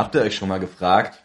Habt 0.00 0.14
ihr 0.14 0.22
euch 0.22 0.34
schon 0.34 0.48
mal 0.48 0.60
gefragt, 0.60 1.22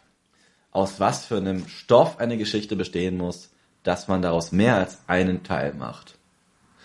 aus 0.70 1.00
was 1.00 1.24
für 1.24 1.38
einem 1.38 1.66
Stoff 1.66 2.20
eine 2.20 2.36
Geschichte 2.36 2.76
bestehen 2.76 3.16
muss, 3.16 3.50
dass 3.82 4.06
man 4.06 4.20
daraus 4.20 4.52
mehr 4.52 4.76
als 4.76 4.98
einen 5.06 5.42
Teil 5.44 5.72
macht? 5.72 6.18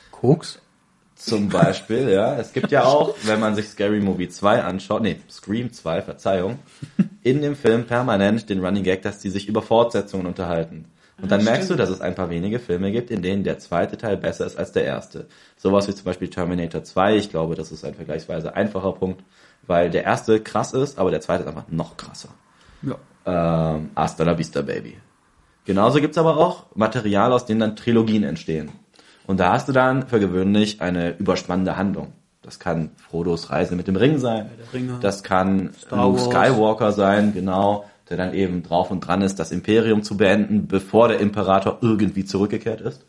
Koks? 0.10 0.60
Zum 1.16 1.50
Beispiel, 1.50 2.08
ja. 2.08 2.38
Es 2.38 2.54
gibt 2.54 2.72
ja 2.72 2.86
auch, 2.86 3.14
wenn 3.24 3.42
man 3.42 3.56
sich 3.56 3.68
Scary 3.68 4.00
Movie 4.00 4.30
2 4.30 4.64
anschaut, 4.64 5.02
nee, 5.02 5.20
Scream 5.30 5.74
2, 5.74 6.02
Verzeihung, 6.04 6.60
in 7.24 7.42
dem 7.42 7.58
Film 7.58 7.86
permanent 7.86 8.50
den 8.50 8.64
Running 8.64 8.84
Gag, 8.84 9.02
dass 9.02 9.20
die 9.20 9.30
sich 9.30 9.50
über 9.50 9.62
Fortsetzungen 9.62 10.28
unterhalten. 10.28 10.86
Und 11.22 11.30
dann 11.30 11.44
merkst 11.44 11.70
du, 11.70 11.76
dass 11.76 11.90
es 11.90 12.00
ein 12.00 12.16
paar 12.16 12.30
wenige 12.30 12.60
Filme 12.60 12.94
gibt, 12.94 13.12
in 13.12 13.22
denen 13.22 13.44
der 13.44 13.60
zweite 13.60 13.98
Teil 13.98 14.16
besser 14.16 14.46
ist 14.46 14.58
als 14.58 14.72
der 14.72 14.86
erste. 14.86 15.28
Sowas 15.58 15.90
wie 15.90 15.94
zum 15.94 16.06
Beispiel 16.06 16.30
Terminator 16.30 16.86
2. 16.86 17.18
Ich 17.18 17.30
glaube, 17.30 17.56
das 17.56 17.74
ist 17.74 17.84
ein 17.84 17.96
vergleichsweise 17.96 18.56
einfacher 18.56 18.94
Punkt, 18.94 19.26
weil 19.68 19.90
der 19.90 20.04
erste 20.04 20.42
krass 20.42 20.74
ist, 20.74 21.00
aber 21.00 21.12
der 21.12 21.22
zweite 21.22 21.44
ist 21.44 21.50
einfach 21.50 21.68
noch 21.70 21.98
krasser. 21.98 22.30
Ja. 22.82 22.96
Ähm, 23.26 23.92
Hasta 23.96 24.24
la 24.24 24.38
vista, 24.38 24.62
baby. 24.62 24.98
Genauso 25.66 26.02
gibt's 26.02 26.18
aber 26.18 26.38
auch 26.38 26.66
Material, 26.76 27.32
aus 27.34 27.46
dem 27.46 27.60
dann 27.60 27.76
Trilogien 27.76 28.24
entstehen. 28.24 28.72
Und 29.28 29.40
da 29.40 29.54
hast 29.54 29.68
du 29.68 29.72
dann 29.72 30.08
für 30.08 30.20
gewöhnlich 30.20 30.82
eine 30.82 31.18
überspannende 31.18 31.78
Handlung. 31.78 32.14
Das 32.42 32.58
kann 32.60 32.90
Frodos 32.98 33.52
Reise 33.52 33.76
mit 33.76 33.88
dem 33.88 33.96
Ring 33.96 34.18
sein. 34.18 34.50
Das 35.00 35.24
kann 35.24 35.72
Luke. 35.92 36.20
Skywalker 36.20 36.92
sein, 36.92 37.34
genau, 37.34 37.86
der 38.10 38.18
dann 38.18 38.34
eben 38.34 38.64
drauf 38.64 38.90
und 38.90 39.02
dran 39.02 39.22
ist, 39.22 39.40
das 39.40 39.52
Imperium 39.52 40.02
zu 40.02 40.18
beenden, 40.18 40.68
bevor 40.68 41.08
der 41.08 41.20
Imperator 41.20 41.78
irgendwie 41.82 42.26
zurückgekehrt 42.26 42.82
ist. 42.82 43.06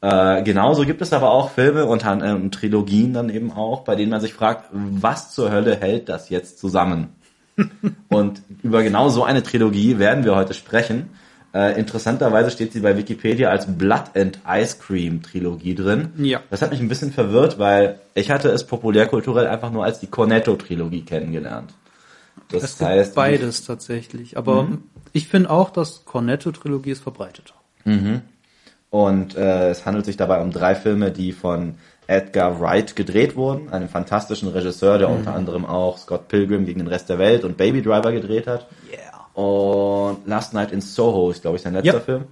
Äh, 0.00 0.42
genauso 0.42 0.84
gibt 0.84 1.02
es 1.02 1.12
aber 1.12 1.30
auch 1.30 1.50
Filme 1.50 1.86
und 1.86 2.04
ähm, 2.04 2.50
Trilogien 2.50 3.12
dann 3.12 3.30
eben 3.30 3.52
auch, 3.52 3.82
bei 3.82 3.96
denen 3.96 4.10
man 4.10 4.20
sich 4.20 4.32
fragt, 4.32 4.66
was 4.72 5.32
zur 5.34 5.50
Hölle 5.50 5.76
hält 5.76 6.08
das 6.08 6.28
jetzt 6.28 6.58
zusammen? 6.58 7.08
und 8.08 8.42
über 8.62 8.84
genau 8.84 9.08
so 9.08 9.24
eine 9.24 9.42
Trilogie 9.42 9.98
werden 9.98 10.24
wir 10.24 10.36
heute 10.36 10.54
sprechen. 10.54 11.10
Äh, 11.52 11.78
interessanterweise 11.80 12.50
steht 12.50 12.72
sie 12.72 12.80
bei 12.80 12.96
Wikipedia 12.96 13.48
als 13.48 13.66
Blood 13.66 14.14
and 14.14 14.38
Ice 14.46 14.76
Cream 14.78 15.22
Trilogie 15.22 15.74
drin. 15.74 16.10
Ja. 16.18 16.42
Das 16.50 16.62
hat 16.62 16.70
mich 16.70 16.80
ein 16.80 16.88
bisschen 16.88 17.10
verwirrt, 17.10 17.58
weil 17.58 17.98
ich 18.14 18.30
hatte 18.30 18.50
es 18.50 18.64
populärkulturell 18.64 19.46
einfach 19.46 19.72
nur 19.72 19.84
als 19.84 19.98
die 19.98 20.06
Cornetto 20.06 20.54
Trilogie 20.54 21.02
kennengelernt. 21.02 21.72
Das 22.50 22.78
gibt 22.78 22.88
heißt, 22.88 23.14
beides 23.14 23.64
tatsächlich. 23.64 24.36
Aber 24.36 24.68
ich 25.12 25.28
finde 25.28 25.50
auch, 25.50 25.70
dass 25.70 26.04
Cornetto-Trilogie 26.04 26.90
ist 26.90 27.02
verbreitet. 27.02 27.54
Und 28.90 29.36
äh, 29.36 29.70
es 29.70 29.84
handelt 29.84 30.06
sich 30.06 30.16
dabei 30.16 30.40
um 30.40 30.50
drei 30.50 30.74
Filme, 30.74 31.10
die 31.10 31.32
von 31.32 31.74
Edgar 32.06 32.58
Wright 32.58 32.96
gedreht 32.96 33.36
wurden, 33.36 33.68
einem 33.70 33.88
fantastischen 33.90 34.48
Regisseur, 34.48 34.96
der 34.96 35.10
unter 35.10 35.34
anderem 35.34 35.66
auch 35.66 35.98
Scott 35.98 36.28
Pilgrim 36.28 36.64
gegen 36.64 36.78
den 36.78 36.88
Rest 36.88 37.10
der 37.10 37.18
Welt 37.18 37.44
und 37.44 37.58
Baby 37.58 37.82
Driver 37.82 38.12
gedreht 38.12 38.46
hat. 38.46 38.66
Yeah. 38.90 39.42
Und 39.42 40.26
Last 40.26 40.54
Night 40.54 40.72
in 40.72 40.80
Soho 40.80 41.30
ist, 41.30 41.42
glaube 41.42 41.58
ich, 41.58 41.62
sein 41.62 41.74
letzter 41.74 41.92
Ja. 41.94 42.00
Film. 42.00 42.24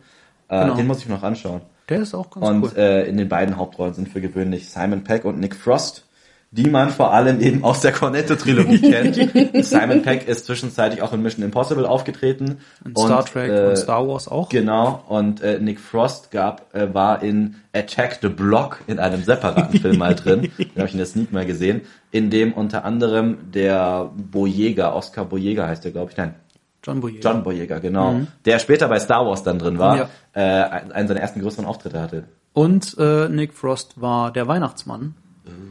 Äh, 0.48 0.60
Genau. 0.62 0.76
Den 0.76 0.86
muss 0.86 1.00
ich 1.00 1.08
mir 1.08 1.14
noch 1.16 1.22
anschauen. 1.22 1.60
Der 1.90 2.00
ist 2.00 2.14
auch 2.14 2.30
ganz 2.30 2.46
Und 2.46 2.62
cool. 2.64 2.72
äh, 2.78 3.06
in 3.08 3.18
den 3.18 3.28
beiden 3.28 3.58
Hauptrollen 3.58 3.92
sind 3.92 4.08
für 4.08 4.20
gewöhnlich 4.22 4.70
Simon 4.70 5.04
Peck 5.04 5.24
und 5.26 5.38
Nick 5.38 5.54
Frost, 5.54 6.05
die 6.52 6.70
man 6.70 6.90
vor 6.90 7.12
allem 7.12 7.40
eben 7.40 7.64
aus 7.64 7.80
der 7.80 7.92
Cornetto-Trilogie 7.92 8.78
kennt. 8.90 9.64
Simon 9.64 10.02
Peck 10.02 10.26
ist 10.26 10.46
zwischenzeitlich 10.46 11.02
auch 11.02 11.12
in 11.12 11.20
Mission 11.22 11.44
Impossible 11.44 11.84
aufgetreten. 11.86 12.58
In 12.84 12.96
Star 12.96 13.24
Trek 13.24 13.50
äh, 13.50 13.66
und 13.68 13.76
Star 13.76 14.06
Wars 14.08 14.28
auch. 14.28 14.48
Genau, 14.48 15.02
und 15.08 15.42
äh, 15.42 15.58
Nick 15.58 15.80
Frost 15.80 16.30
gab, 16.30 16.74
äh, 16.74 16.94
war 16.94 17.22
in 17.22 17.56
Attack 17.74 18.20
the 18.22 18.28
Block 18.28 18.80
in 18.86 18.98
einem 18.98 19.22
separaten 19.22 19.78
Film 19.80 19.98
mal 19.98 20.14
drin. 20.14 20.50
Den 20.58 20.70
habe 20.76 20.86
ich 20.86 20.92
in 20.92 20.98
der 20.98 21.06
Sneak 21.06 21.32
mal 21.32 21.44
gesehen, 21.44 21.82
in 22.10 22.30
dem 22.30 22.52
unter 22.54 22.84
anderem 22.84 23.50
der 23.52 24.10
Boyega, 24.16 24.92
Oscar 24.94 25.24
Boyega 25.26 25.66
heißt 25.66 25.84
der, 25.84 25.92
glaube 25.92 26.12
ich, 26.12 26.16
nein, 26.16 26.34
John 26.82 27.00
Boyega. 27.00 27.30
John 27.32 27.42
Boyega, 27.42 27.78
genau, 27.80 28.20
der 28.44 28.60
später 28.60 28.86
bei 28.88 29.00
Star 29.00 29.26
Wars 29.26 29.42
dann 29.42 29.58
drin 29.58 29.78
war, 29.78 29.94
Mhm. 29.94 30.00
Ja. 30.00 30.08
äh, 30.32 30.70
ein- 30.70 30.92
einen 30.92 31.08
seiner 31.08 31.20
ersten 31.20 31.40
größeren 31.42 31.66
Auftritte 31.66 32.00
hatte. 32.00 32.24
Und 32.52 32.96
äh, 32.98 33.28
Nick 33.28 33.52
Frost 33.52 34.00
war 34.00 34.32
der 34.32 34.46
Weihnachtsmann. 34.48 35.14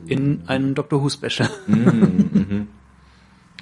In 0.08 0.44
einem 0.48 0.76
Doctor 0.76 1.02
Who 1.02 1.10
Special. 1.10 1.50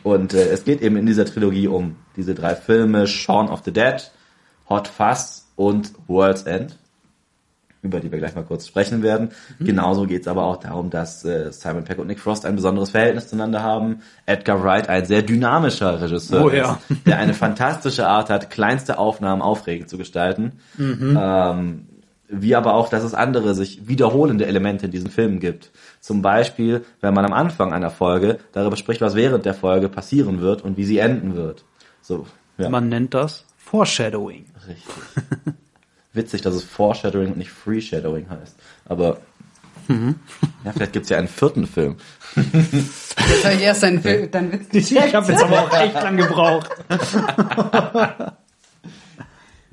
Und 0.04 0.34
äh, 0.34 0.50
es 0.50 0.66
geht 0.66 0.82
eben 0.82 0.98
in 0.98 1.06
dieser 1.06 1.26
Trilogie 1.26 1.68
um 1.68 1.96
diese 2.16 2.36
drei 2.36 2.56
Filme, 2.56 3.08
Shaun 3.08 3.48
of 3.50 3.62
the 3.64 3.72
Dead, 3.72 4.12
Hot 4.70 4.88
Fuzz 4.88 5.48
und 5.56 5.94
World's 6.08 6.44
End, 6.44 6.78
über 7.82 8.00
die 8.00 8.12
wir 8.12 8.20
gleich 8.20 8.36
mal 8.36 8.44
kurz 8.44 8.68
sprechen 8.68 9.02
werden. 9.02 9.30
Mhm. 9.60 9.66
Genauso 9.66 10.06
geht 10.06 10.22
es 10.24 10.28
aber 10.28 10.44
auch 10.44 10.58
darum, 10.58 10.90
dass 10.90 11.24
äh, 11.24 11.52
Simon 11.52 11.86
Peck 11.86 12.00
und 12.00 12.08
Nick 12.08 12.20
Frost 12.20 12.46
ein 12.46 12.56
besonderes 12.56 12.92
Verhältnis 12.92 13.30
zueinander 13.30 13.64
haben. 13.64 14.02
Edgar 14.26 14.62
Wright 14.64 14.90
ein 14.90 15.06
sehr 15.06 15.22
dynamischer 15.22 16.02
Regisseur 16.02 16.46
Oh 16.46 16.50
ja. 16.50 16.80
ist, 16.90 17.08
der 17.08 17.18
eine 17.20 17.34
fantastische 17.34 18.08
Art 18.08 18.30
hat, 18.30 18.50
kleinste 18.50 18.98
Aufnahmen 18.98 19.42
aufregend 19.42 19.90
zu 19.90 19.98
gestalten. 19.98 20.54
Mhm. 20.78 21.18
Ähm, 21.22 21.88
wie 22.30 22.56
aber 22.56 22.74
auch, 22.74 22.90
dass 22.90 23.04
es 23.04 23.14
andere 23.14 23.54
sich 23.54 23.88
wiederholende 23.88 24.46
Elemente 24.46 24.86
in 24.86 24.92
diesen 24.92 25.10
Filmen 25.12 25.40
gibt. 25.40 25.72
Zum 26.00 26.22
Beispiel, 26.22 26.84
wenn 27.02 27.14
man 27.14 27.26
am 27.26 27.34
Anfang 27.34 27.74
einer 27.74 27.92
Folge 27.92 28.40
darüber 28.54 28.76
spricht, 28.76 29.02
was 29.02 29.16
während 29.16 29.46
der 29.46 29.54
Folge 29.54 29.90
passieren 29.90 30.42
wird 30.42 30.64
und 30.64 30.78
wie 30.78 30.86
sie 30.86 30.98
enden 31.00 31.36
wird. 31.36 31.64
So, 32.02 32.26
ja, 32.58 32.70
Man 32.70 32.90
nennt 32.90 33.14
das 33.14 33.46
Foreshadowing. 33.58 34.46
richtig. 34.68 34.86
Witzig, 36.14 36.42
dass 36.42 36.54
es 36.56 36.64
Foreshadowing 36.64 37.30
und 37.32 37.38
nicht 37.38 37.52
Freeshadowing 37.52 38.28
heißt. 38.30 38.56
Aber 38.86 39.18
ja, 39.90 40.72
vielleicht 40.72 40.94
gibt's 40.94 41.10
ja 41.10 41.18
einen 41.18 41.28
vierten 41.28 41.68
Film. 41.68 41.98
Jetzt 42.36 43.42
soll 43.44 43.52
ich 43.52 43.62
erst 43.62 43.84
deinen, 43.84 44.02
Film- 44.02 44.32
deinen 44.32 44.52
Witz 44.54 44.92
Ich 44.92 45.14
habe 45.14 45.30
jetzt 45.32 45.44
aber 45.44 45.62
auch 45.64 45.74
echt 45.78 45.94
lang 45.96 46.16
gebraucht. 46.18 46.70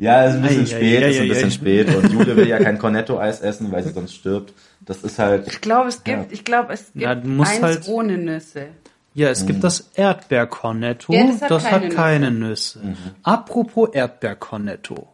Ja, 0.01 0.25
ist 0.25 0.35
ein 0.37 0.43
bisschen 0.43 0.63
Ei, 0.63 0.67
spät, 0.67 1.03
ei, 1.05 1.09
ist 1.11 1.17
ein 1.19 1.23
ei, 1.25 1.29
bisschen 1.29 1.47
ei. 1.49 1.51
spät 1.51 1.95
und 1.95 2.13
Jule 2.13 2.35
will 2.37 2.49
ja 2.49 2.59
kein 2.59 2.79
Cornetto-Eis 2.79 3.41
essen, 3.43 3.71
weil 3.71 3.83
sie 3.83 3.91
sonst 3.91 4.15
stirbt. 4.15 4.53
Das 4.85 5.03
ist 5.03 5.19
halt, 5.19 5.47
Ich 5.47 5.61
glaube, 5.61 5.89
es 5.91 6.03
gibt, 6.05 6.19
Ja. 6.19 6.27
ich 6.31 6.45
glaube, 6.45 6.73
es 6.73 6.87
gibt 6.93 7.03
Ja, 7.05 7.15
musst 7.15 7.53
eins 7.53 7.63
halt- 7.63 7.89
ohne 7.89 8.17
Nüsse. 8.19 8.69
Ja, 9.13 9.29
es 9.29 9.45
gibt 9.45 9.63
das 9.65 9.91
Erdbeercornetto. 9.95 11.13
Ja, 11.13 11.27
das 11.27 11.41
das 11.41 11.65
hat, 11.67 11.73
hat 11.73 11.81
keine 11.83 11.95
keine 11.95 12.31
Nüsse. 12.31 12.81
Apropos 13.23 13.91
Erdbeercornetto. 13.93 15.09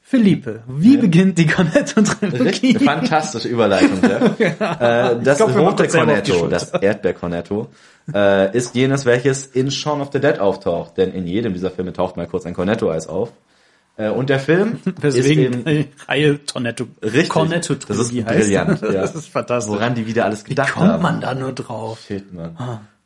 Philippe, 0.00 0.62
wie 0.68 0.96
beginnt 0.98 1.38
die 1.38 1.46
Cornetto-Trilogie? 1.46 2.74
Fantastische 2.78 3.48
Überleitung, 3.48 3.98
Jeff. 4.02 4.38
äh, 4.60 5.16
das 5.22 5.38
glaub, 5.38 5.56
rote 5.56 5.88
Cornetto, 5.88 6.46
das 6.46 6.70
Erdbeer-Cornetto, 6.70 7.68
äh, 8.14 8.56
ist 8.56 8.74
jenes, 8.74 9.04
welches 9.06 9.46
in 9.46 9.70
Shaun 9.70 10.00
of 10.02 10.10
the 10.12 10.20
Dead 10.20 10.38
auftaucht. 10.38 10.96
Denn 10.98 11.12
in 11.12 11.26
jedem 11.26 11.54
dieser 11.54 11.70
Filme 11.70 11.92
taucht 11.92 12.16
mal 12.16 12.26
kurz 12.26 12.44
ein 12.46 12.54
Cornetto-Eis 12.54 13.06
auf. 13.08 13.32
Äh, 13.96 14.10
und 14.10 14.28
der 14.28 14.40
Film 14.40 14.78
ist 15.02 15.16
eben, 15.16 15.64
die 15.64 15.86
Reihe 16.08 16.44
Tornetto, 16.44 16.86
Richtig. 17.02 17.28
Cornetto-Trilogie 17.28 18.24
Das 18.24 18.38
ist 18.38 18.46
brillant, 18.46 18.82
ja. 18.82 18.92
Das 18.92 19.14
ist 19.14 19.28
fantastisch. 19.28 19.72
woran 19.72 19.94
die 19.94 20.06
wieder 20.06 20.24
alles 20.24 20.44
wie 20.44 20.50
gedacht 20.50 20.74
kommt 20.74 20.88
haben. 20.88 21.02
man 21.02 21.20
da 21.20 21.34
nur 21.34 21.52
drauf? 21.52 22.00
Shit, 22.06 22.32
Mann. 22.32 22.56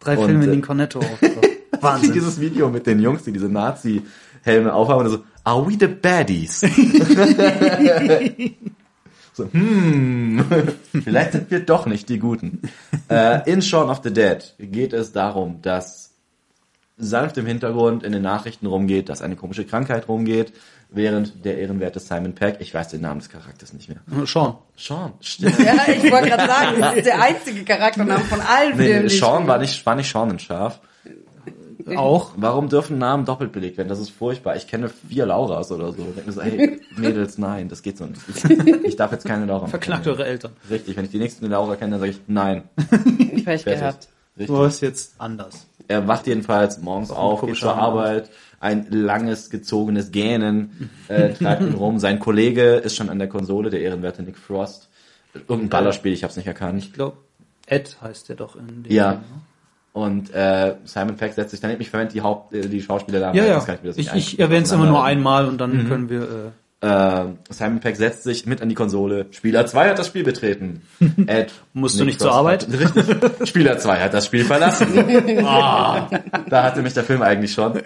Drei 0.00 0.16
Und, 0.16 0.26
Filme, 0.26 0.44
in 0.44 0.48
äh, 0.48 0.52
denen 0.52 0.62
Cornetto. 0.62 1.00
Wahnsinn. 1.80 2.12
Dieses 2.12 2.40
Video 2.40 2.70
mit 2.70 2.86
den 2.86 3.00
Jungs, 3.00 3.24
die 3.24 3.32
diese 3.32 3.48
Nazi-Helme 3.48 4.72
aufhaben 4.72 5.04
und 5.04 5.12
so, 5.12 5.24
are 5.44 5.66
we 5.66 5.76
the 5.78 5.86
baddies? 5.86 6.60
so, 9.34 9.48
hm, 9.52 10.44
vielleicht 11.04 11.32
sind 11.32 11.50
wir 11.50 11.60
doch 11.60 11.86
nicht 11.86 12.08
die 12.08 12.18
Guten. 12.18 12.62
Äh, 13.08 13.48
in 13.50 13.62
Shaun 13.62 13.90
of 13.90 14.00
the 14.02 14.12
Dead 14.12 14.54
geht 14.58 14.92
es 14.92 15.12
darum, 15.12 15.60
dass 15.62 16.08
sanft 16.98 17.38
im 17.38 17.46
Hintergrund 17.46 18.02
in 18.02 18.12
den 18.12 18.22
Nachrichten 18.22 18.66
rumgeht, 18.66 19.08
dass 19.08 19.22
eine 19.22 19.36
komische 19.36 19.64
Krankheit 19.64 20.08
rumgeht, 20.08 20.52
während 20.90 21.44
der 21.44 21.58
ehrenwerte 21.58 22.00
Simon 22.00 22.34
Peck, 22.34 22.56
ich 22.60 22.72
weiß 22.72 22.88
den 22.88 23.02
Namen 23.02 23.20
des 23.20 23.28
Charakters 23.28 23.72
nicht 23.72 23.88
mehr. 23.88 23.98
Sean. 24.26 24.56
Sean, 24.76 25.12
stimmt. 25.20 25.58
Ja, 25.64 25.74
ich 25.86 26.10
wollte 26.10 26.28
gerade 26.28 26.46
sagen, 26.46 26.80
das 26.80 26.94
ist 26.96 27.06
der 27.06 27.20
einzige 27.20 27.64
Charaktername 27.64 28.24
von 28.24 28.40
allen 28.40 28.76
Nee, 28.76 28.84
Filmen. 28.84 29.06
ich 29.06 29.18
Sean 29.18 29.46
war 29.46 29.58
nicht, 29.58 29.84
war 29.84 29.94
nicht 29.94 30.10
Sean 30.10 30.30
ein 30.30 30.38
Schaf. 30.38 30.80
Auch. 31.96 32.32
Warum 32.36 32.68
dürfen 32.68 32.98
Namen 32.98 33.24
doppelt 33.24 33.52
belegt 33.52 33.78
werden? 33.78 33.88
Das 33.88 33.98
ist 33.98 34.10
furchtbar. 34.10 34.56
Ich 34.56 34.66
kenne 34.66 34.90
vier 35.08 35.24
Lauras 35.24 35.72
oder 35.72 35.92
so. 35.92 36.02
Denke 36.04 36.22
mir 36.26 36.32
so, 36.32 36.42
hey, 36.42 36.80
Mädels, 36.96 37.38
nein, 37.38 37.68
das 37.70 37.80
geht 37.82 37.96
so 37.96 38.04
nicht. 38.04 38.20
Ich 38.84 38.96
darf 38.96 39.10
jetzt 39.12 39.24
keine 39.24 39.46
Laura 39.46 39.60
mehr 39.62 39.68
Verknackt 39.70 40.04
kennen. 40.04 40.16
eure 40.16 40.26
Eltern. 40.26 40.52
Richtig, 40.68 40.96
wenn 40.96 41.06
ich 41.06 41.10
die 41.12 41.18
nächste 41.18 41.46
Laura 41.46 41.76
kenne, 41.76 41.92
dann 41.92 42.00
sage 42.00 42.10
ich 42.12 42.20
nein. 42.26 42.64
Pech 43.44 43.62
Fertig. 43.62 43.64
gehabt. 43.80 44.08
Richtig. 44.36 44.46
Du 44.54 44.62
hast 44.64 44.80
jetzt 44.82 45.14
anders. 45.18 45.66
Er 45.86 46.06
wacht 46.06 46.26
jedenfalls 46.26 46.78
morgens 46.82 47.10
auf, 47.10 47.40
geht 47.40 47.56
zur 47.56 47.70
Name. 47.70 47.80
Arbeit, 47.80 48.30
ein 48.60 48.86
langes, 48.90 49.50
gezogenes 49.50 50.10
Gähnen 50.10 50.90
äh, 51.08 51.32
treibt 51.32 51.62
ihn 51.62 51.74
rum. 51.74 51.98
Sein 51.98 52.18
Kollege 52.18 52.74
ist 52.76 52.96
schon 52.96 53.08
an 53.08 53.18
der 53.18 53.28
Konsole, 53.28 53.70
der 53.70 53.80
ehrenwerte 53.80 54.22
Nick 54.22 54.36
Frost. 54.36 54.88
Irgendein 55.34 55.68
Ballerspiel, 55.68 56.12
ich 56.12 56.22
habe 56.24 56.30
es 56.30 56.36
nicht 56.36 56.46
erkannt. 56.46 56.78
Ich 56.82 56.92
glaube, 56.92 57.18
Ed 57.66 57.98
heißt 58.00 58.28
der 58.28 58.36
doch 58.36 58.56
in 58.56 58.82
dem 58.82 58.92
Ja. 58.92 59.10
Film, 59.12 59.20
ne? 59.20 59.40
Und 59.92 60.32
äh, 60.32 60.76
Simon 60.84 61.16
Peck 61.16 61.32
setzt 61.32 61.50
sich 61.50 61.60
dann, 61.60 61.80
ich 61.80 61.90
verwende 61.90 62.12
die 62.12 62.20
Haupt, 62.20 62.52
äh, 62.54 62.68
die 62.68 62.80
Schauspielernamen. 62.80 63.34
Ja, 63.36 63.58
ich 63.58 63.66
ja. 63.66 63.76
das 63.82 63.96
Ich, 63.96 64.12
ich 64.14 64.38
erwähne 64.38 64.62
es 64.62 64.70
immer 64.72 64.86
nur 64.86 65.02
einmal 65.02 65.48
und 65.48 65.58
dann 65.58 65.88
können 65.88 66.08
wir 66.08 66.22
äh, 66.22 66.50
Äh, 66.80 67.24
Simon 67.50 67.80
Peck 67.80 67.96
setzt 67.96 68.22
sich 68.22 68.46
mit 68.46 68.62
an 68.62 68.68
die 68.68 68.76
Konsole. 68.76 69.26
Spieler 69.32 69.66
2 69.66 69.90
hat 69.90 69.98
das 69.98 70.06
Spiel 70.06 70.22
betreten. 70.22 70.82
Ed, 71.26 71.52
Musst 71.72 71.98
du 71.98 72.04
nicht 72.04 72.20
zur 72.20 72.32
Arbeit? 72.32 72.68
Richtig. 72.70 73.48
Spieler 73.48 73.78
2 73.78 74.00
hat 74.00 74.14
das 74.14 74.26
Spiel 74.26 74.44
verlassen. 74.44 74.88
Ah, 75.48 76.08
da 76.48 76.62
hatte 76.62 76.82
mich 76.82 76.94
der 76.94 77.04
Film 77.04 77.22
eigentlich 77.22 77.52
schon. 77.52 77.80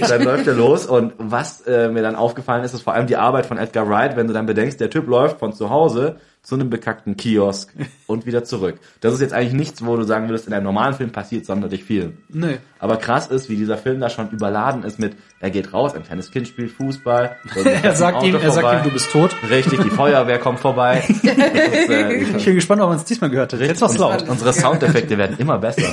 Dann 0.00 0.22
läuft 0.22 0.46
er 0.46 0.54
los 0.54 0.86
und 0.86 1.12
was 1.18 1.60
äh, 1.62 1.88
mir 1.88 2.02
dann 2.02 2.16
aufgefallen 2.16 2.64
ist, 2.64 2.74
ist 2.74 2.82
vor 2.82 2.94
allem 2.94 3.06
die 3.06 3.16
Arbeit 3.16 3.46
von 3.46 3.56
Edgar 3.56 3.88
Wright, 3.88 4.16
wenn 4.16 4.26
du 4.26 4.32
dann 4.32 4.46
bedenkst, 4.46 4.80
der 4.80 4.90
Typ 4.90 5.06
läuft 5.06 5.38
von 5.38 5.52
zu 5.52 5.70
Hause 5.70 6.16
zu 6.42 6.54
einem 6.54 6.70
bekackten 6.70 7.16
Kiosk 7.16 7.72
und 8.06 8.26
wieder 8.26 8.44
zurück. 8.44 8.78
Das 9.00 9.12
ist 9.12 9.20
jetzt 9.20 9.32
eigentlich 9.34 9.52
nichts, 9.52 9.84
wo 9.84 9.96
du 9.96 10.04
sagen 10.04 10.28
würdest, 10.28 10.46
in 10.46 10.52
einem 10.54 10.64
normalen 10.64 10.94
Film 10.94 11.10
passiert 11.10 11.44
sonderlich 11.44 11.84
viel. 11.84 12.16
Nee. 12.28 12.58
Aber 12.78 12.96
krass 12.96 13.26
ist, 13.26 13.48
wie 13.48 13.56
dieser 13.56 13.76
Film 13.76 14.00
da 14.00 14.08
schon 14.08 14.30
überladen 14.30 14.82
ist 14.84 14.98
mit, 14.98 15.16
er 15.40 15.50
geht 15.50 15.72
raus, 15.72 15.94
ein 15.94 16.04
kleines 16.04 16.30
Kind 16.30 16.48
spielt 16.48 16.70
Fußball. 16.70 17.36
Er 17.82 17.94
sagt 17.94 18.22
ihm, 18.22 18.34
er 18.34 18.50
sagt 18.50 18.72
ihm, 18.72 18.88
du 18.88 18.92
bist 18.92 19.10
tot. 19.10 19.34
Richtig, 19.50 19.80
die 19.80 19.90
Feuerwehr 19.90 20.38
kommt 20.38 20.60
vorbei. 20.60 21.02
Ist, 21.08 21.24
äh, 21.24 22.14
Ich 22.36 22.44
bin 22.44 22.54
gespannt, 22.54 22.80
ob 22.82 22.88
man 22.88 22.98
es 22.98 23.04
diesmal 23.04 23.30
gehört 23.30 23.52
hat. 23.52 23.60
Jetzt 23.60 23.80
war's 23.80 23.98
laut. 23.98 24.28
Unsere 24.28 24.52
Soundeffekte 24.52 25.18
werden 25.18 25.36
immer 25.38 25.58
besser. 25.58 25.90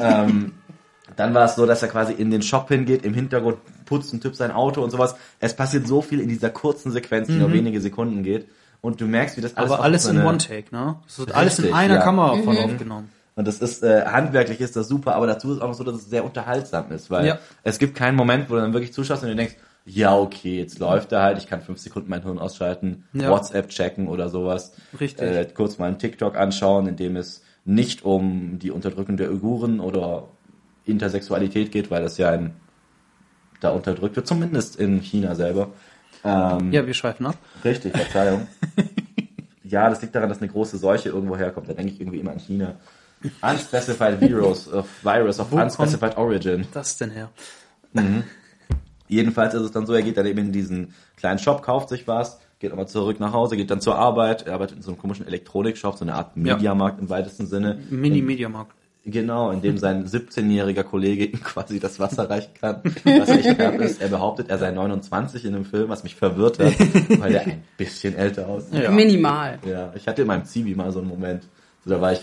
ähm, 0.00 0.52
dann 1.16 1.34
war 1.34 1.44
es 1.44 1.54
so, 1.56 1.66
dass 1.66 1.82
er 1.82 1.88
quasi 1.88 2.14
in 2.14 2.30
den 2.30 2.40
Shop 2.42 2.68
hingeht, 2.68 3.04
im 3.04 3.12
Hintergrund 3.14 3.58
putzt 3.84 4.12
ein 4.14 4.20
Typ 4.20 4.34
sein 4.34 4.50
Auto 4.52 4.82
und 4.82 4.90
sowas. 4.90 5.16
Es 5.38 5.54
passiert 5.54 5.86
so 5.86 6.00
viel 6.00 6.20
in 6.20 6.28
dieser 6.28 6.48
kurzen 6.50 6.92
Sequenz, 6.92 7.26
die 7.28 7.34
nur 7.34 7.52
wenige 7.52 7.80
Sekunden 7.80 8.22
geht. 8.22 8.48
Und 8.82 9.00
du 9.00 9.06
merkst, 9.06 9.36
wie 9.36 9.40
das 9.42 9.56
alles 9.56 9.68
Mhm. 9.68 9.74
Aber 9.74 9.82
alles 9.84 10.04
in 10.06 10.18
eine- 10.18 10.28
One-Take, 10.28 10.74
ne? 10.74 10.96
Es 11.06 11.18
wird 11.18 11.34
alles 11.34 11.58
in 11.58 11.72
einer 11.74 11.96
ja. 11.96 12.00
Kamera 12.02 12.36
von 12.38 12.56
aufgenommen. 12.56 13.10
Und 13.36 13.46
das 13.46 13.58
ist, 13.60 13.82
äh, 13.82 14.04
handwerklich 14.06 14.60
ist 14.60 14.74
das 14.76 14.88
super, 14.88 15.14
aber 15.14 15.26
dazu 15.26 15.52
ist 15.52 15.60
auch 15.62 15.68
noch 15.68 15.74
so, 15.74 15.84
dass 15.84 15.94
es 15.96 16.10
sehr 16.10 16.24
unterhaltsam 16.24 16.90
ist, 16.92 17.10
weil 17.10 17.26
Ja. 17.26 17.38
es 17.62 17.78
gibt 17.78 17.94
keinen 17.94 18.16
Moment, 18.16 18.50
wo 18.50 18.54
du 18.54 18.60
dann 18.60 18.72
wirklich 18.72 18.92
zuschaust 18.92 19.22
und 19.22 19.28
du 19.30 19.36
denkst, 19.36 19.56
ja, 19.86 20.14
okay, 20.16 20.58
jetzt 20.58 20.78
läuft 20.78 21.12
er 21.12 21.22
halt, 21.22 21.38
ich 21.38 21.46
kann 21.46 21.62
fünf 21.62 21.78
Sekunden 21.78 22.10
mein 22.10 22.22
Hirn 22.22 22.38
ausschalten, 22.38 23.04
Ja. 23.14 23.30
WhatsApp 23.30 23.68
checken 23.70 24.08
oder 24.08 24.28
sowas. 24.28 24.72
Richtig. 24.98 25.22
Äh, 25.26 25.46
kurz 25.54 25.78
mal 25.78 25.86
einen 25.86 25.98
TikTok 25.98 26.36
anschauen, 26.36 26.86
in 26.86 26.96
dem 26.96 27.16
es 27.16 27.42
nicht 27.64 28.04
um 28.04 28.58
die 28.58 28.70
Unterdrückung 28.70 29.16
der 29.16 29.30
Uiguren 29.30 29.80
oder 29.80 30.24
Intersexualität 30.84 31.72
geht, 31.72 31.90
weil 31.90 32.02
das 32.02 32.18
ja 32.18 32.34
in, 32.34 32.52
da 33.60 33.70
unterdrückt 33.70 34.16
wird, 34.16 34.26
zumindest 34.26 34.76
in 34.76 35.00
China 35.00 35.34
selber. 35.34 35.68
Ähm, 36.24 36.72
Ja, 36.72 36.86
wir 36.86 36.94
schweifen 36.94 37.26
ab. 37.26 37.36
Richtig, 37.64 37.96
Verzeihung. 37.96 38.46
ja, 39.64 39.88
das 39.88 40.02
liegt 40.02 40.14
daran, 40.14 40.28
dass 40.28 40.38
eine 40.38 40.48
große 40.50 40.78
Seuche 40.78 41.08
irgendwo 41.10 41.36
herkommt. 41.36 41.68
Da 41.68 41.72
denke 41.74 41.92
ich 41.92 42.00
irgendwie 42.00 42.18
immer 42.20 42.32
an 42.32 42.38
China. 42.38 42.74
Unspecified 43.42 44.20
Virus 44.20 44.72
of 44.72 44.86
Virus 45.02 45.40
of 45.40 45.52
Wo 45.52 45.56
Unspecified 45.60 46.16
Origin. 46.16 46.66
Das 46.72 46.96
denn 46.96 47.10
her? 47.10 47.28
Jedenfalls 49.08 49.54
ist 49.54 49.62
es 49.62 49.72
dann 49.72 49.86
so, 49.86 49.92
er 49.92 50.02
geht 50.02 50.16
dann 50.16 50.26
eben 50.26 50.38
in 50.38 50.52
diesen 50.52 50.94
kleinen 51.16 51.38
Shop, 51.38 51.62
kauft 51.62 51.88
sich 51.88 52.06
was, 52.06 52.38
geht 52.60 52.70
nochmal 52.70 52.88
zurück 52.88 53.18
nach 53.20 53.32
Hause, 53.32 53.56
geht 53.56 53.70
dann 53.70 53.80
zur 53.80 53.96
Arbeit, 53.96 54.46
er 54.46 54.54
arbeitet 54.54 54.76
in 54.76 54.82
so 54.82 54.90
einem 54.92 54.98
komischen 54.98 55.26
Elektronikshop, 55.26 55.96
so 55.98 56.04
eine 56.04 56.14
Art 56.14 56.36
Ja. 56.36 56.54
Mediamarkt 56.54 57.00
im 57.00 57.08
weitesten 57.10 57.46
Sinne. 57.46 57.78
Mini-Mediamarkt. 57.90 58.72
Genau, 59.04 59.50
in 59.50 59.62
dem 59.62 59.78
sein 59.78 60.06
17-jähriger 60.06 60.82
Kollege 60.82 61.24
ihm 61.24 61.42
quasi 61.42 61.80
das 61.80 61.98
Wasser 61.98 62.28
reichen 62.28 62.52
kann, 62.60 62.82
was 62.84 63.30
echt 63.30 63.56
knapp 63.56 63.80
ist. 63.80 64.00
Er 64.00 64.08
behauptet, 64.08 64.50
er 64.50 64.58
sei 64.58 64.70
29 64.70 65.46
in 65.46 65.54
dem 65.54 65.64
Film, 65.64 65.88
was 65.88 66.02
mich 66.02 66.16
verwirrt 66.16 66.58
hat, 66.58 66.78
weil 67.18 67.34
er 67.34 67.46
ein 67.46 67.64
bisschen 67.78 68.14
älter 68.14 68.46
aussieht. 68.46 68.82
Ja. 68.82 68.90
Minimal. 68.90 69.58
Ja, 69.66 69.92
ich 69.94 70.06
hatte 70.06 70.22
in 70.22 70.28
meinem 70.28 70.44
Zivi 70.44 70.74
mal 70.74 70.92
so 70.92 70.98
einen 70.98 71.08
Moment. 71.08 71.44
So, 71.84 71.90
da 71.90 72.00
war 72.00 72.12
ich, 72.12 72.20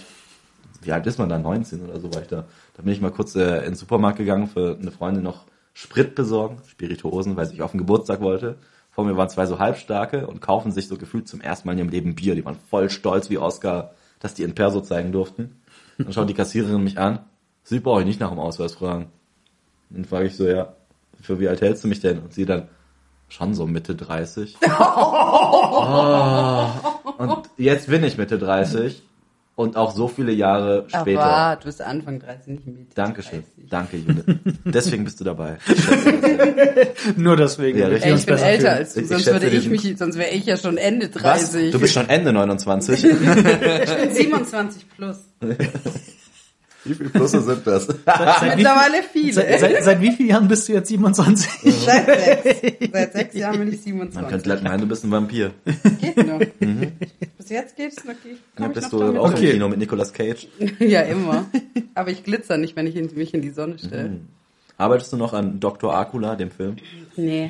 wie 0.83 0.91
alt 0.91 1.07
ist 1.07 1.17
man 1.17 1.29
da? 1.29 1.39
19 1.39 1.81
oder 1.81 1.99
so 1.99 2.13
war 2.13 2.21
ich 2.21 2.27
da. 2.27 2.45
Da 2.75 2.83
bin 2.83 2.93
ich 2.93 3.01
mal 3.01 3.11
kurz 3.11 3.35
äh, 3.35 3.57
in 3.59 3.71
den 3.71 3.75
Supermarkt 3.75 4.19
gegangen 4.19 4.47
für 4.47 4.77
eine 4.79 4.91
Freundin 4.91 5.23
noch 5.23 5.45
Sprit 5.73 6.13
besorgen, 6.13 6.57
Spirituosen, 6.67 7.35
weil 7.37 7.47
sie 7.47 7.55
ich 7.55 7.61
auf 7.63 7.71
den 7.71 7.79
Geburtstag 7.79 8.21
wollte. 8.21 8.57
Vor 8.91 9.05
mir 9.05 9.17
waren 9.17 9.29
zwei 9.29 9.47
so 9.47 9.57
Halbstarke 9.59 10.27
und 10.27 10.41
kaufen 10.41 10.71
sich 10.71 10.87
so 10.87 10.97
gefühlt 10.97 11.27
zum 11.27 11.41
ersten 11.41 11.67
Mal 11.67 11.73
in 11.73 11.79
ihrem 11.79 11.89
Leben 11.89 12.15
Bier. 12.15 12.35
Die 12.35 12.45
waren 12.45 12.57
voll 12.69 12.89
stolz 12.89 13.29
wie 13.29 13.37
Oscar, 13.39 13.93
dass 14.19 14.33
die 14.33 14.43
in 14.43 14.55
Perso 14.55 14.81
zeigen 14.81 15.11
durften. 15.11 15.61
Dann 15.97 16.13
schaut 16.13 16.29
die 16.29 16.33
Kassiererin 16.33 16.83
mich 16.83 16.97
an. 16.97 17.19
Sie 17.63 17.79
brauche 17.79 18.01
ich 18.01 18.05
nicht 18.07 18.19
nach 18.19 18.29
dem 18.29 18.39
Ausweis 18.39 18.73
fragen. 18.73 19.11
Dann 19.89 20.05
frage 20.05 20.27
ich 20.27 20.35
so, 20.35 20.47
ja, 20.47 20.73
für 21.21 21.39
wie 21.39 21.47
alt 21.47 21.61
hältst 21.61 21.83
du 21.83 21.87
mich 21.87 21.99
denn? 21.99 22.19
Und 22.19 22.33
sie 22.33 22.45
dann, 22.45 22.69
schon 23.29 23.53
so 23.53 23.67
Mitte 23.67 23.95
30. 23.95 24.57
Ah, 25.79 26.71
und 27.17 27.49
jetzt 27.57 27.87
bin 27.87 28.03
ich 28.03 28.17
Mitte 28.17 28.37
30 28.37 29.03
und 29.57 29.75
auch 29.75 29.91
so 29.91 30.07
viele 30.07 30.31
Jahre 30.31 30.85
später. 30.87 31.23
Aber 31.23 31.55
du 31.55 31.65
bist 31.65 31.81
Anfang 31.81 32.19
30, 32.19 32.47
nicht 32.47 32.67
Mitte 32.67 32.93
Dankeschön. 32.93 33.43
30. 33.57 33.69
Danke, 33.69 33.97
Jule. 33.97 34.23
Deswegen 34.65 35.03
bist 35.03 35.19
du 35.19 35.23
dabei. 35.23 35.57
Nur 37.17 37.35
deswegen. 37.35 37.79
Ja, 37.79 37.89
ich 37.89 38.03
bin 38.25 38.37
älter 38.37 38.59
fühlen. 38.59 38.67
als 38.67 38.93
du, 38.93 39.01
Ich 39.01 39.07
sonst 39.07 39.25
würde 39.25 39.47
ich 39.47 39.67
mich, 39.67 39.97
sonst 39.97 40.15
wäre 40.15 40.29
ich 40.29 40.45
ja 40.45 40.57
schon 40.57 40.77
Ende 40.77 41.09
Was? 41.15 41.49
30. 41.51 41.71
Du 41.71 41.79
bist 41.79 41.95
schon 41.95 42.07
Ende 42.07 42.31
29. 42.33 43.03
ich 43.03 43.11
bin 43.11 44.11
27 44.11 44.89
plus. 44.95 45.17
Wie 46.87 46.93
viele 46.93 47.09
Plusse 47.09 47.41
sind 47.41 47.65
das? 47.65 47.87
Mittlerweile 48.55 49.03
viele. 49.11 49.33
Seit, 49.33 49.59
seit, 49.59 49.83
seit 49.83 50.01
wie 50.01 50.11
vielen 50.11 50.29
Jahren 50.29 50.47
bist 50.47 50.67
du 50.67 50.73
jetzt 50.73 50.87
27? 50.89 51.73
Seit 51.73 52.05
sechs. 52.05 52.61
Seit 52.93 53.13
sechs 53.13 53.35
Jahren 53.35 53.59
bin 53.59 53.67
ich 53.69 53.75
Man 53.75 54.11
27. 54.11 54.29
könnte 54.29 54.43
gleich 54.43 54.61
meinen, 54.61 54.81
du 54.81 54.87
bist 54.87 55.03
ein 55.03 55.11
Vampir. 55.11 55.51
Geht 55.99 56.17
noch. 56.17 56.39
Bis 57.37 57.49
jetzt 57.49 57.75
geht's 57.75 58.03
noch. 58.05 58.13
Ich 58.23 58.73
bist 58.73 58.91
noch 58.93 58.99
du 58.99 59.19
auch 59.19 59.31
Okay. 59.33 59.45
im 59.47 59.51
Kino 59.53 59.69
mit 59.69 59.79
Nicolas 59.79 60.13
Cage. 60.13 60.47
Ja, 60.79 61.01
immer. 61.01 61.45
Aber 61.95 62.09
ich 62.11 62.23
glitzer 62.23 62.57
nicht, 62.57 62.75
wenn 62.75 62.87
ich 62.87 62.95
mich 63.15 63.33
in 63.33 63.41
die 63.41 63.49
Sonne 63.51 63.77
stelle. 63.79 64.19
Arbeitest 64.79 65.11
du 65.11 65.17
noch 65.17 65.33
an 65.33 65.59
Dr. 65.59 65.95
Akula, 65.95 66.35
dem 66.35 66.51
Film? 66.51 66.75
Nee, 67.15 67.49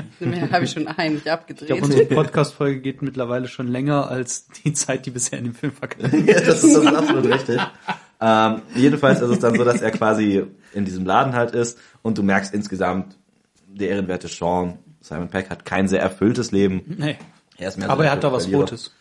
habe 0.49 0.63
ich 0.63 0.71
schon 0.71 0.87
heimlich 0.95 1.17
Ich 1.19 1.23
glaube, 1.25 1.41
abgedreht. 1.41 1.81
unsere 1.81 2.05
Podcast-Folge 2.05 2.79
geht 2.79 3.01
mittlerweile 3.01 3.49
schon 3.49 3.67
länger 3.67 4.09
als 4.09 4.47
die 4.63 4.71
Zeit, 4.71 5.05
die 5.05 5.11
bisher 5.11 5.37
in 5.39 5.43
dem 5.45 5.53
Film 5.53 5.73
vergangen 5.73 6.25
ist. 6.25 6.27
Ja, 6.29 6.39
das 6.39 6.63
ist, 6.63 6.73
das 6.77 6.83
ist 6.85 6.95
absolut 6.95 7.25
richtig. 7.25 7.59
Ähm, 8.19 8.61
jedenfalls 8.75 9.21
ist 9.21 9.29
es 9.29 9.39
dann 9.39 9.55
so, 9.55 9.63
dass 9.63 9.81
er 9.81 9.91
quasi 9.91 10.43
in 10.73 10.85
diesem 10.85 11.05
Laden 11.05 11.33
halt 11.33 11.51
ist 11.51 11.77
und 12.01 12.17
du 12.17 12.23
merkst 12.23 12.53
insgesamt, 12.53 13.15
der 13.67 13.89
ehrenwerte 13.89 14.27
Sean, 14.27 14.79
Simon 15.01 15.29
Peck, 15.29 15.49
hat 15.49 15.65
kein 15.65 15.87
sehr 15.87 16.01
erfülltes 16.01 16.51
Leben. 16.51 16.95
Nee. 16.97 17.17
Er 17.57 17.69
ist 17.69 17.77
mehr 17.77 17.87
so 17.87 17.93
Aber 17.93 18.03
er 18.03 18.09
der 18.09 18.11
hat 18.17 18.23
da 18.23 18.31
was 18.31 18.43
Verlierer. 18.43 18.61
Rotes. 18.61 18.91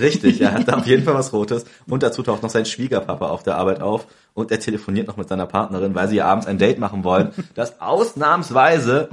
Richtig, 0.00 0.40
er 0.40 0.52
hat 0.52 0.68
da 0.68 0.72
auf 0.78 0.86
jeden 0.86 1.04
Fall 1.04 1.14
was 1.14 1.32
Rotes. 1.32 1.64
Und 1.86 2.02
dazu 2.02 2.22
taucht 2.22 2.42
noch 2.42 2.50
sein 2.50 2.64
Schwiegerpapa 2.64 3.28
auf 3.28 3.42
der 3.42 3.56
Arbeit 3.56 3.80
auf 3.80 4.06
und 4.32 4.50
er 4.50 4.60
telefoniert 4.60 5.08
noch 5.08 5.16
mit 5.16 5.28
seiner 5.28 5.46
Partnerin, 5.46 5.94
weil 5.94 6.08
sie 6.08 6.16
ja 6.16 6.26
abends 6.26 6.46
ein 6.46 6.58
Date 6.58 6.78
machen 6.78 7.04
wollen, 7.04 7.32
das 7.54 7.80
ausnahmsweise 7.80 9.10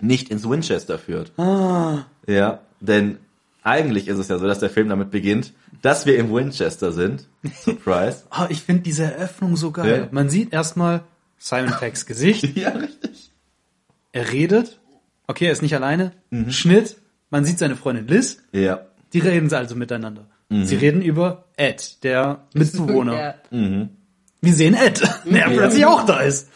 nicht 0.00 0.30
ins 0.30 0.48
Winchester 0.48 0.98
führt. 0.98 1.32
Ja, 1.36 2.60
denn 2.80 3.18
eigentlich 3.68 4.08
ist 4.08 4.18
es 4.18 4.28
ja 4.28 4.38
so, 4.38 4.46
dass 4.46 4.58
der 4.58 4.70
Film 4.70 4.88
damit 4.88 5.10
beginnt, 5.10 5.52
dass 5.82 6.06
wir 6.06 6.16
im 6.18 6.32
Winchester 6.32 6.92
sind. 6.92 7.28
Surprise. 7.62 8.24
Ah, 8.30 8.46
ich 8.50 8.62
finde 8.62 8.82
diese 8.82 9.04
Eröffnung 9.04 9.56
so 9.56 9.70
geil. 9.70 10.02
Ja. 10.02 10.08
Man 10.10 10.30
sieht 10.30 10.52
erstmal 10.52 11.02
Simon 11.38 11.72
Peggs 11.78 12.06
Gesicht. 12.06 12.44
ja, 12.56 12.70
richtig. 12.70 13.30
Er 14.12 14.32
redet. 14.32 14.80
Okay, 15.26 15.46
er 15.46 15.52
ist 15.52 15.62
nicht 15.62 15.74
alleine. 15.74 16.12
Schnitt. 16.48 16.96
Man 17.30 17.44
sieht 17.44 17.58
seine 17.58 17.76
Freundin 17.76 18.06
Liz. 18.06 18.38
Ja. 18.52 18.86
Die 19.12 19.18
reden 19.18 19.52
also 19.52 19.74
miteinander. 19.74 20.26
Sie 20.50 20.76
reden 20.76 21.02
über 21.02 21.44
Ed, 21.56 22.02
der 22.04 22.46
Mitbewohner. 22.54 23.34
Ja. 23.50 23.88
Wir 24.40 24.54
sehen 24.54 24.74
Ed, 24.74 25.02
der 25.24 25.50
plötzlich 25.50 25.84
auch 25.84 26.06
da 26.06 26.20
ist. 26.20 26.48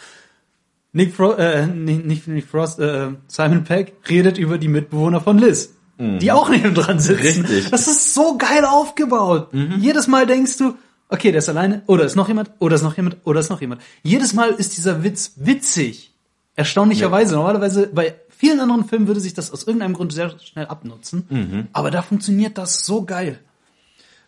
Nick, 0.92 1.14
Fro 1.14 1.32
äh, 1.32 1.66
nicht, 1.66 2.06
nicht 2.06 2.28
Nick 2.28 2.46
Frost, 2.46 2.78
äh, 2.78 3.08
Simon 3.26 3.64
Peck 3.64 3.94
redet 4.08 4.38
über 4.38 4.56
die 4.58 4.68
Mitbewohner 4.68 5.20
von 5.20 5.38
Liz, 5.38 5.74
die 6.20 6.32
auch 6.32 6.48
neben 6.48 6.74
dran 6.74 6.98
sitzen. 6.98 7.44
Richtig. 7.44 7.70
Das 7.70 7.86
ist 7.86 8.14
so 8.14 8.36
geil 8.38 8.64
aufgebaut. 8.64 9.48
Jedes 9.78 10.06
Mal 10.06 10.26
denkst 10.26 10.56
du, 10.58 10.74
okay, 11.08 11.30
der 11.30 11.38
ist 11.38 11.48
alleine, 11.48 11.82
oder 11.86 12.04
ist 12.04 12.16
noch 12.16 12.28
jemand, 12.28 12.50
oder 12.58 12.76
ist 12.76 12.82
noch 12.82 12.96
jemand, 12.96 13.18
oder 13.24 13.40
ist 13.40 13.50
noch 13.50 13.60
jemand. 13.60 13.82
Jedes 14.02 14.32
Mal 14.32 14.50
ist 14.50 14.76
dieser 14.76 15.04
Witz 15.04 15.32
witzig. 15.36 16.12
Erstaunlicherweise. 16.56 17.34
Normalerweise 17.34 17.86
bei 17.86 18.14
vielen 18.28 18.60
anderen 18.60 18.84
Filmen 18.84 19.06
würde 19.06 19.20
sich 19.20 19.34
das 19.34 19.52
aus 19.52 19.64
irgendeinem 19.64 19.94
Grund 19.94 20.12
sehr 20.12 20.34
schnell 20.40 20.66
abnutzen. 20.66 21.68
Aber 21.72 21.90
da 21.90 22.02
funktioniert 22.02 22.58
das 22.58 22.84
so 22.84 23.04
geil. 23.04 23.38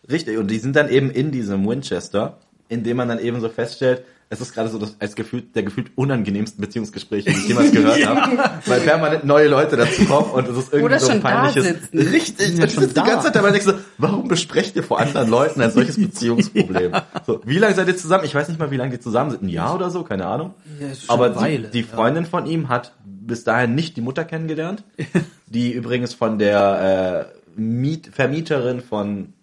Richtig, 0.09 0.37
und 0.37 0.51
die 0.51 0.59
sind 0.59 0.75
dann 0.75 0.89
eben 0.89 1.09
in 1.09 1.31
diesem 1.31 1.67
Winchester, 1.67 2.37
in 2.69 2.83
dem 2.83 2.97
man 2.97 3.07
dann 3.07 3.19
eben 3.19 3.41
so 3.41 3.49
feststellt, 3.49 4.05
es 4.29 4.41
ist 4.41 4.53
gerade 4.53 4.69
so 4.69 4.79
das, 4.79 4.95
als 4.99 5.15
gefühlt, 5.15 5.55
der 5.55 5.63
gefühlt 5.63 5.91
unangenehmsten 5.95 6.59
Beziehungsgespräche, 6.59 7.29
die 7.29 7.37
ich 7.37 7.47
jemals 7.47 7.71
gehört 7.73 8.05
habe, 8.05 8.59
weil 8.65 8.81
permanent 8.81 9.23
neue 9.23 9.47
Leute 9.47 9.77
dazu 9.77 10.05
kommen 10.05 10.31
und 10.31 10.47
es 10.47 10.57
ist 10.57 10.73
irgendwie 10.73 10.85
Oder 10.85 10.99
so 10.99 11.07
ein 11.07 11.21
schon 11.21 11.23
da 11.23 11.29
peinliches... 11.29 11.65
sitzen. 11.65 11.97
Richtig, 11.99 12.57
Ja, 12.57 12.63
und 12.63 12.71
schon 12.71 12.83
schon 12.83 12.93
die 12.93 13.09
ganze 13.09 13.25
Zeit 13.25 13.35
dabei 13.35 13.51
denkst 13.51 13.67
du, 13.67 13.73
warum 13.97 14.27
besprecht 14.27 14.75
ihr 14.75 14.83
vor 14.83 14.99
anderen 14.99 15.29
Leuten 15.29 15.61
ein 15.61 15.71
solches 15.71 15.97
Beziehungsproblem? 16.01 16.93
So, 17.27 17.41
wie 17.45 17.59
lange 17.59 17.75
seid 17.75 17.87
ihr 17.87 17.97
zusammen? 17.97 18.25
Ich 18.25 18.33
weiß 18.33 18.47
nicht 18.47 18.59
mal, 18.59 18.71
wie 18.71 18.77
lange 18.77 18.91
die 18.91 18.99
zusammen 18.99 19.29
sind, 19.29 19.43
ein 19.43 19.49
Jahr 19.49 19.75
oder 19.75 19.91
so, 19.91 20.03
keine 20.03 20.25
Ahnung. 20.25 20.53
Ja, 20.79 20.87
ist 20.87 21.05
schon 21.05 21.13
Aber 21.13 21.25
eine 21.25 21.35
Weile, 21.35 21.67
die, 21.67 21.81
die 21.83 21.87
ja. 21.87 21.95
Freundin 21.95 22.25
von 22.25 22.47
ihm 22.47 22.69
hat 22.69 22.93
bis 23.05 23.43
dahin 23.43 23.75
nicht 23.75 23.95
die 23.95 24.01
Mutter 24.01 24.25
kennengelernt, 24.25 24.83
die 25.47 25.71
übrigens 25.71 26.13
von 26.13 26.39
der 26.39 27.29
äh, 27.31 27.59
Miet 27.59 28.09
Vermieterin 28.11 28.81
von 28.81 29.33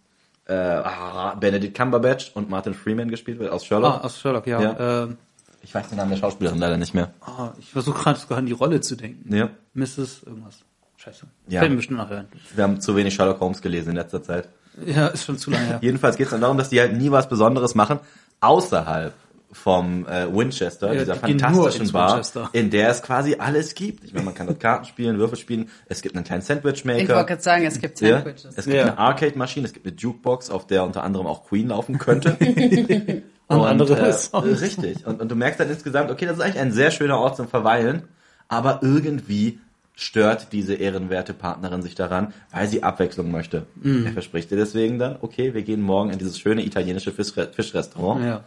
äh, 0.46 0.52
ah, 0.54 1.34
Benedict 1.34 1.76
Cumberbatch 1.76 2.32
und 2.34 2.50
Martin 2.50 2.75
Freeman 2.75 3.08
gespielt 3.08 3.38
wird 3.38 3.50
aus 3.52 3.64
Sherlock. 3.64 3.94
Ah, 3.94 3.99
aus 4.06 4.20
Sherlock, 4.20 4.46
ja. 4.46 4.61
Ja. 4.61 5.02
Ähm, 5.04 5.18
Ich 5.62 5.75
weiß 5.75 5.88
den 5.88 5.99
Namen 5.99 6.11
der 6.11 6.16
Schauspielerin 6.18 6.58
leider 6.58 6.76
nicht 6.76 6.94
mehr. 6.94 7.12
ah, 7.20 7.50
ich 7.58 7.70
versuche 7.70 8.02
gerade 8.02 8.18
sogar 8.18 8.38
an 8.38 8.46
die 8.46 8.52
Rolle 8.52 8.80
zu 8.80 8.96
denken. 8.96 9.34
Ja. 9.34 9.49
Mrs. 9.75 10.22
irgendwas. 10.26 10.58
scheiße. 10.96 11.26
Ja. 11.49 11.61
Fällt 11.61 11.70
mir 11.70 11.76
bestimmt 11.76 11.99
nachher 11.99 12.18
ein. 12.18 12.28
Wir 12.54 12.64
haben 12.64 12.80
zu 12.80 12.96
wenig 12.96 13.14
Sherlock 13.14 13.40
Holmes 13.40 13.62
gelesen 13.62 13.90
in 13.90 13.96
letzter 13.96 14.22
Zeit. 14.22 14.49
Ja, 14.87 15.08
ist 15.08 15.25
schon 15.25 15.38
zu 15.38 15.50
lange 15.50 15.66
her. 15.66 15.78
Jedenfalls 15.82 16.16
geht 16.16 16.26
es 16.26 16.30
dann 16.32 16.40
darum, 16.40 16.58
dass 16.58 16.70
die 16.70 16.80
halt 16.80 16.96
nie 16.96 17.11
was 17.11 17.28
Besonderes 17.28 17.75
machen, 17.75 18.00
außerhalb 18.40 19.12
vom 19.52 20.06
äh, 20.06 20.26
Winchester, 20.35 20.92
Ja, 20.94 21.00
dieser 21.00 21.14
fantastischen 21.16 21.92
Bar, 21.92 22.12
Winchester. 22.14 22.49
in 22.52 22.71
der 22.71 22.88
es 22.90 23.02
quasi 23.02 23.37
alles 23.38 23.75
gibt. 23.75 24.02
Ich 24.04 24.12
meine, 24.14 24.25
man 24.25 24.35
kann 24.35 24.47
dort 24.47 24.61
Karten 24.61 24.87
spielen, 24.87 25.18
Würfel 25.18 25.37
spielen, 25.38 25.68
es 25.88 26.00
gibt 26.02 26.16
einen 26.16 26.25
kleinen 26.25 26.40
Ich 26.42 26.49
wollte 26.49 26.62
Sandwichmaker. 26.78 27.25
gerade 27.25 27.42
sagen, 27.42 27.64
es 27.66 27.78
gibt 27.80 28.00
Ja, 28.00 28.16
Sandwiches. 28.23 28.54
es 28.56 28.64
gibt 28.64 28.76
Ja. 28.76 28.82
eine 28.85 28.99
Arcade-Maschine, 28.99 29.66
es 29.66 29.73
gibt 29.73 29.87
eine 29.87 29.94
Jukebox, 29.97 30.49
auf 30.50 30.66
der 30.66 30.85
unter 30.85 31.02
anderem 31.04 31.26
auch 31.26 31.44
Queen 31.47 31.68
laufen 31.68 31.99
könnte. 31.99 32.37
Und 33.49 33.61
andere 33.61 33.99
äh, 34.00 34.12
Songs. 34.14 34.61
Richtig. 34.62 35.06
Und, 35.06 35.21
und 35.21 35.30
du 35.30 35.35
merkst 35.35 35.61
dann 35.61 35.68
insgesamt, 35.68 36.11
okay, 36.11 36.25
das 36.25 36.38
ist 36.38 36.42
eigentlich 36.42 36.59
ein 36.61 36.73
sehr 36.73 36.90
schöner 36.90 37.18
Ort 37.18 37.37
zum 37.37 37.49
Verweilen, 37.49 38.02
aber 38.49 38.78
irgendwie 38.82 39.59
stört 39.94 40.49
diese 40.52 40.73
ehrenwerte 40.75 41.35
Partnerin 41.35 41.82
sich 41.82 41.94
daran, 41.94 42.32
weil 42.50 42.66
sie 42.66 42.82
Abwechslung 42.82 43.30
möchte. 43.30 43.66
Mhm. 43.82 44.06
Er 44.06 44.12
verspricht 44.12 44.50
dir 44.50 44.56
deswegen 44.56 44.99
dann, 44.99 45.16
okay, 45.21 45.52
wir 45.52 45.62
gehen 45.62 45.82
morgen 45.82 46.09
in 46.11 46.18
dieses 46.18 46.38
schöne 46.38 46.64
italienische 46.64 47.12
Fischre 47.12 47.50
Fischrestaurant, 47.52 48.25
Ja, 48.25 48.44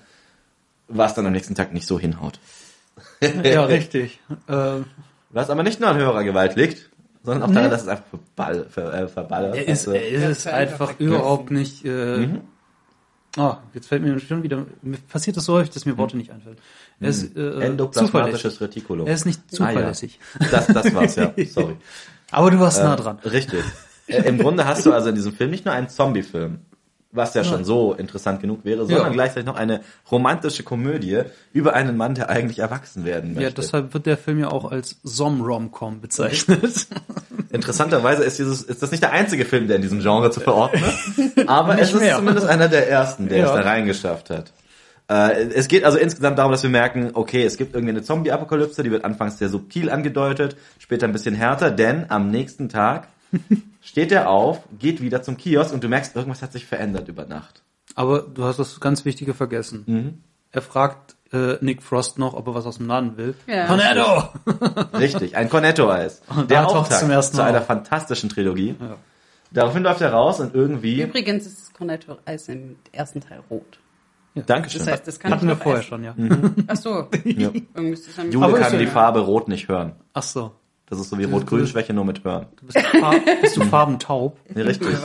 was 0.87 1.13
dann 1.15 1.25
am 1.25 1.31
nächsten 1.33 1.55
Tag 1.55 1.73
nicht 1.73 1.87
so 1.87 1.99
hinhaut. 1.99 2.39
ja 3.43 3.63
richtig. 3.65 4.19
Ähm, 4.47 4.85
Was 5.31 5.49
aber 5.49 5.63
nicht 5.63 5.79
nur 5.79 5.89
an 5.89 5.97
höherer 5.97 6.23
Gewalt 6.23 6.55
liegt, 6.55 6.89
sondern 7.23 7.49
auch 7.49 7.53
daran, 7.53 7.71
dass 7.71 7.81
es 7.83 7.87
einfach 7.87 8.05
verball, 8.09 8.65
ver, 8.69 8.93
äh, 8.93 9.07
verballert. 9.07 9.55
er 9.55 9.67
ist, 9.67 9.87
Also, 9.87 9.91
er 9.99 10.29
ist 10.29 10.45
Ja, 10.45 10.53
einfach 10.53 10.87
vergessen. 10.91 11.07
überhaupt 11.07 11.51
nicht. 11.51 11.83
Äh, 11.85 12.17
Mhm. 12.17 12.41
Oh, 13.37 13.55
jetzt 13.73 13.87
fällt 13.87 14.01
mir 14.01 14.17
schon 14.21 14.43
wieder. 14.43 14.65
Mir 14.81 14.97
passiert 15.09 15.35
das 15.35 15.43
so 15.43 15.55
häufig, 15.55 15.71
dass 15.71 15.85
mir 15.85 15.97
Worte 15.97 16.15
nicht 16.15 16.31
einfallen. 16.31 16.55
Er 17.01 17.09
ist 17.09 17.35
äh, 17.35 17.39
Mhm. 17.39 17.61
Endoplasmatisches 17.63 18.41
zuverlässig. 18.55 18.61
Retikulum. 18.61 19.07
Er 19.07 19.13
ist 19.13 19.25
nicht 19.25 19.51
zuverlässig. 19.51 20.19
Ah, 20.39 20.43
ja. 20.45 20.49
Das, 20.51 20.67
das 20.67 20.93
war's, 20.93 21.15
ja. 21.17 21.33
Sorry. 21.49 21.75
Aber 22.31 22.49
du 22.51 22.59
warst 22.61 22.79
nah 22.81 22.95
dran. 22.95 23.19
Richtig. 23.25 23.61
Äh, 24.07 24.21
Im 24.29 24.37
Grunde 24.37 24.65
hast 24.65 24.85
du 24.85 24.93
also 24.93 25.09
in 25.09 25.15
diesem 25.15 25.33
Film 25.33 25.49
nicht 25.51 25.65
nur 25.65 25.73
einen 25.73 25.89
Zombie-Film, 25.89 26.59
was 27.15 27.33
ja 27.33 27.43
schon 27.43 27.63
so 27.65 27.93
interessant 27.93 28.41
genug 28.41 28.59
wäre, 28.63 28.85
sondern 28.85 29.07
Ja. 29.07 29.09
gleichzeitig 29.13 29.45
noch 29.45 29.55
eine 29.55 29.81
romantische 30.11 30.63
Komödie 30.63 31.21
über 31.53 31.73
einen 31.73 31.97
Mann, 31.97 32.15
der 32.15 32.29
eigentlich 32.29 32.59
erwachsen 32.59 33.05
werden 33.05 33.33
möchte. 33.33 33.43
Ja, 33.43 33.49
deshalb 33.55 33.93
wird 33.93 34.05
der 34.05 34.17
Film 34.17 34.39
ja 34.39 34.51
auch 34.51 34.71
als 34.71 34.97
Som-Rom-Com 35.03 36.01
bezeichnet. 36.01 36.87
Interessanterweise 37.51 38.23
ist 38.23 38.39
dieses 38.39 38.61
ist 38.61 38.81
das 38.81 38.91
nicht 38.91 39.03
der 39.03 39.11
einzige 39.11 39.45
Film, 39.45 39.67
der 39.67 39.77
in 39.77 39.81
diesem 39.81 39.99
Genre 40.01 40.31
zu 40.31 40.39
verorten 40.39 40.81
ist, 40.83 41.47
aber 41.47 41.79
es 41.79 41.93
ist 41.93 41.99
mehr. 41.99 42.15
zumindest 42.17 42.47
einer 42.47 42.67
der 42.67 42.89
ersten, 42.89 43.29
der 43.29 43.37
Ja. 43.39 43.45
es 43.45 43.51
da 43.51 43.61
reingeschafft 43.61 44.29
hat. 44.29 44.51
Äh, 45.07 45.49
es 45.53 45.67
geht 45.67 45.83
also 45.85 45.97
insgesamt 45.99 46.39
darum, 46.39 46.51
dass 46.51 46.63
wir 46.63 46.69
merken, 46.69 47.11
okay, 47.13 47.43
es 47.43 47.57
gibt 47.57 47.75
irgendwie 47.75 47.91
eine 47.91 48.01
Zombie-Apokalypse, 48.01 48.81
die 48.83 48.89
wird 48.91 49.05
anfangs 49.05 49.37
sehr 49.37 49.49
subtil 49.49 49.89
angedeutet, 49.91 50.57
später 50.79 51.05
ein 51.05 51.13
bisschen 51.13 51.35
härter, 51.35 51.69
denn 51.71 52.05
am 52.09 52.31
nächsten 52.31 52.69
Tag 52.69 53.07
steht 53.81 54.11
er 54.11 54.29
auf, 54.29 54.61
geht 54.79 55.01
wieder 55.01 55.21
zum 55.21 55.37
Kiosk 55.37 55.73
und 55.73 55.83
du 55.83 55.87
merkst, 55.89 56.15
irgendwas 56.15 56.41
hat 56.41 56.51
sich 56.53 56.65
verändert 56.65 57.07
über 57.07 57.25
Nacht. 57.25 57.61
Aber 57.95 58.21
du 58.21 58.43
hast 58.43 58.57
das 58.57 58.79
ganz 58.79 59.05
Wichtige 59.05 59.33
vergessen. 59.33 59.83
Mhm. 59.85 60.23
Er 60.51 60.61
fragt 60.61 61.15
äh, 61.33 61.57
Nick 61.61 61.81
Frost 61.83 62.17
noch, 62.19 62.33
ob 62.33 62.47
er 62.47 62.55
was 62.55 62.65
aus 62.65 62.77
dem 62.77 62.87
Laden 62.87 63.17
will. 63.17 63.35
Ja. 63.47 63.67
Cornetto! 63.67 64.29
Richtig, 64.97 65.35
ein 65.35 65.49
Cornetto-Eis. 65.49 66.21
Und 66.35 66.49
Der 66.51 66.65
Auftakt 66.67 66.93
zum 66.99 67.09
ersten 67.11 67.35
zu 67.35 67.41
Mal 67.41 67.49
einer 67.49 67.59
auf. 67.59 67.65
fantastischen 67.67 68.29
Trilogie. 68.29 68.75
Ja. 68.79 68.97
Daraufhin 69.51 69.83
läuft 69.83 70.01
er 70.01 70.11
raus 70.11 70.39
und 70.39 70.53
irgendwie... 70.55 71.01
Übrigens 71.01 71.45
ist 71.45 71.61
das 71.61 71.73
Cornetto-Eis 71.73 72.49
im 72.49 72.75
ersten 72.91 73.21
Teil 73.21 73.41
rot. 73.49 73.79
Dankeschön. 74.45 74.79
Das 74.79 74.91
heißt, 74.91 75.07
das 75.07 75.19
kann 75.19 75.31
Hatten 75.31 75.45
ich 75.49 75.51
wir 75.51 75.57
vorher 75.57 75.79
essen. 75.79 75.87
schon, 75.89 76.03
ja. 76.03 76.13
Ach 76.67 76.75
so. 76.75 77.07
Ja. 77.23 77.51
Jule 78.29 78.59
kann 78.59 78.73
ja- 78.73 78.79
die 78.79 78.87
Farbe 78.87 79.19
Rot 79.21 79.47
nicht 79.47 79.69
hören. 79.69 79.93
Ach 80.13 80.23
so. 80.23 80.51
Das 80.87 80.99
ist 80.99 81.09
so 81.09 81.17
wie 81.17 81.23
Rot-Grün-Schwäche 81.23 81.93
nur 81.93 82.05
mit 82.05 82.23
Hören. 82.23 82.45
Du 82.59 82.67
bist, 82.67 82.79
Farb, 82.79 83.15
bist 83.41 83.57
du 83.57 83.63
farbentaub? 83.65 84.37
Nee, 84.53 84.61
richtig. 84.61 84.87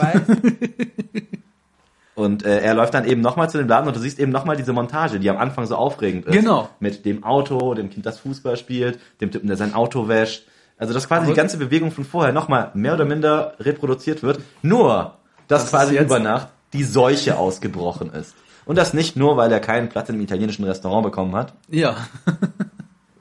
Und 2.15 2.45
äh, 2.45 2.59
er 2.59 2.73
läuft 2.73 2.93
dann 2.93 3.05
eben 3.05 3.21
nochmal 3.21 3.49
zu 3.49 3.57
dem 3.57 3.67
Laden 3.67 3.87
und 3.87 3.95
du 3.95 3.99
siehst 3.99 4.19
eben 4.19 4.31
nochmal 4.31 4.57
diese 4.57 4.73
Montage, 4.73 5.19
die 5.19 5.29
am 5.29 5.37
Anfang 5.37 5.65
so 5.65 5.75
aufregend 5.75 6.25
ist. 6.25 6.33
Genau. 6.33 6.69
Mit 6.79 7.05
dem 7.05 7.23
Auto, 7.23 7.73
dem 7.73 7.89
Kind, 7.89 8.05
das 8.05 8.19
Fußball 8.19 8.57
spielt, 8.57 8.99
dem 9.21 9.31
Typen, 9.31 9.47
der 9.47 9.55
sein 9.57 9.73
Auto 9.73 10.07
wäscht. 10.07 10.45
Also 10.77 10.93
dass 10.93 11.07
quasi 11.07 11.23
Aber- 11.23 11.31
die 11.33 11.37
ganze 11.37 11.57
Bewegung 11.57 11.89
von 11.91 12.03
vorher 12.03 12.33
nochmal 12.33 12.69
mehr 12.73 12.93
oder 12.93 13.05
minder 13.05 13.53
reproduziert 13.59 14.23
wird. 14.23 14.39
Nur, 14.61 15.15
dass 15.47 15.63
Das 15.63 15.69
quasi 15.71 15.97
über 15.97 16.19
Nacht 16.19 16.49
die 16.73 16.83
Seuche 16.83 17.37
ausgebrochen 17.37 18.11
ist. 18.13 18.35
Und 18.65 18.77
das 18.77 18.93
nicht 18.93 19.15
nur, 19.15 19.37
weil 19.37 19.51
er 19.51 19.59
keinen 19.61 19.89
Platz 19.89 20.09
im 20.09 20.19
italienischen 20.21 20.65
Restaurant 20.65 21.03
bekommen 21.03 21.35
hat, 21.35 21.53
Ja. 21.69 21.95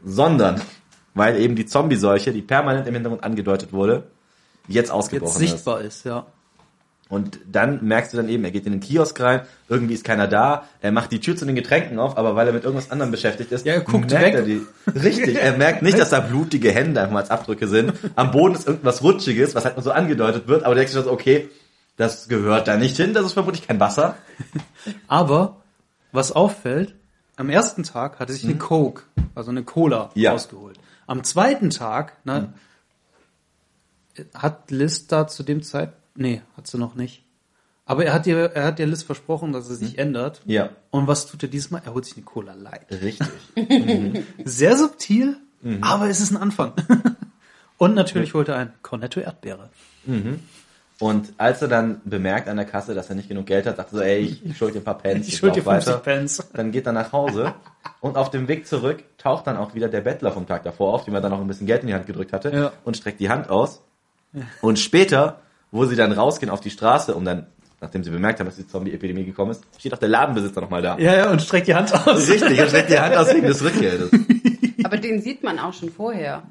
sondern 0.04 0.60
weil 1.20 1.38
eben 1.40 1.54
die 1.54 1.66
Zombie-Seuche, 1.66 2.32
die 2.32 2.42
permanent 2.42 2.86
im 2.88 2.94
Hintergrund 2.94 3.22
angedeutet 3.22 3.72
wurde, 3.72 4.04
jetzt 4.66 4.74
Jetzt 4.76 4.90
ausgebrochen 4.90 5.42
ist. 5.42 5.50
sichtbar 5.50 5.80
ist, 5.82 6.04
ja. 6.04 6.26
Und 7.08 7.40
dann 7.50 7.84
merkst 7.84 8.12
du 8.12 8.16
dann 8.18 8.28
eben, 8.28 8.44
er 8.44 8.52
geht 8.52 8.66
in 8.66 8.72
den 8.72 8.80
Kiosk 8.80 9.20
rein, 9.20 9.40
irgendwie 9.68 9.94
ist 9.94 10.04
keiner 10.04 10.28
da, 10.28 10.64
er 10.80 10.92
macht 10.92 11.10
die 11.10 11.18
Tür 11.18 11.34
zu 11.36 11.44
den 11.44 11.56
Getränken 11.56 11.98
auf, 11.98 12.16
aber 12.16 12.36
weil 12.36 12.46
er 12.46 12.52
mit 12.52 12.62
irgendwas 12.62 12.90
anderem 12.92 13.10
beschäftigt 13.10 13.50
ist, 13.50 13.66
Ja, 13.66 13.72
er 13.74 13.80
guckt 13.80 14.10
merkt 14.12 14.24
weg. 14.26 14.34
er 14.34 14.42
die. 14.42 14.62
Richtig, 14.96 15.36
er 15.36 15.56
merkt 15.58 15.82
nicht, 15.82 15.98
dass 15.98 16.10
da 16.10 16.20
blutige 16.20 16.70
Hände 16.70 17.00
einfach 17.00 17.12
mal 17.12 17.20
als 17.20 17.30
Abdrücke 17.30 17.66
sind. 17.66 17.92
Am 18.14 18.30
Boden 18.30 18.54
ist 18.54 18.68
irgendwas 18.68 19.02
Rutschiges, 19.02 19.56
was 19.56 19.64
halt 19.64 19.74
nur 19.76 19.82
so 19.82 19.90
angedeutet 19.90 20.46
wird, 20.46 20.62
aber 20.62 20.74
du 20.74 20.78
denkst 20.78 20.94
dir 20.94 21.02
so, 21.02 21.10
okay, 21.10 21.48
das 21.96 22.28
gehört 22.28 22.68
da 22.68 22.76
nicht 22.76 22.96
hin, 22.96 23.12
das 23.12 23.26
ist 23.26 23.32
vermutlich 23.34 23.66
kein 23.66 23.78
Wasser. 23.80 24.14
Aber 25.08 25.56
was 26.12 26.32
auffällt, 26.32 26.94
am 27.36 27.50
ersten 27.50 27.82
Tag 27.82 28.18
hatte 28.20 28.32
sich 28.32 28.44
eine 28.44 28.54
Coke, 28.56 29.02
also 29.34 29.50
eine 29.50 29.64
Cola, 29.64 30.10
Ja. 30.14 30.30
rausgeholt. 30.32 30.78
Am 31.10 31.24
zweiten 31.24 31.70
Tag 31.70 32.18
na, 32.22 32.52
hat 34.32 34.70
Liz 34.70 35.08
da 35.08 35.26
zu 35.26 35.42
dem 35.42 35.60
Zeit, 35.64 35.92
nee, 36.14 36.40
hat 36.56 36.68
sie 36.68 36.78
noch 36.78 36.94
nicht. 36.94 37.24
Aber 37.84 38.04
er 38.04 38.12
hat 38.12 38.28
ihr, 38.28 38.36
er 38.38 38.64
hat 38.64 38.78
ihr 38.78 38.86
Liz 38.86 39.02
versprochen, 39.02 39.52
dass 39.52 39.68
er 39.68 39.74
sich 39.74 39.98
ändert. 39.98 40.40
Ja, 40.44 40.70
Und 40.90 41.08
was 41.08 41.26
tut 41.26 41.42
er 41.42 41.48
diesmal? 41.48 41.82
Er 41.84 41.94
holt 41.94 42.04
sich 42.04 42.14
eine 42.14 42.24
Cola 42.24 42.54
Light. 42.54 42.86
richtig. 42.92 43.26
Sehr 44.44 44.76
subtil, 44.76 45.36
aber 45.80 46.08
es 46.08 46.20
ist 46.20 46.30
ein 46.30 46.36
Anfang. 46.36 46.74
Und 47.76 47.94
natürlich 47.94 48.32
holt 48.34 48.46
er 48.48 48.56
ein 48.56 48.72
Cornetto 48.82 49.18
Erdbeere. 49.18 49.70
Und 51.00 51.32
als 51.38 51.62
er 51.62 51.68
dann 51.68 52.00
bemerkt 52.04 52.46
an 52.48 52.56
der 52.58 52.66
Kasse, 52.66 52.94
dass 52.94 53.08
er 53.08 53.14
nicht 53.16 53.28
genug 53.28 53.46
Geld 53.46 53.66
hat, 53.66 53.76
sagt 53.78 53.92
er 53.92 53.98
so, 53.98 54.04
ey, 54.04 54.18
ich, 54.18 54.44
ich 54.44 54.56
schuld 54.56 54.74
dir 54.74 54.80
ein 54.80 54.84
paar 54.84 54.98
Pence, 54.98 55.26
Ich 55.28 55.36
schuld 55.38 55.56
dir 55.56 55.62
lauf 55.64 55.82
50 55.82 56.02
Pence. 56.02 56.48
Dann 56.52 56.70
geht 56.72 56.86
er 56.86 56.92
nach 56.92 57.12
Hause 57.12 57.54
und 58.00 58.16
auf 58.18 58.30
dem 58.30 58.46
Weg 58.48 58.66
zurück 58.66 59.02
taucht 59.16 59.46
dann 59.46 59.56
auch 59.56 59.74
wieder 59.74 59.88
der 59.88 60.02
Bettler 60.02 60.30
vom 60.30 60.46
Tag 60.46 60.62
davor 60.62 60.92
auf, 60.94 61.04
dem 61.06 61.14
er 61.14 61.20
dann 61.22 61.30
noch 61.32 61.40
ein 61.40 61.46
bisschen 61.46 61.66
Geld 61.66 61.80
in 61.82 61.86
die 61.88 61.94
Hand 61.94 62.06
gedrückt 62.06 62.32
hatte 62.34 62.50
Ja. 62.54 62.72
und 62.84 62.96
streckt 62.98 63.18
die 63.18 63.30
Hand 63.30 63.48
aus. 63.48 63.82
Und 64.60 64.78
später, 64.78 65.40
wo 65.72 65.86
sie 65.86 65.96
dann 65.96 66.12
rausgehen 66.12 66.50
auf 66.50 66.60
die 66.60 66.70
Straße, 66.70 67.14
um 67.14 67.24
dann, 67.24 67.46
nachdem 67.80 68.04
sie 68.04 68.10
bemerkt 68.10 68.38
haben, 68.38 68.46
dass 68.46 68.56
die 68.56 68.66
Zombie-Epidemie 68.66 69.24
gekommen 69.24 69.52
ist, 69.52 69.64
steht 69.78 69.94
auch 69.94 69.98
der 69.98 70.08
Ladenbesitzer 70.10 70.60
nochmal 70.60 70.82
da. 70.82 70.98
Ja, 70.98 71.16
ja, 71.16 71.30
und 71.30 71.40
streckt 71.40 71.66
die 71.66 71.74
Hand 71.74 71.92
aus. 71.94 72.28
Richtig, 72.28 72.58
er 72.58 72.68
streckt 72.68 72.90
die 72.90 72.98
Hand 73.00 73.16
aus 73.16 73.32
wegen 73.34 73.46
des 73.46 73.64
Rückgeldes. 73.64 74.10
Aber 74.84 74.98
den 74.98 75.22
sieht 75.22 75.42
man 75.42 75.58
auch 75.58 75.72
schon 75.72 75.88
vorher. 75.90 76.42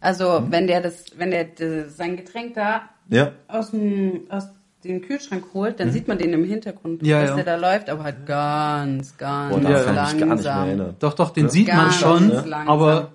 Also, 0.00 0.40
Mhm. 0.40 0.52
wenn 0.52 0.66
der 0.66 0.80
das, 0.80 1.04
wenn 1.16 1.30
der 1.30 1.44
das, 1.44 1.96
sein 1.96 2.16
Getränk 2.16 2.54
da 2.54 2.88
Ja. 3.10 3.32
aus 3.48 3.70
dem, 3.72 4.22
aus 4.30 4.44
dem 4.84 5.02
Kühlschrank 5.02 5.44
holt, 5.52 5.78
dann 5.80 5.90
sieht 5.92 6.08
man 6.08 6.16
den 6.16 6.32
im 6.32 6.44
Hintergrund, 6.44 7.02
Mhm. 7.02 7.08
Ja, 7.08 7.20
dass 7.20 7.30
ja. 7.30 7.36
der 7.36 7.44
da 7.44 7.56
läuft, 7.56 7.90
aber 7.90 8.04
halt 8.04 8.24
ganz, 8.24 9.16
ganz 9.18 9.54
Boah, 9.54 9.62
Ja, 9.70 9.82
daran 9.92 9.96
kann 9.96 10.06
ich 10.06 10.12
mich 10.14 10.20
gar 10.20 10.34
nicht 10.36 10.44
mehr 10.44 10.76
langsam. 10.76 10.94
Doch, 11.00 11.14
doch, 11.14 11.30
den 11.30 11.48
sieht 11.50 11.68
man 11.68 11.76
Ganz 11.76 11.96
schon, 11.96 12.28
langsam. 12.30 12.68
aber 12.68 13.12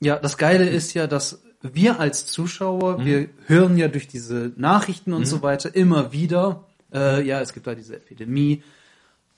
ja, 0.00 0.16
das 0.18 0.36
Geile 0.36 0.68
ist 0.68 0.92
ja, 0.94 1.06
dass 1.06 1.42
wir 1.62 1.98
als 1.98 2.26
Zuschauer, 2.26 3.04
wir 3.04 3.28
hören 3.46 3.76
ja 3.78 3.88
durch 3.88 4.06
diese 4.06 4.52
Nachrichten 4.56 5.12
und 5.12 5.24
so 5.26 5.42
weiter 5.42 5.74
immer 5.74 6.12
wieder, 6.12 6.64
äh, 6.94 7.22
ja, 7.26 7.40
es 7.40 7.52
gibt 7.52 7.66
da 7.66 7.74
diese 7.74 7.96
Epidemie. 7.96 8.62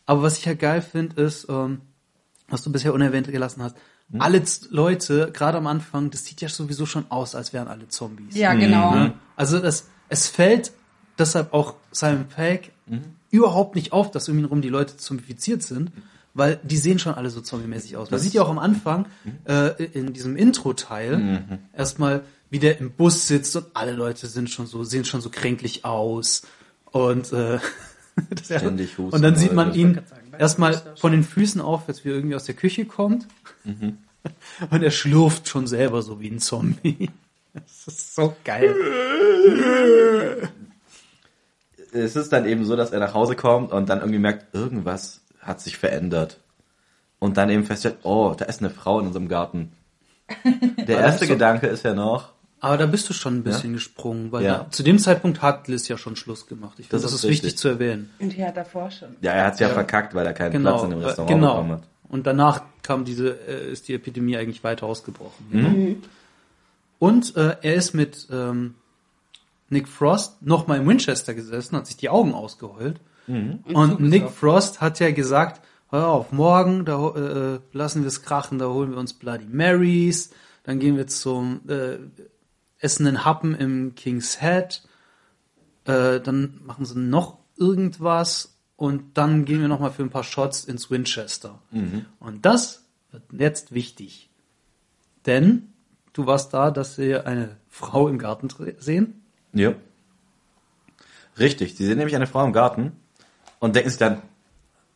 Aber 0.07 0.23
was 0.23 0.39
ich 0.39 0.45
ja 0.45 0.55
geil 0.55 0.83
finde, 0.83 1.23
ist, 1.23 1.47
ähm, 1.49 1.81
was 2.49 2.63
du 2.63 2.73
bisher 2.73 2.93
unerwähnt 2.93 3.29
gelassen 3.31 3.63
hast, 3.63 3.77
alle 4.19 4.43
Z- 4.43 4.71
Leute, 4.71 5.31
gerade 5.33 5.59
am 5.59 5.67
Anfang, 5.67 6.11
das 6.11 6.25
sieht 6.25 6.41
ja 6.41 6.49
sowieso 6.49 6.85
schon 6.87 7.05
aus, 7.11 7.35
als 7.35 7.53
wären 7.53 7.69
alle 7.69 7.89
Zombies. 7.89 8.35
Ja, 8.37 8.55
genau. 8.55 8.95
Ne? 8.95 9.15
Also 9.37 9.59
das, 9.61 9.87
es 10.09 10.27
fällt 10.27 10.73
deshalb 11.19 11.53
auch 11.55 11.75
Simon 11.93 12.27
Pegg 12.27 12.71
überhaupt 13.31 13.77
nicht 13.77 13.93
auf, 13.93 14.11
dass 14.11 14.29
um 14.29 14.39
ihn 14.39 14.45
rum 14.47 14.63
die 14.63 14.69
Leute 14.69 14.97
zombifiziert 14.97 15.63
sind, 15.63 15.93
weil 16.35 16.59
die 16.65 16.77
sehen 16.77 16.99
schon 16.99 17.15
alle 17.15 17.31
so 17.31 17.41
zombie-mäßig 17.41 17.97
aus. 17.97 18.11
Man 18.11 18.19
sieht 18.21 18.35
ja 18.35 18.43
auch 18.43 18.49
am 18.51 18.59
Anfang 18.59 19.07
äh, 19.45 19.81
in 19.85 20.13
diesem 20.13 20.37
Intro-Teil 20.37 21.61
erstmal, 21.77 22.23
wie 22.51 22.59
der 22.59 22.79
im 22.81 22.91
Bus 22.91 23.29
sitzt 23.29 23.55
und 23.55 23.67
alle 23.75 23.93
Leute 23.93 24.27
sind 24.27 24.51
schon 24.51 24.67
so, 24.67 24.83
sehen 24.83 25.05
schon 25.05 25.21
so 25.21 25.31
kränklich 25.31 25.85
aus 25.85 26.43
und 26.87 27.33
äh, 27.33 27.59
das 28.31 28.47
Ständig 28.47 28.99
husten, 28.99 29.15
und 29.15 29.23
dann 29.23 29.37
sieht 29.37 29.53
man 29.53 29.73
ihn 29.75 30.01
erstmal 30.39 30.81
von 30.97 31.13
den 31.13 31.23
Füßen 31.23 31.61
auf, 31.61 31.89
als 31.89 32.05
wie 32.05 32.09
er 32.09 32.17
irgendwie 32.17 32.35
aus 32.35 32.45
der 32.45 32.55
Küche 32.57 32.85
kommt. 32.87 33.29
Und 33.65 34.83
er 34.83 34.91
schlurft 34.91 35.49
schon 35.49 35.67
selber 35.67 36.03
so 36.03 36.21
wie 36.21 36.29
ein 36.31 36.39
Zombie. 36.41 37.11
Das 37.55 37.87
ist 37.89 38.15
so 38.15 38.37
geil. 38.45 38.75
Es 41.93 42.15
ist 42.17 42.33
dann 42.33 42.47
eben 42.47 42.65
so, 42.65 42.77
dass 42.77 42.91
er 42.93 43.01
nach 43.01 43.15
Hause 43.15 43.35
kommt 43.35 43.73
und 43.73 43.89
dann 43.89 43.99
irgendwie 43.99 44.19
merkt, 44.21 44.55
irgendwas 44.55 45.21
hat 45.41 45.61
sich 45.61 45.77
verändert. 45.79 46.39
Und 47.19 47.37
dann 47.37 47.51
eben 47.51 47.65
feststellt, 47.65 47.99
oh, 48.03 48.35
da 48.37 48.45
ist 48.47 48.61
eine 48.61 48.71
Frau 48.71 49.01
in 49.01 49.07
unserem 49.09 49.29
Garten. 49.29 49.73
Der 50.87 50.99
erste 51.01 51.27
so- 51.27 51.33
Gedanke 51.33 51.67
ist 51.67 51.85
ja 51.85 51.93
noch, 51.95 52.33
Aber 52.61 52.77
da 52.77 52.87
bist 52.87 53.09
du 53.09 53.15
schon 53.15 53.39
ein 53.39 53.43
bisschen 53.43 53.73
gesprungen, 53.73 54.31
weil 54.33 54.45
Ja. 54.45 54.59
da, 54.59 54.71
zu 54.71 54.83
dem 54.83 54.99
Zeitpunkt 54.99 55.41
hat 55.43 55.67
Liz 55.67 55.89
ja 55.89 55.97
schon 55.99 56.15
Schluss 56.15 56.47
gemacht. 56.47 56.75
Ich 56.79 56.87
finde, 56.89 56.93
Das 56.93 57.03
das, 57.03 57.13
ist 57.13 57.25
ist 57.25 57.31
wichtig 57.31 57.45
richtig. 57.47 57.59
zu 57.61 57.69
erwähnen. 57.69 58.11
Und 58.21 58.37
die 58.37 58.45
hat 58.45 58.57
davor 58.57 58.91
schon. 58.91 59.17
Ja, 59.23 59.33
er 59.33 59.47
hat's 59.47 59.59
ja, 59.61 59.71
verkackt, 59.71 60.15
weil 60.15 60.27
er 60.27 60.35
keinen 60.35 60.53
Genau, 60.53 60.71
Platz 60.73 60.85
in 60.85 60.91
dem 60.91 61.01
äh, 61.01 61.07
Restaurant 61.07 61.31
genau. 61.35 61.55
bekommen 61.55 61.73
hat. 61.73 61.83
Und 62.11 62.27
danach 62.27 62.63
kam 62.83 63.05
diese, 63.05 63.31
äh, 63.47 63.71
ist 63.73 63.89
die 63.89 63.95
Epidemie 63.95 64.37
eigentlich 64.37 64.65
weiter 64.65 64.87
ausgebrochen. 64.87 65.47
Mhm. 65.51 65.75
Genau. 65.75 65.97
Und 66.99 67.37
äh, 67.37 67.57
er 67.63 67.75
ist 67.75 67.95
mit 67.95 68.29
ähm, 68.31 68.75
Nick 69.71 69.89
Frost 69.89 70.43
noch 70.43 70.67
mal 70.67 70.79
in 70.79 70.87
Winchester 70.87 71.33
gesessen, 71.33 71.77
hat 71.77 71.87
sich 71.87 71.97
die 71.97 72.11
Augen 72.11 72.35
ausgeheult. 72.35 73.01
Mhm. 73.27 73.61
Und 73.73 74.01
Nick 74.01 74.29
Frost 74.29 74.81
hat 74.81 75.01
ja 75.01 75.11
gesagt, 75.13 75.63
hör 75.91 76.09
auf, 76.09 76.33
morgen, 76.33 76.85
da 76.85 77.55
äh, 77.55 77.61
lassen 77.73 78.03
wir 78.03 78.09
es 78.09 78.23
krachen, 78.23 78.59
da 78.59 78.69
holen 78.69 78.91
wir 78.91 78.99
uns 78.99 79.15
Bloody 79.15 79.47
Marys, 79.47 80.31
dann 80.65 80.79
gehen 80.79 80.97
wir 80.97 81.07
zum 81.07 81.61
äh, 81.69 81.99
essen 82.79 83.07
einen 83.07 83.25
Happen 83.25 83.55
im 83.55 83.95
King's 83.95 84.41
Head, 84.41 84.83
äh, 85.85 86.21
dann 86.21 86.61
machen 86.65 86.85
sie 86.85 86.99
noch 86.99 87.39
irgendwas 87.57 88.50
und 88.81 89.19
dann 89.19 89.45
gehen 89.45 89.61
wir 89.61 89.69
noch 89.69 89.79
mal 89.79 89.91
für 89.91 90.03
ein 90.03 90.09
paar 90.09 90.25
Shots 90.25 90.65
ins 90.65 90.91
Winchester. 90.91 91.59
Und 92.19 92.47
das 92.47 92.87
wird 93.13 93.25
jetzt 93.39 93.75
wichtig. 93.75 94.31
Denn 95.27 95.69
du 96.15 96.25
warst 96.25 96.55
da, 96.55 96.71
dass 96.71 96.97
wir 96.97 97.27
eine 97.27 97.59
Frau 97.69 98.09
im 98.09 98.17
Garten 98.17 98.49
sehen. 98.79 99.23
Ja. 99.53 99.75
Richtig, 101.39 101.77
sie 101.77 101.85
sehen 101.85 101.99
nämlich 101.99 102.17
eine 102.17 102.27
Frau 102.27 102.43
im 102.43 102.55
Garten 102.55 102.93
und 103.59 103.77
denken 103.77 103.91
sich 103.91 103.99
dann, 103.99 104.23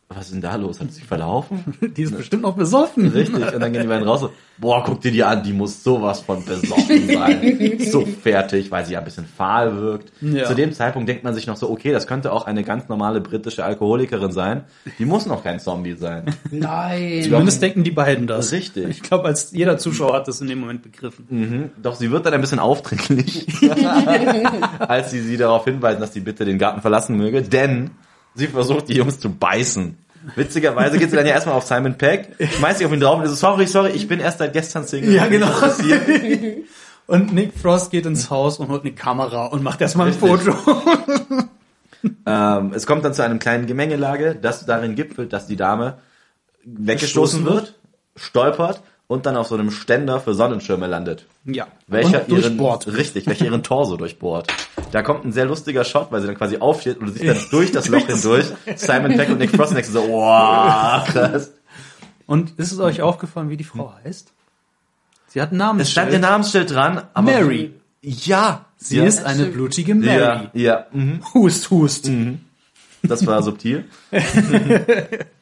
was 0.07 0.25
ist 0.27 0.33
denn 0.33 0.41
da 0.41 0.55
los? 0.55 0.79
Hat 0.79 0.89
sie 0.91 0.99
sich 0.99 1.05
verlaufen? 1.05 1.63
Die 1.97 2.03
ist 2.03 2.15
bestimmt 2.15 2.43
noch 2.43 2.55
besoffen. 2.55 3.07
Richtig. 3.07 3.53
Und 3.53 3.59
dann 3.59 3.73
gehen 3.73 3.81
die 3.81 3.87
beiden 3.87 4.07
raus 4.07 4.21
so, 4.21 4.31
boah, 4.59 4.83
guck 4.85 5.01
dir 5.01 5.11
die 5.11 5.23
an, 5.23 5.41
die 5.41 5.51
muss 5.51 5.83
sowas 5.83 6.21
von 6.21 6.45
besoffen 6.45 7.07
sein. 7.11 7.79
so 7.91 8.05
fertig, 8.05 8.69
weil 8.69 8.85
sie 8.85 8.93
ja 8.93 8.99
ein 8.99 9.05
bisschen 9.05 9.25
fahl 9.25 9.75
wirkt. 9.81 10.11
Ja. 10.21 10.45
Zu 10.45 10.53
dem 10.53 10.73
Zeitpunkt 10.73 11.09
denkt 11.09 11.23
man 11.23 11.33
sich 11.33 11.47
noch 11.47 11.57
so, 11.57 11.71
okay, 11.71 11.91
das 11.91 12.05
könnte 12.05 12.31
auch 12.31 12.45
eine 12.45 12.63
ganz 12.63 12.87
normale 12.87 13.19
britische 13.19 13.65
Alkoholikerin 13.65 14.31
sein. 14.31 14.65
Die 14.99 15.05
muss 15.05 15.25
noch 15.25 15.43
kein 15.43 15.59
Zombie 15.59 15.95
sein. 15.95 16.25
Nein. 16.51 17.23
Zumindest 17.23 17.63
denken 17.63 17.83
die 17.83 17.91
beiden 17.91 18.27
das. 18.27 18.51
Richtig. 18.51 18.87
Ich 18.87 19.01
glaube, 19.01 19.25
als 19.25 19.51
jeder 19.53 19.79
Zuschauer 19.79 20.13
hat 20.13 20.27
das 20.27 20.39
in 20.39 20.47
dem 20.47 20.59
Moment 20.59 20.83
begriffen. 20.83 21.25
Mhm. 21.29 21.69
Doch 21.81 21.95
sie 21.95 22.11
wird 22.11 22.27
dann 22.27 22.33
ein 22.33 22.41
bisschen 22.41 22.59
aufdringlich, 22.59 23.47
als 24.79 25.09
sie 25.09 25.21
sie 25.21 25.37
darauf 25.37 25.65
hinweisen, 25.65 25.99
dass 25.99 26.13
sie 26.13 26.19
bitte 26.19 26.45
den 26.45 26.59
Garten 26.59 26.81
verlassen 26.81 27.17
möge, 27.17 27.41
denn 27.41 27.89
sie 28.35 28.47
versucht, 28.47 28.89
die 28.89 28.95
Jungs 28.95 29.19
zu 29.19 29.29
beißen. 29.29 29.97
Witzigerweise 30.35 30.97
geht 30.97 31.11
sie 31.11 31.15
dann 31.15 31.25
ja 31.25 31.33
erstmal 31.33 31.55
auf 31.55 31.65
Simon 31.65 31.97
Peck, 31.97 32.35
schmeißt 32.39 32.79
sich 32.79 32.87
auf 32.87 32.93
ihn 32.93 32.99
drauf 32.99 33.19
und 33.19 33.25
ist 33.25 33.31
so, 33.31 33.35
sorry, 33.35 33.67
sorry, 33.67 33.89
ich 33.91 34.07
bin 34.07 34.19
erst 34.19 34.39
seit 34.39 34.53
gestern 34.53 34.85
Single. 34.85 35.13
Ja, 35.13 35.27
genau. 35.27 35.47
Und 37.07 37.33
Nick 37.33 37.53
Frost 37.55 37.91
geht 37.91 38.07
ins 38.07 38.31
Haus 38.31 38.57
und 38.57 38.69
holt 38.69 38.81
eine 38.81 38.93
Kamera 38.93 39.45
und 39.45 39.61
macht 39.61 39.79
erstmal 39.79 40.07
ein 40.07 40.13
Richtig. 40.13 40.53
Foto. 40.55 40.83
Ähm, 42.27 42.71
es 42.75 42.85
kommt 42.85 43.03
dann 43.03 43.15
zu 43.15 43.23
einem 43.23 43.39
kleinen 43.39 43.65
Gemengelage, 43.65 44.37
das 44.39 44.67
darin 44.67 44.93
gipfelt, 44.93 45.33
dass 45.33 45.47
die 45.47 45.55
Dame 45.55 45.97
weggestoßen 46.63 47.43
Gestoßen 47.43 47.45
wird, 47.45 47.79
stolpert 48.15 48.83
und 49.07 49.25
dann 49.25 49.37
auf 49.37 49.47
so 49.47 49.55
einem 49.55 49.71
Ständer 49.71 50.19
für 50.19 50.33
Sonnenschirme 50.33 50.87
landet. 50.87 51.25
Ja. 51.45 51.67
Welcher 51.87 52.21
und 52.21 52.29
ihren, 52.29 52.57
durchbohrt. 52.57 52.87
richtig, 52.87 53.27
welcher 53.27 53.45
ihren 53.45 53.63
Torso 53.63 53.97
durchbohrt. 53.97 54.47
Da 54.91 55.03
kommt 55.03 55.25
ein 55.25 55.31
sehr 55.31 55.45
lustiger 55.45 55.83
Shot, 55.83 56.11
weil 56.11 56.21
sie 56.21 56.27
dann 56.27 56.37
quasi 56.37 56.57
aufsteht 56.57 56.97
und 56.97 57.07
du 57.07 57.11
siehst 57.11 57.25
dann 57.25 57.37
durch 57.51 57.71
das 57.71 57.87
Loch 57.87 58.07
hindurch 58.07 58.45
Simon 58.75 59.15
Peck 59.15 59.29
und 59.29 59.37
Nick 59.37 59.51
Frost 59.51 59.73
du 59.73 59.83
so, 59.83 60.07
wow, 60.07 61.05
krass. 61.07 61.51
Und 62.25 62.57
ist 62.57 62.71
es 62.71 62.79
euch 62.79 63.01
aufgefallen, 63.01 63.49
wie 63.49 63.57
die 63.57 63.63
Frau 63.63 63.93
heißt? 64.03 64.33
Sie 65.27 65.41
hat 65.41 65.49
einen 65.49 65.59
Namen. 65.59 65.79
Es 65.79 65.91
stand 65.91 66.11
ihr 66.11 66.19
Namensschild 66.19 66.71
dran, 66.71 67.03
aber 67.13 67.31
Mary. 67.31 67.73
Ja, 68.01 68.65
Sie 68.77 68.97
ja. 68.97 69.03
ist 69.03 69.25
eine 69.25 69.45
blutige 69.45 69.93
ja, 69.93 69.97
Mary. 69.97 70.49
ja, 70.53 70.87
mhm. 70.91 71.21
Hust, 71.33 71.69
hust. 71.71 72.09
das 73.03 73.25
war 73.25 73.43
subtil. 73.43 73.85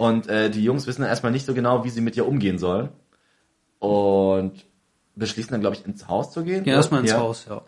und 0.00 0.28
äh, 0.28 0.48
die 0.50 0.64
Jungs 0.64 0.86
wissen 0.86 1.02
dann 1.02 1.10
erstmal 1.10 1.30
nicht 1.30 1.44
so 1.44 1.52
genau, 1.52 1.84
wie 1.84 1.90
sie 1.90 2.00
mit 2.00 2.16
ihr 2.16 2.26
umgehen 2.26 2.56
sollen 2.58 2.88
und 3.78 4.52
beschließen 5.14 5.50
dann, 5.52 5.60
glaube 5.60 5.76
ich, 5.76 5.84
ins 5.84 6.08
Haus 6.08 6.32
zu 6.32 6.42
gehen. 6.42 6.64
Geh 6.64 6.70
erstmal 6.70 7.00
ins 7.02 7.10
Ja. 7.10 7.18
Haus, 7.18 7.46
ja. 7.48 7.62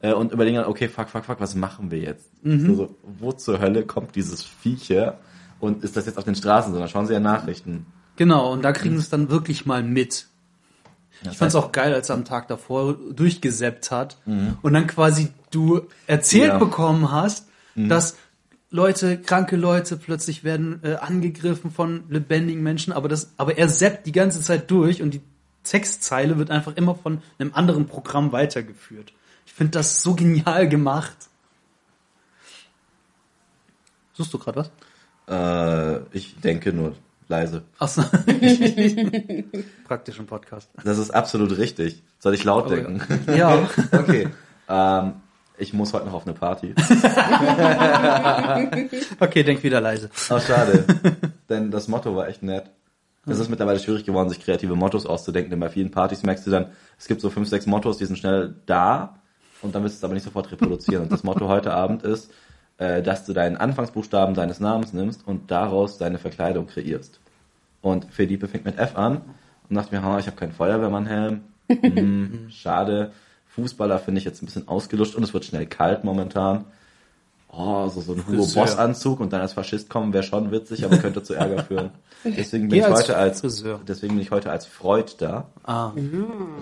äh, 0.00 0.12
und 0.12 0.32
überlegen 0.32 0.56
dann, 0.56 0.66
okay, 0.66 0.88
fuck, 0.88 1.08
fuck, 1.08 1.24
fuck, 1.24 1.40
was 1.40 1.54
machen 1.54 1.90
wir 1.90 1.98
jetzt? 1.98 2.30
Mhm. 2.44 2.66
So, 2.66 2.74
so, 2.74 2.96
wo 3.20 3.32
zur 3.32 3.60
Hölle 3.60 3.84
kommt 3.86 4.14
dieses 4.16 4.44
Viech 4.44 4.90
her? 4.90 5.18
Und 5.60 5.84
ist 5.84 5.96
das 5.96 6.06
jetzt 6.06 6.18
auf 6.18 6.24
den 6.24 6.34
Straßen, 6.34 6.72
sondern 6.72 6.88
schauen 6.90 7.06
sie 7.06 7.12
ja 7.14 7.20
Nachrichten. 7.20 7.86
Genau, 8.16 8.52
und 8.52 8.62
da 8.62 8.72
kriegen 8.72 8.96
sie 8.96 9.02
es 9.02 9.10
dann 9.10 9.30
wirklich 9.30 9.64
mal 9.64 9.82
mit. 9.82 10.26
Das 11.22 11.32
Ich 11.34 11.38
fand's 11.38 11.54
auch 11.54 11.70
geil, 11.72 11.94
als 11.94 12.08
er 12.10 12.16
am 12.16 12.24
Tag 12.24 12.48
davor 12.48 12.94
durchgesäppt 13.14 13.90
hat 13.92 14.18
und 14.26 14.72
dann 14.72 14.86
quasi 14.88 15.28
du 15.52 15.82
erzählt 16.08 16.48
Ja. 16.54 16.58
bekommen 16.58 17.12
hast, 17.12 17.46
dass 17.76 18.16
Leute, 18.72 19.18
kranke 19.20 19.56
Leute 19.56 19.96
plötzlich 19.96 20.44
werden 20.44 20.80
äh, 20.82 20.94
angegriffen 20.94 21.70
von 21.70 22.04
lebendigen 22.08 22.62
Menschen, 22.62 22.92
aber 22.92 23.08
das, 23.08 23.32
aber 23.36 23.58
er 23.58 23.68
zappt 23.68 24.06
die 24.06 24.12
ganze 24.12 24.40
Zeit 24.40 24.70
durch 24.70 25.02
und 25.02 25.12
die 25.12 25.20
Textzeile 25.62 26.38
wird 26.38 26.50
einfach 26.50 26.74
immer 26.76 26.94
von 26.94 27.22
einem 27.38 27.52
anderen 27.54 27.86
Programm 27.86 28.32
weitergeführt. 28.32 29.12
Ich 29.46 29.52
finde 29.52 29.72
das 29.72 30.02
so 30.02 30.14
genial 30.14 30.68
gemacht. 30.68 31.14
Suchst 34.14 34.32
du 34.34 34.38
gerade 34.38 34.60
was? 34.60 34.70
Äh, 35.28 36.16
ich 36.16 36.36
denke 36.40 36.72
nur 36.72 36.94
leise. 37.28 37.62
Achso. 37.78 38.02
Praktisch 39.86 40.18
im 40.18 40.26
Podcast. 40.26 40.70
Das 40.82 40.98
ist 40.98 41.10
absolut 41.10 41.56
richtig. 41.58 42.02
Soll 42.18 42.34
ich 42.34 42.44
laut 42.44 42.66
Oh, 42.66 42.74
ja. 42.74 42.76
denken? 42.82 43.36
Ja. 43.36 43.68
Okay. 43.92 44.28
ähm, 44.68 45.12
ich 45.58 45.72
muss 45.72 45.92
heute 45.92 46.06
noch 46.06 46.14
auf 46.14 46.26
eine 46.26 46.34
Party. 46.34 46.74
Okay, 49.20 49.44
denk 49.44 49.62
wieder 49.62 49.80
leise. 49.80 50.10
Oh, 50.30 50.38
schade. 50.38 50.84
Denn 51.48 51.70
das 51.70 51.88
Motto 51.88 52.14
war 52.16 52.28
echt 52.28 52.42
nett. 52.42 52.64
Es 53.26 53.38
ist 53.38 53.48
mittlerweile 53.48 53.78
schwierig 53.78 54.04
geworden, 54.04 54.28
sich 54.28 54.40
kreative 54.40 54.74
Mottos 54.74 55.06
auszudenken, 55.06 55.50
denn 55.50 55.60
bei 55.60 55.68
vielen 55.68 55.92
Partys 55.92 56.24
merkst 56.24 56.46
du 56.46 56.50
dann, 56.50 56.66
es 56.98 57.06
gibt 57.06 57.20
so 57.20 57.30
fünf, 57.30 57.48
sechs 57.48 57.66
Mottos, 57.66 57.98
die 57.98 58.06
sind 58.06 58.18
schnell 58.18 58.56
da 58.66 59.20
und 59.62 59.74
dann 59.74 59.84
willst 59.84 59.96
du 59.96 59.98
es 59.98 60.04
aber 60.04 60.14
nicht 60.14 60.24
sofort 60.24 60.50
reproduzieren. 60.50 61.04
Und 61.04 61.12
das 61.12 61.22
Motto 61.22 61.46
heute 61.46 61.72
Abend 61.72 62.02
ist, 62.02 62.32
äh, 62.78 63.00
dass 63.00 63.24
du 63.24 63.32
deinen 63.32 63.56
Anfangsbuchstaben 63.56 64.34
deines 64.34 64.58
Namens 64.58 64.92
nimmst 64.92 65.26
und 65.26 65.50
daraus 65.52 65.98
deine 65.98 66.18
Verkleidung 66.18 66.66
kreierst. 66.66 67.20
Und 67.80 68.06
Felipe 68.06 68.48
fängt 68.48 68.64
mit 68.64 68.78
F 68.78 68.96
an 68.96 69.22
und 69.68 69.76
dachte 69.76 69.94
mir, 69.94 70.02
ha, 70.02 70.18
ich 70.18 70.26
habe 70.26 70.36
keinen 70.36 70.52
Feuerwehrmannhelm. 70.52 71.42
Hm, 71.68 72.48
schade. 72.50 73.12
Fußballer 73.54 73.98
finde 73.98 74.18
ich 74.18 74.24
jetzt 74.24 74.42
ein 74.42 74.46
bisschen 74.46 74.68
ausgelutscht 74.68 75.14
und 75.14 75.22
es 75.22 75.34
wird 75.34 75.44
schnell 75.44 75.66
kalt 75.66 76.04
momentan. 76.04 76.64
Oh, 77.48 77.86
so, 77.88 78.00
so 78.00 78.14
ein 78.14 78.26
Hugo. 78.26 78.46
Boss 78.54 78.76
Anzug 78.78 79.20
und 79.20 79.32
dann 79.32 79.42
als 79.42 79.52
Faschist 79.52 79.90
kommen 79.90 80.14
wäre 80.14 80.22
schon 80.22 80.50
witzig, 80.50 80.86
aber 80.86 80.96
könnte 80.96 81.22
zu 81.22 81.34
Ärger 81.34 81.62
führen. 81.64 81.90
Deswegen 82.24 82.68
bin 82.68 82.70
Geh 82.70 82.78
ich 82.78 82.86
als 82.86 83.00
heute 83.00 83.16
als 83.16 83.40
Friseur. 83.40 83.80
deswegen 83.86 84.14
bin 84.14 84.22
ich 84.22 84.30
heute 84.30 84.50
als 84.50 84.64
Freud 84.64 85.12
da. 85.18 85.48
Ah. 85.64 85.90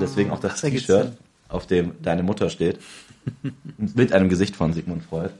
Deswegen 0.00 0.30
auch 0.30 0.40
das 0.40 0.60
T-Shirt, 0.60 1.12
auf 1.48 1.66
dem 1.66 1.92
deine 2.02 2.22
Mutter 2.22 2.48
steht, 2.48 2.80
mit 3.76 4.14
einem 4.14 4.30
Gesicht 4.30 4.56
von 4.56 4.72
Sigmund 4.72 5.04
Freud. 5.04 5.30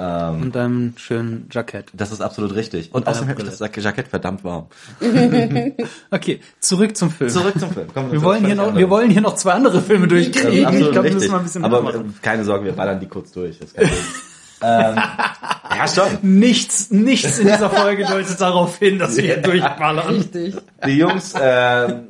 Ähm, 0.00 0.42
Und 0.42 0.54
deinem 0.54 0.94
schönen 0.96 1.48
Jackett. 1.50 1.86
das 1.92 2.12
ist 2.12 2.20
absolut 2.20 2.54
richtig. 2.54 2.94
Und 2.94 3.02
Und 3.02 3.08
außerdem 3.08 3.36
ich 3.36 3.44
das 3.44 3.58
Jackett 3.58 4.06
verdammt 4.06 4.44
warm. 4.44 4.66
Okay, 6.10 6.40
zurück 6.60 6.96
zum 6.96 7.10
Film. 7.10 7.30
Zurück 7.30 7.58
zum 7.58 7.72
Film. 7.72 7.92
Kommen 7.92 8.12
Wir 8.12 8.22
wollen 8.22 8.46
hier 8.46 8.54
noch, 8.54 8.76
wir 8.76 8.88
wollen 8.90 9.10
hier 9.10 9.22
noch 9.22 9.34
zwei 9.34 9.52
andere 9.52 9.80
Filme 9.80 10.06
durchkriegen. 10.06 10.72
Ich 10.72 10.90
glaube, 10.92 11.08
wir 11.08 11.14
müssen 11.14 11.30
mal 11.32 11.38
ein 11.38 11.44
bisschen 11.44 11.64
Aber 11.64 11.82
machen. 11.82 12.14
keine 12.22 12.44
Sorge, 12.44 12.66
wir 12.66 12.72
ballern 12.72 13.00
die 13.00 13.06
kurz 13.06 13.32
durch. 13.32 13.58
Das 13.58 13.74
ähm, 14.62 14.96
ja, 14.96 15.88
schon. 15.88 16.18
Nichts, 16.22 16.90
nichts 16.92 17.38
in 17.38 17.48
dieser 17.48 17.70
Folge 17.70 18.04
deutet 18.04 18.40
darauf 18.40 18.78
hin, 18.78 18.98
dass 19.00 19.16
wir 19.16 19.24
hier 19.24 19.36
durchballern. 19.38 20.08
Richtig. 20.14 20.56
Die 20.86 20.96
Jungs 20.96 21.34
ähm, 21.40 22.08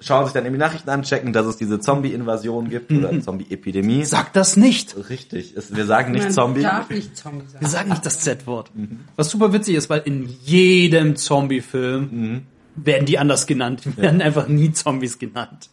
schauen 0.00 0.24
sich 0.24 0.32
dann 0.32 0.44
eben 0.46 0.54
die 0.54 0.58
Nachrichten 0.58 0.88
an, 0.90 1.02
checken, 1.02 1.32
dass 1.32 1.46
es 1.46 1.56
diese 1.56 1.78
Zombie-Invasion 1.80 2.68
gibt 2.70 2.90
oder 2.92 3.20
Zombie-Epidemie. 3.20 4.04
Sag 4.04 4.32
das 4.32 4.56
nicht. 4.56 4.96
Richtig. 5.10 5.54
Wir 5.70 5.84
sagen 5.86 6.12
nicht 6.12 6.24
Man 6.24 6.32
Zombie. 6.32 6.62
darf 6.62 6.88
nicht 6.90 7.16
Zombie 7.16 7.44
Wir 7.44 7.50
sagen. 7.50 7.66
sagen 7.68 7.88
nicht 7.90 8.06
das 8.06 8.20
Z-Wort. 8.20 8.70
Was 9.16 9.30
super 9.30 9.52
witzig 9.52 9.76
ist, 9.76 9.90
weil 9.90 10.00
in 10.04 10.28
jedem 10.42 11.16
Zombie-Film 11.16 12.42
werden 12.76 13.06
die 13.06 13.18
anders 13.18 13.46
genannt. 13.46 13.82
Die 13.84 13.96
werden 13.96 14.22
einfach 14.22 14.48
nie 14.48 14.72
Zombies 14.72 15.18
genannt. 15.18 15.68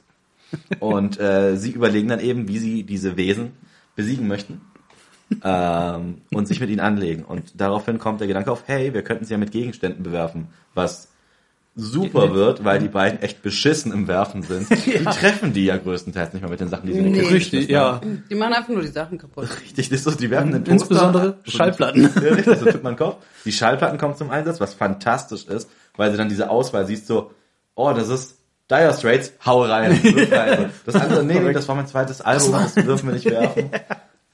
Und 0.79 1.19
äh, 1.19 1.57
sie 1.57 1.71
überlegen 1.71 2.07
dann 2.07 2.19
eben, 2.19 2.47
wie 2.47 2.57
sie 2.57 2.83
diese 2.83 3.17
Wesen 3.17 3.51
besiegen 3.95 4.27
möchten. 4.27 4.61
ähm, 5.43 6.21
und 6.33 6.47
sich 6.47 6.59
mit 6.61 6.69
ihnen 6.69 6.79
anlegen. 6.79 7.23
Und 7.25 7.59
daraufhin 7.59 7.99
kommt 7.99 8.21
der 8.21 8.27
Gedanke 8.27 8.49
auf, 8.51 8.63
hey, 8.65 8.93
wir 8.93 9.01
könnten 9.03 9.25
sie 9.25 9.33
ja 9.33 9.37
mit 9.37 9.51
Gegenständen 9.51 10.03
bewerfen, 10.03 10.47
was 10.73 11.09
super 11.77 12.33
wird, 12.33 12.65
weil 12.65 12.79
die 12.79 12.87
beiden 12.87 13.21
echt 13.21 13.43
beschissen 13.43 13.93
im 13.93 14.07
Werfen 14.07 14.41
sind. 14.41 14.69
Die 14.85 15.03
treffen 15.03 15.53
die 15.53 15.65
ja 15.65 15.77
größtenteils 15.77 16.33
nicht 16.33 16.41
mal 16.41 16.49
mit 16.49 16.59
den 16.59 16.69
Sachen, 16.69 16.87
die 16.87 16.93
sie 16.93 16.99
in 16.99 17.13
den 17.13 17.13
Nee. 17.13 17.27
Richtig, 17.29 17.69
ja. 17.69 18.01
Die 18.29 18.35
machen 18.35 18.53
einfach 18.53 18.69
nur 18.69 18.81
die 18.81 18.87
Sachen 18.87 19.17
kaputt. 19.19 19.47
Richtig, 19.61 19.89
das 19.89 19.99
ist 19.99 20.03
so, 20.03 20.11
die 20.11 20.29
werfen 20.31 20.51
den 20.51 20.65
Toaster. 20.65 20.71
Insbesondere 20.71 21.37
so 21.45 21.51
Schallplatten. 21.51 22.03
Ja, 22.03 22.33
richtig, 22.33 22.57
so 22.57 22.65
tut 22.65 22.83
man 22.83 22.95
Kopf. 22.95 23.23
Die 23.45 23.51
Schallplatten 23.51 23.99
kommen 23.99 24.15
zum 24.15 24.31
Einsatz, 24.31 24.59
was 24.59 24.73
fantastisch 24.73 25.45
ist, 25.45 25.69
weil 25.95 26.11
sie 26.11 26.17
dann 26.17 26.29
diese 26.29 26.49
Auswahl 26.49 26.85
siehst, 26.87 27.05
so, 27.07 27.31
oh, 27.75 27.93
das 27.93 28.09
ist 28.09 28.37
Dire 28.69 28.93
Straits, 28.93 29.33
hau 29.45 29.63
rein. 29.63 30.03
wirf 30.03 30.31
rein. 30.31 30.71
Das 30.85 30.95
andere, 30.95 31.23
nee, 31.23 31.39
nee, 31.39 31.53
das 31.53 31.67
war 31.67 31.75
mein 31.75 31.87
zweites 31.87 32.21
Album, 32.21 32.51
das 32.51 32.73
dürfen 32.75 33.07
wir 33.07 33.13
nicht 33.13 33.25
werfen. 33.29 33.69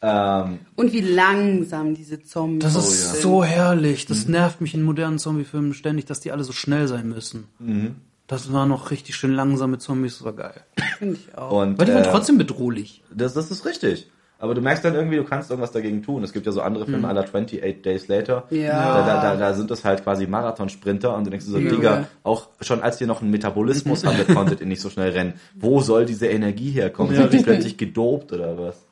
Ähm, 0.05 0.59
Und 0.75 0.91
wie 0.91 0.99
langsam 0.99 1.95
diese 1.95 2.21
Zombies 2.21 2.73
Das 2.73 2.75
Oh, 2.75 2.79
ist 2.91 3.15
ja. 3.15 3.21
so 3.21 3.43
herrlich. 3.43 4.05
Das 4.05 4.27
nervt 4.27 4.59
mich 4.59 4.73
in 4.73 4.83
modernen 4.83 5.17
Zombie-Filmen 5.17 5.73
ständig, 5.73 6.05
dass 6.05 6.19
die 6.19 6.31
alle 6.33 6.43
so 6.43 6.51
schnell 6.51 6.89
sein 6.89 7.07
müssen. 7.07 7.45
Mhm. 7.59 7.95
Das 8.27 8.51
war 8.51 8.65
noch 8.65 8.91
richtig 8.91 9.15
schön 9.15 9.33
langsame 9.33 9.77
Zombies, 9.77 10.17
das 10.17 10.25
war 10.25 10.33
geil. 10.33 10.61
finde 10.97 11.15
ich 11.15 11.37
auch. 11.37 11.51
und, 11.51 11.75
Aber 11.75 11.85
die 11.85 11.93
waren 11.93 12.03
äh, 12.03 12.11
trotzdem 12.11 12.37
bedrohlich. 12.37 13.01
Das, 13.15 13.33
das 13.33 13.49
ist 13.49 13.65
richtig. 13.65 14.09
Aber 14.39 14.55
du 14.55 14.59
merkst 14.61 14.83
dann 14.83 14.93
irgendwie, 14.93 15.15
du 15.15 15.23
kannst 15.23 15.49
irgendwas 15.49 15.71
dagegen 15.71 16.03
tun. 16.03 16.21
Es 16.21 16.33
gibt 16.33 16.45
ja 16.45 16.51
so 16.51 16.59
andere 16.61 16.85
Filme 16.85 17.07
aller 17.07 17.21
28 17.21 17.81
Days 17.81 18.09
Later. 18.09 18.43
Ja. 18.49 19.05
Da, 19.05 19.21
da, 19.21 19.35
da, 19.37 19.53
sind 19.53 19.71
das 19.71 19.85
halt 19.85 20.03
quasi 20.03 20.27
Marathonsprinter 20.27 21.15
und 21.15 21.23
du 21.25 21.29
denkst 21.29 21.45
dir 21.45 21.51
so, 21.53 21.59
Digga, 21.59 22.07
auch 22.23 22.49
schon 22.59 22.81
als 22.81 22.99
ihr 22.99 23.07
noch 23.07 23.21
einen 23.21 23.31
Metabolismus 23.31 24.03
hattet, 24.05 24.27
konntet 24.35 24.59
ihr 24.59 24.67
nicht 24.67 24.81
so 24.81 24.89
schnell 24.89 25.11
rennen. 25.11 25.35
Wo 25.55 25.79
soll 25.79 26.05
diese 26.05 26.27
Energie 26.27 26.71
herkommen? 26.71 27.15
Sind 27.15 27.31
die 27.33 27.37
plötzlich 27.39 27.77
gedopt 27.77 28.33
oder 28.33 28.57
was? 28.57 28.85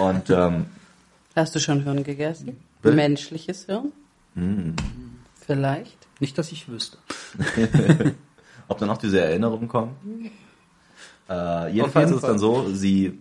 Und 0.00 0.30
ähm, 0.30 0.66
Hast 1.34 1.54
du 1.54 1.58
schon 1.58 1.82
Hirn 1.82 2.02
gegessen? 2.02 2.56
Bitte? 2.82 2.96
Menschliches 2.96 3.66
Hirn? 3.66 3.92
Vielleicht. 5.46 5.96
Nicht, 6.20 6.38
dass 6.38 6.52
ich 6.52 6.68
wüsste. 6.68 6.98
ob 8.68 8.78
dann 8.78 8.90
auch 8.90 8.98
diese 8.98 9.20
Erinnerungen 9.20 9.68
kommen? 9.68 10.30
Äh, 11.28 11.72
jedenfalls 11.72 12.10
jeden 12.10 12.18
ist 12.18 12.24
es 12.24 12.28
dann 12.28 12.38
so, 12.38 12.72
sie 12.72 13.18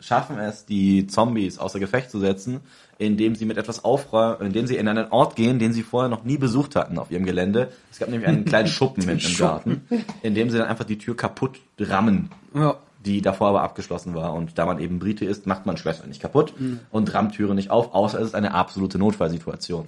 schaffen 0.00 0.38
es, 0.38 0.66
die 0.66 1.06
Zombies 1.06 1.58
außer 1.58 1.78
Gefecht 1.78 2.10
zu 2.10 2.20
setzen, 2.20 2.60
indem 2.98 3.34
sie 3.34 3.44
mit 3.44 3.56
etwas 3.56 3.84
aufräumen, 3.84 4.46
indem 4.46 4.66
sie 4.66 4.76
in 4.76 4.88
einen 4.88 5.10
Ort 5.10 5.36
gehen, 5.36 5.58
den 5.58 5.72
sie 5.72 5.82
vorher 5.82 6.08
noch 6.08 6.24
nie 6.24 6.36
besucht 6.38 6.76
hatten 6.76 6.98
auf 6.98 7.10
ihrem 7.10 7.24
Gelände. 7.24 7.72
Es 7.90 7.98
gab 7.98 8.08
nämlich 8.08 8.28
einen 8.28 8.44
kleinen 8.46 8.68
Schuppen 8.68 9.02
hinten 9.06 9.26
im 9.26 9.36
Garten, 9.36 9.82
in 10.22 10.34
dem 10.34 10.50
sie 10.50 10.58
dann 10.58 10.68
einfach 10.68 10.84
die 10.84 10.98
Tür 10.98 11.16
kaputt 11.16 11.60
rammen, 11.78 12.30
Ja. 12.54 12.76
Die 13.06 13.22
davor 13.22 13.48
aber 13.48 13.62
abgeschlossen 13.62 14.14
war. 14.14 14.34
Und 14.34 14.58
da 14.58 14.66
man 14.66 14.80
eben 14.80 14.98
Brite 14.98 15.24
ist, 15.24 15.46
macht 15.46 15.64
man 15.64 15.76
Schlösser 15.76 16.06
nicht 16.06 16.20
kaputt 16.20 16.52
und 16.90 17.14
rammt 17.14 17.34
Türen 17.34 17.54
nicht 17.56 17.70
auf, 17.70 17.94
außer 17.94 18.18
es 18.20 18.28
ist 18.28 18.34
eine 18.34 18.52
absolute 18.52 18.98
Notfallsituation. 18.98 19.86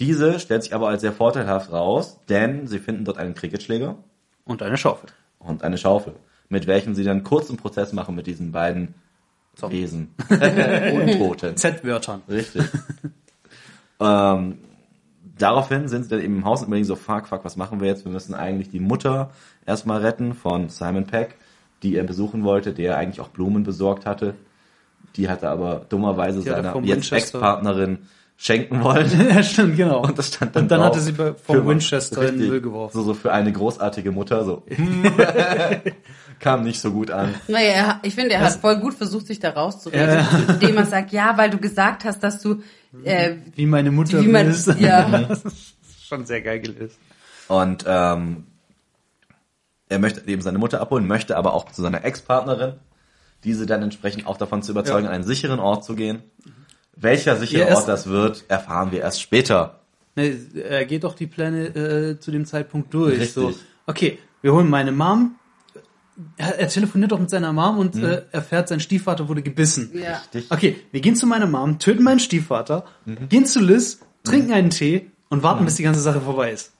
Diese 0.00 0.40
stellt 0.40 0.64
sich 0.64 0.74
aber 0.74 0.88
als 0.88 1.00
sehr 1.00 1.12
vorteilhaft 1.12 1.72
raus, 1.72 2.18
denn 2.28 2.66
sie 2.66 2.80
finden 2.80 3.04
dort 3.04 3.18
einen 3.18 3.34
Cricketschläger 3.34 3.96
Und 4.44 4.62
eine 4.62 4.76
Schaufel. 4.76 5.10
und 5.38 5.62
eine 5.62 5.78
Schaufel, 5.78 6.14
mit 6.48 6.66
welchem 6.66 6.94
sie 6.94 7.04
dann 7.04 7.18
einen 7.18 7.24
kurzen 7.24 7.56
Prozess 7.56 7.92
machen 7.92 8.16
mit 8.16 8.26
diesen 8.26 8.50
beiden 8.50 8.94
Wesen. 9.68 10.14
Untoten. 10.28 11.56
Z-Wörtern. 11.56 12.22
Richtig. 12.28 12.62
ähm, 14.00 14.58
daraufhin 15.38 15.88
sind 15.88 16.04
sie 16.04 16.10
dann 16.10 16.20
eben 16.20 16.38
im 16.38 16.44
Haus 16.44 16.62
und 16.62 16.68
überlegen 16.68 16.86
so, 16.86 16.96
fuck, 16.96 17.28
fuck, 17.28 17.44
was 17.44 17.56
machen 17.56 17.80
wir 17.80 17.88
jetzt? 17.88 18.04
Wir 18.04 18.12
müssen 18.12 18.34
eigentlich 18.34 18.70
die 18.70 18.80
Mutter 18.80 19.30
erstmal 19.66 20.00
retten 20.00 20.34
von 20.34 20.68
Simon 20.68 21.06
Peck, 21.06 21.36
die 21.82 21.96
er 21.96 22.04
besuchen 22.04 22.44
wollte, 22.44 22.72
der 22.72 22.96
eigentlich 22.98 23.20
auch 23.20 23.28
Blumen 23.28 23.62
besorgt 23.64 24.06
hatte. 24.06 24.34
Die 25.16 25.28
hatte 25.28 25.48
aber 25.48 25.86
dummerweise 25.88 26.38
er 26.40 26.62
seiner 26.62 26.80
jetzt. 26.84 27.12
Ex-Partnerin 27.12 27.98
schenken 28.36 28.82
wollen. 28.82 29.10
ja, 29.28 29.42
stimmt, 29.42 29.76
genau. 29.76 30.02
Und 30.02 30.18
das 30.18 30.28
stand 30.28 30.56
dann 30.56 30.62
Und 30.64 30.70
dann 30.70 30.80
drauf. 30.80 30.88
hatte 30.90 31.00
sie 31.00 31.12
bei- 31.12 31.34
vom 31.34 31.66
Winchester 31.66 32.20
in 32.20 32.26
den 32.26 32.34
richtig. 32.34 32.50
Müll 32.50 32.60
geworfen. 32.60 32.92
So, 32.96 33.02
so 33.04 33.14
für 33.14 33.32
eine 33.32 33.52
großartige 33.52 34.12
Mutter, 34.12 34.44
so. 34.44 34.62
Kam 36.38 36.62
nicht 36.62 36.80
so 36.80 36.90
gut 36.90 37.10
an. 37.10 37.34
Naja, 37.48 38.00
ich 38.02 38.14
finde, 38.14 38.34
er 38.34 38.40
hat 38.40 38.54
voll 38.54 38.78
gut 38.78 38.94
versucht, 38.94 39.26
sich 39.26 39.40
da 39.40 39.50
rauszureden, 39.50 40.24
indem 40.48 40.76
er 40.78 40.86
sagt, 40.86 41.12
ja, 41.12 41.36
weil 41.36 41.50
du 41.50 41.58
gesagt 41.58 42.04
hast, 42.04 42.22
dass 42.22 42.40
du, 42.40 42.62
äh, 43.04 43.34
Wie 43.56 43.66
meine 43.66 43.90
Mutter 43.90 44.22
wie 44.22 44.28
man, 44.28 44.48
ist. 44.48 44.66
ja, 44.80 45.06
Das 45.28 45.44
ist 45.44 45.74
schon 46.08 46.24
sehr 46.24 46.40
geil 46.40 46.60
gelöst. 46.60 46.98
Und 47.48 47.84
ähm, 47.86 48.44
er 49.90 49.98
möchte 49.98 50.26
eben 50.26 50.40
seine 50.40 50.58
Mutter 50.58 50.80
abholen, 50.80 51.06
möchte 51.06 51.36
aber 51.36 51.52
auch 51.52 51.70
zu 51.70 51.82
seiner 51.82 52.04
Ex-Partnerin, 52.04 52.74
diese 53.44 53.66
dann 53.66 53.82
entsprechend 53.82 54.26
auch 54.26 54.38
davon 54.38 54.62
zu 54.62 54.72
überzeugen, 54.72 55.04
Ja. 55.04 55.08
an 55.10 55.14
einen 55.16 55.24
sicheren 55.24 55.60
Ort 55.60 55.84
zu 55.84 55.94
gehen. 55.94 56.22
Welcher 56.96 57.36
sichere 57.36 57.68
Ja, 57.68 57.76
Ort 57.76 57.88
das 57.88 58.06
wird, 58.06 58.44
erfahren 58.48 58.92
wir 58.92 59.00
erst 59.00 59.20
später. 59.20 59.80
Ne, 60.16 60.36
er 60.68 60.84
geht 60.86 61.04
doch 61.04 61.14
die 61.14 61.26
Pläne 61.26 61.66
äh, 61.68 62.18
zu 62.20 62.30
dem 62.30 62.44
Zeitpunkt 62.46 62.92
durch. 62.92 63.14
Richtig. 63.20 63.32
So, 63.34 63.54
okay, 63.86 64.18
wir 64.42 64.52
holen 64.52 64.68
meine 64.68 64.92
Mom. 64.92 65.36
Er, 66.36 66.58
er 66.58 66.68
telefoniert 66.68 67.12
doch 67.12 67.18
mit 67.18 67.30
seiner 67.30 67.52
Mom 67.52 67.78
und 67.78 67.96
äh, 67.96 68.22
erfährt, 68.32 68.68
sein 68.68 68.80
Stiefvater 68.80 69.28
wurde 69.28 69.40
gebissen. 69.42 69.90
ja. 69.94 70.16
Richtig. 70.34 70.46
Okay, 70.50 70.76
wir 70.92 71.00
gehen 71.00 71.16
zu 71.16 71.26
meiner 71.26 71.46
Mom, 71.46 71.78
töten 71.78 72.02
meinen 72.02 72.20
Stiefvater, 72.20 72.84
gehen 73.30 73.46
zu 73.46 73.60
Liz, 73.60 74.00
trinken 74.24 74.52
einen 74.52 74.68
Tee 74.70 75.10
und 75.30 75.42
warten, 75.42 75.64
bis 75.64 75.76
die 75.76 75.82
ganze 75.82 76.00
Sache 76.00 76.20
vorbei 76.20 76.50
ist. 76.52 76.72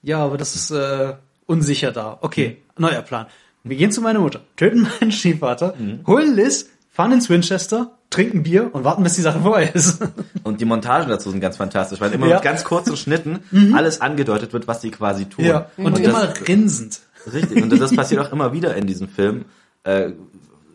Ja, 0.00 0.18
aber 0.24 0.36
das 0.36 0.56
ist 0.56 0.72
äh, 0.72 1.14
unsicher 1.46 1.92
da. 1.92 2.18
Okay, 2.20 2.58
neuer 2.78 3.02
Plan. 3.02 3.26
Wir 3.64 3.76
gehen 3.76 3.92
zu 3.92 4.00
meiner 4.00 4.18
Mutter, 4.20 4.40
töten 4.56 4.82
meinen 5.00 5.12
Stiefvater, 5.12 5.74
holen 6.06 6.34
Liz, 6.34 6.68
fahren 6.90 7.12
ins 7.12 7.30
Winchester, 7.30 7.92
trinken 8.10 8.42
Bier 8.42 8.70
und 8.74 8.84
warten, 8.84 9.02
bis 9.04 9.14
die 9.14 9.22
Sache 9.22 9.40
vorbei 9.40 9.70
ist. 9.72 10.02
Und 10.44 10.60
die 10.60 10.64
Montagen 10.66 11.08
dazu 11.08 11.30
sind 11.30 11.40
ganz 11.40 11.56
fantastisch, 11.56 12.00
weil 12.00 12.12
immer 12.12 12.26
Ja. 12.26 12.34
mit 12.36 12.44
ganz 12.44 12.64
kurzen 12.64 12.96
Schnitten 12.96 13.38
alles 13.74 14.00
angedeutet 14.00 14.52
wird, 14.52 14.66
was 14.68 14.82
sie 14.82 14.90
quasi 14.90 15.26
tun. 15.26 15.44
ja, 15.44 15.70
und, 15.76 15.96
das- 15.98 16.06
immer 16.06 16.32
rinsend. 16.48 17.00
Richtig. 17.32 17.62
Und 17.62 17.70
das 17.70 17.94
passiert 17.96 18.20
auch 18.20 18.32
immer 18.32 18.52
wieder 18.52 18.74
in 18.76 18.86
diesem 18.86 19.08
Film. 19.08 19.44
Äh, 19.84 20.10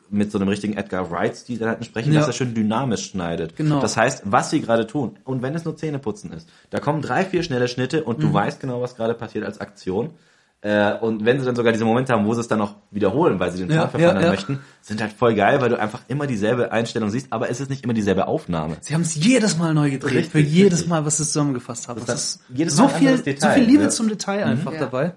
mit 0.09 0.31
so 0.31 0.37
einem 0.39 0.47
richtigen 0.47 0.77
Edgar 0.77 1.11
Wright-Stil 1.11 1.57
dann 1.59 1.67
halt 1.67 1.77
entsprechend, 1.79 2.13
Ja. 2.13 2.21
dass 2.21 2.29
er 2.29 2.33
schön 2.33 2.53
dynamisch 2.55 3.07
schneidet. 3.09 3.57
Genau. 3.57 3.81
Das 3.81 3.97
heißt, 3.97 4.21
was 4.23 4.49
sie 4.49 4.61
gerade 4.61 4.87
tun, 4.87 5.17
und 5.25 5.41
wenn 5.41 5.53
es 5.53 5.65
nur 5.65 5.75
Zähneputzen 5.75 6.31
ist, 6.31 6.47
da 6.69 6.79
kommen 6.79 7.01
drei, 7.01 7.25
vier 7.25 7.43
schnelle 7.43 7.67
Schnitte 7.67 8.05
und 8.05 8.19
Mhm. 8.19 8.21
du 8.21 8.33
weißt 8.33 8.61
genau, 8.61 8.81
was 8.81 8.95
gerade 8.95 9.13
passiert 9.15 9.43
als 9.43 9.59
Aktion. 9.59 10.11
Äh, 10.61 10.95
und 10.95 11.23
wenn 11.23 11.39
sie 11.39 11.45
dann 11.45 11.55
sogar 11.55 11.71
diese 11.71 11.85
Momente 11.85 12.13
haben, 12.13 12.25
wo 12.25 12.33
sie 12.33 12.41
es 12.41 12.47
dann 12.47 12.57
noch 12.59 12.75
wiederholen, 12.89 13.39
weil 13.39 13.51
sie 13.51 13.59
den 13.59 13.69
Ja, 13.69 13.85
Plan 13.85 13.89
verfeinern 13.91 14.15
ja, 14.17 14.23
ja. 14.23 14.29
möchten, 14.31 14.59
sind 14.81 14.99
halt 15.01 15.13
voll 15.13 15.35
geil, 15.35 15.61
weil 15.61 15.69
du 15.69 15.79
einfach 15.79 16.01
immer 16.07 16.25
dieselbe 16.25 16.71
Einstellung 16.71 17.11
siehst, 17.11 17.27
aber 17.31 17.49
es 17.49 17.59
ist 17.61 17.69
nicht 17.69 17.83
immer 17.83 17.93
dieselbe 17.93 18.27
Aufnahme. 18.27 18.77
Sie 18.81 18.95
haben 18.95 19.01
es 19.03 19.13
jedes 19.15 19.57
Mal 19.57 19.75
neu 19.75 19.91
gedreht, 19.91 20.13
Richtig, 20.13 20.31
für 20.31 20.39
jedes 20.39 20.73
richtig. 20.79 20.89
Mal, 20.89 21.05
was 21.05 21.17
sie 21.17 21.25
zusammengefasst 21.25 21.87
haben. 21.87 21.99
Das 21.99 22.07
Das 22.07 22.23
ist 22.23 22.35
ist 22.35 22.41
jedes 22.57 22.75
so 22.75 22.83
Mal 22.83 22.89
viel, 22.89 22.97
anderes 23.09 23.19
so 23.19 23.25
Detail, 23.25 23.53
viel 23.53 23.63
Liebe 23.65 23.83
ja. 23.83 23.89
zum 23.89 24.09
Detail 24.09 24.43
einfach 24.45 24.73
Ja. 24.73 24.79
dabei. 24.79 25.13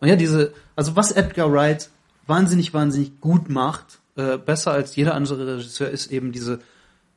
Und 0.00 0.08
ja, 0.08 0.16
diese, 0.16 0.52
also 0.76 0.94
was 0.94 1.10
Edgar 1.12 1.50
Wright 1.50 1.88
wahnsinnig, 2.26 2.74
wahnsinnig 2.74 3.18
gut 3.20 3.48
macht, 3.48 3.98
äh, 4.16 4.36
besser 4.36 4.72
als 4.72 4.94
jeder 4.94 5.14
andere 5.14 5.56
Regisseur, 5.56 5.88
ist 5.88 6.12
eben 6.12 6.32
diese, 6.32 6.58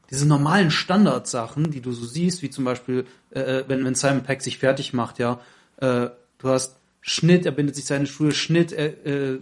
diese 0.10 0.26
normalen 0.28 0.72
Standardsachen, 0.72 1.72
die 1.72 1.82
du 1.82 1.92
so 1.92 2.06
siehst, 2.06 2.42
wie 2.42 2.50
zum 2.50 2.64
Beispiel, 2.64 3.06
äh, 3.32 3.64
wenn, 3.68 3.84
wenn 3.84 3.96
Simon 3.96 4.24
Peck 4.24 4.42
sich 4.42 4.60
fertig 4.60 4.94
macht, 4.94 5.20
ja, 5.20 5.40
äh, 5.78 6.08
du 6.38 6.50
hast 6.50 6.78
Schnitt, 7.06 7.46
er 7.46 7.52
bindet 7.52 7.76
sich 7.76 7.84
seine 7.84 8.08
Schuhe, 8.08 8.32
Schnitt, 8.32 8.72
er, 8.72 9.06
äh, 9.06 9.40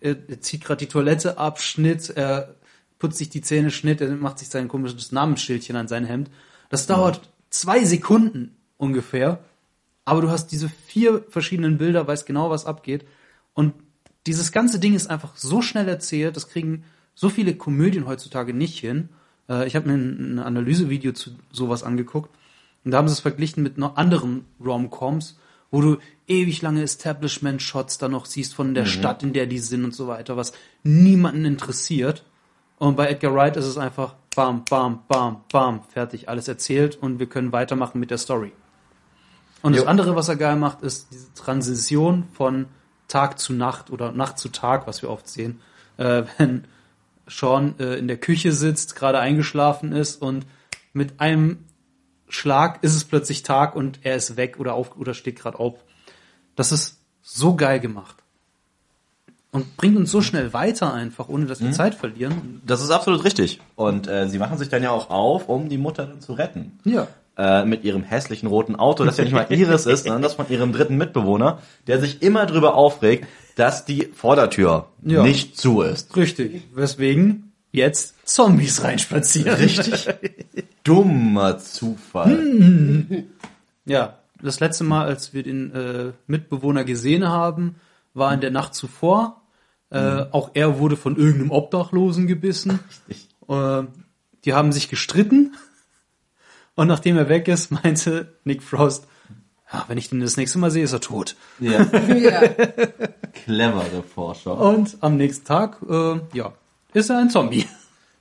er, 0.00 0.16
er 0.28 0.40
zieht 0.40 0.64
gerade 0.64 0.78
die 0.78 0.90
Toilette 0.90 1.36
ab, 1.36 1.60
Schnitt, 1.60 2.08
er 2.08 2.54
putzt 2.98 3.18
sich 3.18 3.28
die 3.28 3.42
Zähne, 3.42 3.70
Schnitt, 3.70 4.00
er 4.00 4.08
macht 4.16 4.38
sich 4.38 4.48
sein 4.48 4.66
komisches 4.66 5.12
Namensschildchen 5.12 5.76
an 5.76 5.88
sein 5.88 6.06
Hemd. 6.06 6.30
Das 6.70 6.86
dauert 6.86 7.20
zwei 7.50 7.84
Sekunden 7.84 8.56
ungefähr, 8.78 9.40
aber 10.06 10.22
du 10.22 10.30
hast 10.30 10.48
diese 10.52 10.70
vier 10.70 11.22
verschiedenen 11.28 11.76
Bilder, 11.76 12.06
weißt 12.06 12.24
genau, 12.24 12.48
was 12.48 12.64
abgeht. 12.64 13.04
Und 13.52 13.74
dieses 14.26 14.50
ganze 14.50 14.80
Ding 14.80 14.94
ist 14.94 15.10
einfach 15.10 15.36
so 15.36 15.60
schnell 15.60 15.88
erzählt, 15.88 16.34
das 16.34 16.48
kriegen 16.48 16.84
so 17.14 17.28
viele 17.28 17.54
Komödien 17.56 18.06
heutzutage 18.06 18.54
nicht 18.54 18.78
hin. 18.78 19.10
Äh, 19.50 19.66
ich 19.66 19.76
habe 19.76 19.86
mir 19.86 19.98
ein, 19.98 20.36
ein 20.36 20.38
Analysevideo 20.38 21.12
zu 21.12 21.32
sowas 21.52 21.82
angeguckt 21.82 22.34
und 22.86 22.92
da 22.92 22.96
haben 22.96 23.08
sie 23.08 23.12
es 23.12 23.20
verglichen 23.20 23.62
mit 23.62 23.76
noch 23.76 23.96
anderen 23.96 24.46
Rom-Coms, 24.64 25.38
wo 25.70 25.80
du 25.80 25.98
ewig 26.26 26.62
lange 26.62 26.82
Establishment-Shots 26.82 27.98
da 27.98 28.08
noch 28.08 28.26
siehst 28.26 28.54
von 28.54 28.74
der 28.74 28.86
Stadt, 28.86 29.22
in 29.22 29.32
der 29.32 29.46
die 29.46 29.58
sind 29.58 29.84
und 29.84 29.94
so 29.94 30.08
weiter, 30.08 30.36
was 30.36 30.52
niemanden 30.82 31.44
interessiert. 31.44 32.24
Und 32.78 32.96
bei 32.96 33.08
Edgar 33.08 33.34
Wright 33.34 33.56
ist 33.56 33.64
es 33.64 33.78
einfach 33.78 34.14
bam, 34.34 34.64
bam, 34.64 35.00
bam, 35.08 35.42
bam, 35.50 35.82
fertig, 35.84 36.28
alles 36.28 36.48
erzählt 36.48 36.96
und 37.00 37.18
wir 37.18 37.26
können 37.26 37.52
weitermachen 37.52 37.98
mit 37.98 38.10
der 38.10 38.18
Story. 38.18 38.52
Und 39.62 39.74
das 39.74 39.82
Jo. 39.82 39.88
andere, 39.88 40.14
was 40.14 40.28
er 40.28 40.36
geil 40.36 40.56
macht, 40.56 40.82
ist 40.82 41.08
diese 41.10 41.32
Transition 41.34 42.24
von 42.34 42.66
Tag 43.08 43.38
zu 43.38 43.52
Nacht 43.52 43.90
oder 43.90 44.12
Nacht 44.12 44.38
zu 44.38 44.50
Tag, 44.50 44.86
was 44.86 45.02
wir 45.02 45.10
oft 45.10 45.28
sehen. 45.28 45.60
Äh, 45.96 46.24
wenn 46.38 46.64
Sean 47.26 47.74
äh, 47.78 47.96
in 47.96 48.08
der 48.08 48.18
Küche 48.18 48.52
sitzt, 48.52 48.94
gerade 48.94 49.18
eingeschlafen 49.18 49.92
ist 49.92 50.22
und 50.22 50.46
mit 50.92 51.20
einem 51.20 51.64
Schlag 52.28 52.82
ist 52.82 52.94
es 52.94 53.04
plötzlich 53.04 53.42
Tag 53.42 53.76
und 53.76 54.00
er 54.02 54.16
ist 54.16 54.36
weg 54.36 54.56
oder 54.58 54.74
auf 54.74 54.96
oder 54.96 55.14
steht 55.14 55.38
gerade 55.38 55.58
auf. 55.58 55.74
Das 56.56 56.72
ist 56.72 56.98
so 57.22 57.54
geil 57.54 57.80
gemacht. 57.80 58.16
Und 59.52 59.76
bringt 59.78 59.96
uns 59.96 60.10
so 60.10 60.20
schnell 60.20 60.52
weiter 60.52 60.92
einfach, 60.92 61.28
ohne 61.28 61.46
dass 61.46 61.62
wir 61.62 61.72
Zeit 61.72 61.94
verlieren. 61.94 62.60
Das 62.66 62.82
ist 62.82 62.90
absolut 62.90 63.24
richtig. 63.24 63.60
Und 63.74 64.06
äh, 64.06 64.28
sie 64.28 64.38
machen 64.38 64.58
sich 64.58 64.68
dann 64.68 64.82
ja 64.82 64.90
auch 64.90 65.08
auf, 65.08 65.48
um 65.48 65.68
die 65.70 65.78
Mutter 65.78 66.04
dann 66.04 66.20
zu 66.20 66.34
retten. 66.34 66.78
Ja. 66.84 67.06
Äh, 67.38 67.64
mit 67.64 67.84
ihrem 67.84 68.02
hässlichen 68.02 68.48
roten 68.48 68.76
Auto, 68.76 69.04
das 69.04 69.16
ja 69.16 69.24
nicht 69.24 69.32
mal 69.32 69.46
ihres 69.50 69.86
ist, 69.86 70.04
sondern 70.04 70.20
das 70.22 70.34
von 70.34 70.48
ihrem 70.50 70.72
dritten 70.72 70.96
Mitbewohner, 70.96 71.60
der 71.86 72.00
sich 72.00 72.22
immer 72.22 72.44
drüber 72.44 72.74
aufregt, 72.74 73.26
dass 73.54 73.84
die 73.86 74.06
Vordertür 74.14 74.88
Ja. 75.02 75.22
nicht 75.22 75.56
zu 75.58 75.80
ist. 75.80 76.14
Richtig. 76.16 76.62
Weswegen 76.74 77.52
jetzt 77.72 78.14
Zombies 78.26 78.82
reinspazieren. 78.84 79.54
Richtig 79.54 80.08
dummer 80.86 81.58
Zufall. 81.58 83.24
Ja, 83.84 84.18
das 84.42 84.60
letzte 84.60 84.84
Mal, 84.84 85.06
als 85.06 85.32
wir 85.34 85.42
den 85.42 85.72
äh, 85.74 86.12
Mitbewohner 86.26 86.84
gesehen 86.84 87.28
haben, 87.28 87.76
war 88.14 88.32
in 88.32 88.40
der 88.40 88.50
Nacht 88.50 88.74
zuvor. 88.74 89.42
Äh, 89.90 90.26
auch 90.32 90.50
er 90.54 90.78
wurde 90.78 90.96
von 90.96 91.16
irgendeinem 91.16 91.50
Obdachlosen 91.52 92.26
gebissen. 92.26 92.80
Richtig. 93.08 93.28
Äh, 93.48 93.84
die 94.44 94.52
haben 94.54 94.72
sich 94.72 94.88
gestritten. 94.88 95.54
Und 96.74 96.88
nachdem 96.88 97.16
er 97.16 97.28
weg 97.28 97.48
ist, 97.48 97.70
meinte 97.70 98.34
Nick 98.44 98.62
Frost, 98.62 99.06
ja, 99.72 99.84
wenn 99.88 99.98
ich 99.98 100.08
den 100.10 100.20
das 100.20 100.36
nächste 100.36 100.58
Mal 100.58 100.70
sehe, 100.70 100.84
ist 100.84 100.92
er 100.92 101.00
tot. 101.00 101.36
Ja, 101.58 101.84
Ja. 102.14 102.40
clevere 103.32 104.02
Forscher. 104.02 104.58
Und 104.58 104.96
am 105.00 105.16
nächsten 105.16 105.44
Tag, 105.46 105.78
äh, 105.88 106.20
ja, 106.34 106.52
ist 106.92 107.10
er 107.10 107.18
ein 107.18 107.30
Zombie. 107.30 107.66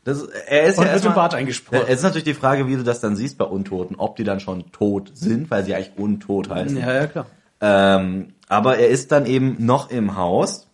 Das, 0.05 0.21
er 0.21 0.63
ist 0.65 0.77
Und 0.77 0.83
ja 0.83 0.91
im 0.91 0.93
erstmal, 0.93 1.15
Bart 1.15 1.33
eingesprochen. 1.33 1.85
Es 1.87 1.97
ist 1.97 2.03
natürlich 2.03 2.25
die 2.25 2.35
Frage, 2.35 2.67
wie 2.67 2.75
du 2.75 2.83
das 2.83 3.01
dann 3.01 3.15
siehst 3.15 3.39
bei 3.39 3.45
Untoten, 3.45 3.95
ob 3.95 4.15
die 4.15 4.23
dann 4.23 4.39
schon 4.39 4.71
tot 4.71 5.11
sind, 5.15 5.49
weil 5.49 5.65
sie 5.65 5.73
eigentlich 5.73 5.97
untot 5.97 6.47
heißen. 6.47 6.77
Ja, 6.77 6.93
ja, 6.93 7.07
klar. 7.07 7.25
Ähm, 7.59 8.33
aber 8.47 8.77
er 8.77 8.89
ist 8.89 9.11
dann 9.11 9.25
eben 9.25 9.65
noch 9.65 9.89
im 9.89 10.15
Haus, 10.15 10.67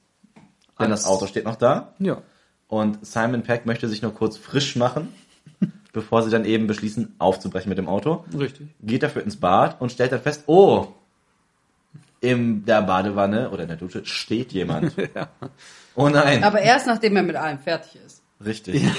denn 0.80 0.90
das 0.90 1.06
Auto 1.06 1.28
steht 1.28 1.46
noch 1.46 1.56
da. 1.56 1.94
Ja. 2.00 2.22
Und 2.68 3.06
Simon 3.06 3.44
Peck 3.44 3.66
möchte 3.66 3.88
sich 3.88 4.02
nur 4.02 4.14
kurz 4.14 4.36
frisch 4.36 4.76
machen, 4.76 5.14
bevor 5.94 6.24
sie 6.24 6.30
dann 6.30 6.44
eben 6.44 6.68
beschließen, 6.68 7.16
aufzubrechen 7.18 7.70
mit 7.70 7.78
dem 7.78 7.88
Auto. 7.88 8.26
Richtig. 8.38 8.68
Geht 8.82 9.02
dafür 9.04 9.24
ins 9.24 9.38
Bad 9.38 9.80
und 9.80 9.94
stellt 9.94 10.12
dann 10.12 10.22
fest, 10.22 10.44
oh, 10.48 10.88
in 12.20 12.66
der 12.66 12.82
Badewanne 12.82 13.50
oder 13.50 13.64
in 13.64 13.70
der 13.70 13.78
Dusche 13.78 14.06
steht 14.06 14.52
jemand. 14.52 14.94
Oh 15.94 16.08
nein. 16.08 16.42
Aber 16.46 16.62
erst 16.62 16.88
nachdem 16.88 17.18
er 17.18 17.24
mit 17.24 17.36
allem 17.36 17.60
fertig 17.60 18.00
ist. 18.06 18.21
Richtig. 18.44 18.84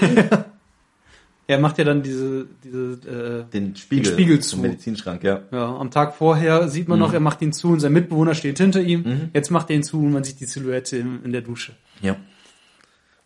Er 1.48 1.58
macht 1.58 1.76
ja 1.76 1.84
dann 1.84 2.02
diese, 2.02 2.46
diese, 2.62 3.46
äh, 3.48 3.50
Den 3.52 3.74
Spiegel, 3.74 4.12
Spiegel 4.12 4.40
zum 4.40 4.60
zu. 4.60 4.62
Medizinschrank, 4.62 5.24
ja. 5.24 5.42
ja, 5.50 5.76
am 5.76 5.90
Tag 5.90 6.14
vorher 6.14 6.68
sieht 6.68 6.88
man 6.88 7.00
noch, 7.00 7.12
er 7.12 7.20
macht 7.20 7.42
ihn 7.42 7.52
zu 7.52 7.68
und 7.68 7.80
sein 7.80 7.92
Mitbewohner 7.92 8.34
steht 8.34 8.58
hinter 8.58 8.80
ihm. 8.80 9.30
Jetzt 9.34 9.50
macht 9.50 9.68
er 9.68 9.76
ihn 9.76 9.82
zu 9.82 9.98
und 9.98 10.12
man 10.12 10.22
sieht 10.22 10.38
die 10.40 10.44
Silhouette 10.44 10.96
in, 10.96 11.22
in 11.24 11.32
der 11.32 11.42
Dusche. 11.42 11.72
Ja. 12.00 12.16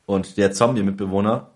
Und 0.06 0.38
der 0.38 0.52
Zombie-Mitbewohner, 0.52 1.50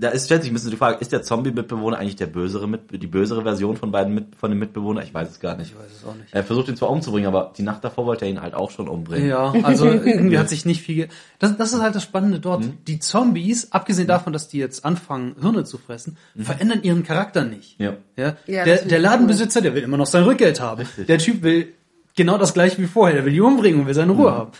da 0.00 0.10
ist, 0.10 0.26
stellt 0.26 0.42
sich 0.42 0.50
ein 0.50 0.54
bisschen 0.54 0.70
die 0.70 0.76
Frage, 0.76 0.98
ist 1.00 1.10
der 1.10 1.22
Zombie-Mitbewohner 1.22 1.98
eigentlich 1.98 2.14
der 2.14 2.26
bösere, 2.26 2.68
mit, 2.68 2.82
die 3.02 3.06
bösere 3.06 3.42
Version 3.42 3.76
von 3.76 3.90
beiden 3.90 4.14
mit, 4.14 4.36
von 4.36 4.50
dem 4.50 4.60
Mitbewohner? 4.60 5.02
Ich 5.02 5.12
weiß 5.12 5.28
es 5.28 5.40
gar 5.40 5.56
nicht. 5.56 5.72
Ich 5.72 5.78
weiß 5.78 5.90
es 5.90 6.04
auch 6.04 6.14
nicht. 6.14 6.32
Er 6.32 6.44
versucht 6.44 6.68
ihn 6.68 6.76
zwar 6.76 6.90
umzubringen, 6.90 7.26
aber 7.26 7.52
die 7.56 7.62
Nacht 7.62 7.82
davor 7.82 8.06
wollte 8.06 8.24
er 8.24 8.30
ihn 8.30 8.40
halt 8.40 8.54
auch 8.54 8.70
schon 8.70 8.86
umbringen. 8.88 9.28
Ja, 9.28 9.52
also 9.64 9.86
irgendwie 9.90 10.38
hat 10.38 10.48
sich 10.48 10.64
nicht 10.64 10.82
viel. 10.82 10.94
Ge 10.94 11.08
das, 11.40 11.56
das 11.56 11.72
ist 11.72 11.82
halt 11.82 11.96
das 11.96 12.04
Spannende 12.04 12.38
dort. 12.38 12.64
Die 12.86 13.00
Zombies, 13.00 13.72
abgesehen 13.72 14.06
davon, 14.06 14.32
dass 14.32 14.48
die 14.48 14.58
jetzt 14.58 14.84
anfangen, 14.84 15.34
Hirne 15.40 15.64
zu 15.64 15.78
fressen, 15.78 16.16
verändern 16.38 16.82
ihren 16.82 17.02
Charakter 17.02 17.44
nicht. 17.44 17.78
Ja. 17.80 17.96
Ja? 18.16 18.36
Ja, 18.46 18.64
der, 18.64 18.84
der 18.84 18.98
Ladenbesitzer, 19.00 19.60
der 19.60 19.74
will 19.74 19.82
immer 19.82 19.96
noch 19.96 20.06
sein 20.06 20.22
Rückgeld 20.22 20.60
haben. 20.60 20.86
Der 21.08 21.18
Typ 21.18 21.42
will 21.42 21.72
genau 22.16 22.38
das 22.38 22.54
gleiche 22.54 22.80
wie 22.80 22.86
vorher. 22.86 23.16
Der 23.16 23.24
will 23.24 23.32
die 23.32 23.40
umbringen 23.40 23.80
und 23.80 23.86
will 23.86 23.94
seine 23.94 24.12
Ruhe 24.12 24.30
haben. 24.32 24.52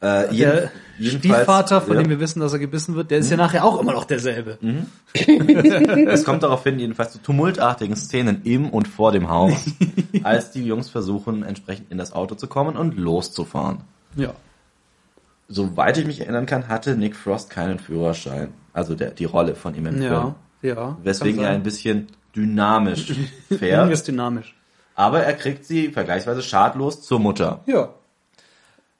Äh, 0.00 0.34
Der 0.34 0.70
jedenfalls- 0.98 1.18
Stiefvater, 1.18 1.80
von 1.80 1.96
ja. 1.96 2.02
dem 2.02 2.10
wir 2.10 2.20
wissen, 2.20 2.40
dass 2.40 2.52
er 2.52 2.58
gebissen 2.58 2.94
wird, 2.94 3.10
der 3.10 3.18
ist 3.18 3.30
ja 3.30 3.36
nachher 3.36 3.64
auch 3.64 3.80
immer 3.80 3.92
noch 3.92 4.04
derselbe. 4.04 4.58
Es 6.08 6.24
kommt 6.24 6.42
darauf 6.42 6.62
hin, 6.64 6.78
jedenfalls 6.78 7.12
zu 7.12 7.18
tumultartigen 7.18 7.96
Szenen 7.96 8.42
im 8.44 8.68
und 8.70 8.88
vor 8.88 9.12
dem 9.12 9.28
Haus, 9.28 9.52
als 10.22 10.50
die 10.50 10.64
Jungs 10.64 10.88
versuchen, 10.90 11.42
entsprechend 11.42 11.90
in 11.90 11.98
das 11.98 12.12
Auto 12.12 12.34
zu 12.34 12.46
kommen 12.46 12.76
und 12.76 12.96
loszufahren. 12.98 13.78
Ja. 14.16 14.32
Soweit 15.48 15.96
ich 15.98 16.06
mich 16.06 16.20
erinnern 16.20 16.46
kann, 16.46 16.68
hatte 16.68 16.96
Nick 16.96 17.14
Frost 17.16 17.50
keinen 17.50 17.78
Führerschein. 17.78 18.48
Also 18.72 18.94
der, 18.94 19.10
die 19.12 19.24
Rolle 19.24 19.54
von 19.54 19.74
ihm 19.74 19.86
im 19.86 19.94
Film. 19.98 20.04
Ja, 20.12 20.34
ja. 20.62 20.96
Weswegen 21.02 21.42
er 21.42 21.50
ein 21.50 21.62
bisschen 21.62 22.08
dynamisch 22.34 23.14
fährt. 23.48 23.90
ist 23.92 24.08
dynamisch. 24.08 24.54
aber 24.94 25.22
er 25.22 25.32
kriegt 25.34 25.64
sie 25.64 25.88
vergleichsweise 25.90 26.42
schadlos 26.42 27.02
zur 27.02 27.20
Mutter. 27.20 27.60
Ja. 27.66 27.90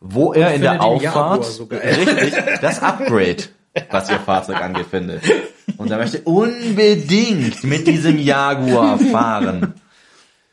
Wo 0.00 0.32
er 0.32 0.54
in 0.54 0.60
der 0.62 0.82
Auffahrt, 0.82 1.44
so 1.44 1.64
richtig, 1.64 2.34
das 2.60 2.82
Upgrade, 2.82 3.44
was 3.90 4.10
ihr 4.10 4.18
Fahrzeug 4.18 4.60
angeht, 4.62 4.86
findet. 4.86 5.22
Und 5.78 5.90
er 5.90 5.98
möchte 5.98 6.20
unbedingt 6.22 7.64
mit 7.64 7.86
diesem 7.86 8.18
Jaguar 8.18 8.98
fahren. 8.98 9.74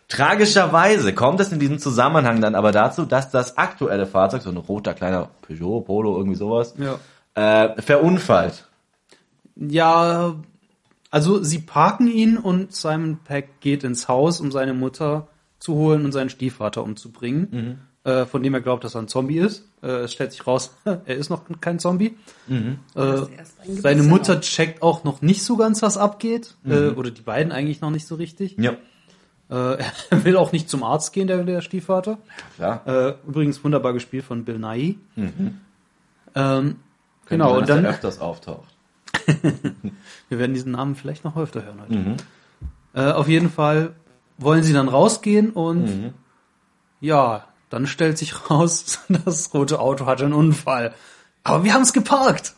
Tragischerweise 0.10 1.14
kommt 1.14 1.40
es 1.40 1.52
in 1.52 1.60
diesem 1.60 1.80
Zusammenhang 1.80 2.40
dann 2.42 2.56
aber 2.56 2.72
dazu, 2.72 3.06
dass 3.06 3.32
das 3.32 3.58
aktuelle 3.58 4.06
Fahrzeug, 4.06 4.42
so 4.44 4.50
ein 4.50 4.58
roter 4.58 4.94
kleiner 4.94 5.30
Peugeot, 5.42 5.82
Polo, 5.82 6.18
irgendwie 6.18 6.36
sowas, 6.38 6.76
Ja. 6.78 7.00
äh, 7.74 7.82
verunfallt. 7.82 8.68
Ja, 9.56 10.36
also 11.10 11.44
sie 11.44 11.60
parken 11.60 12.08
ihn 12.08 12.38
und 12.38 12.74
Simon 12.76 13.20
Peck 13.24 13.60
geht 13.60 13.84
ins 13.84 14.08
Haus, 14.08 14.40
um 14.40 14.52
seine 14.52 14.74
Mutter 14.74 15.28
zu 15.60 15.76
holen 15.76 16.06
und 16.06 16.12
seinen 16.12 16.30
Stiefvater 16.30 16.84
umzubringen, 16.84 17.80
äh, 18.06 18.26
von 18.26 18.44
dem 18.44 18.54
er 18.54 18.62
glaubt, 18.62 18.84
dass 18.84 18.96
er 18.96 19.02
ein 19.02 19.08
Zombie 19.08 19.38
ist. 19.40 19.66
Äh, 19.82 19.88
es 20.04 20.14
stellt 20.14 20.32
sich 20.32 20.46
raus, 20.46 20.74
er 20.86 21.06
ist 21.16 21.30
noch 21.30 21.44
kein 21.62 21.80
Zombie. 21.80 22.18
Äh, 22.50 22.76
erst 23.38 23.60
ein 23.62 23.76
seine. 23.78 24.04
Mutter 24.04 24.42
checkt 24.42 24.82
auch 24.82 25.04
noch 25.04 25.22
nicht 25.22 25.44
so 25.44 25.56
ganz, 25.58 25.82
was 25.82 25.98
abgeht. 25.98 26.56
Äh, 26.66 26.90
oder 26.90 27.12
die 27.12 27.22
beiden 27.22 27.52
eigentlich 27.52 27.82
noch 27.82 27.92
nicht 27.92 28.06
so 28.08 28.16
richtig. 28.16 28.56
Ja, 28.60 28.72
Äh, 29.50 29.78
er 30.10 30.24
will 30.24 30.38
auch 30.38 30.52
nicht 30.52 30.70
zum 30.70 30.84
Arzt 30.84 31.14
gehen, 31.14 31.28
der, 31.28 31.44
der 31.44 31.62
Stiefvater. 31.62 32.18
klar. 32.56 32.82
Äh, 32.88 33.14
übrigens 33.28 33.64
wunderbar 33.64 33.94
gespielt 33.94 34.24
von 34.26 34.46
Bill 34.46 34.58
Nighy. 34.60 35.00
Ähm, 35.16 35.34
Könnte 36.36 36.78
genau, 37.30 37.50
sein, 37.50 37.58
und 37.60 37.70
dass 37.70 37.70
er 37.78 37.82
dann, 37.84 37.86
öfters 37.92 38.20
auftaucht. 38.20 38.74
wir 40.30 40.40
werden 40.40 40.54
diesen 40.54 40.72
Namen 40.72 40.96
vielleicht 40.96 41.24
noch 41.24 41.38
öfter 41.38 41.64
hören 41.64 41.82
heute. 41.82 41.94
Mhm. 41.94 42.16
Äh, 42.96 43.12
auf 43.12 43.28
jeden 43.28 43.50
Fall 43.50 43.94
wollen 44.38 44.64
sie 44.64 44.74
dann 44.74 44.88
rausgehen 44.90 45.52
und 45.52 45.84
Mhm. 45.86 46.14
ja, 47.02 47.46
dann 47.74 47.88
stellt 47.88 48.18
sich 48.18 48.50
raus, 48.50 49.00
das 49.26 49.54
rote 49.54 49.80
Auto 49.80 50.06
hatte 50.06 50.26
einen 50.26 50.34
Unfall. 50.34 50.94
Aber 51.44 51.64
wir 51.64 51.74
haben 51.74 51.82
es 51.84 51.92
geparkt. 51.94 52.54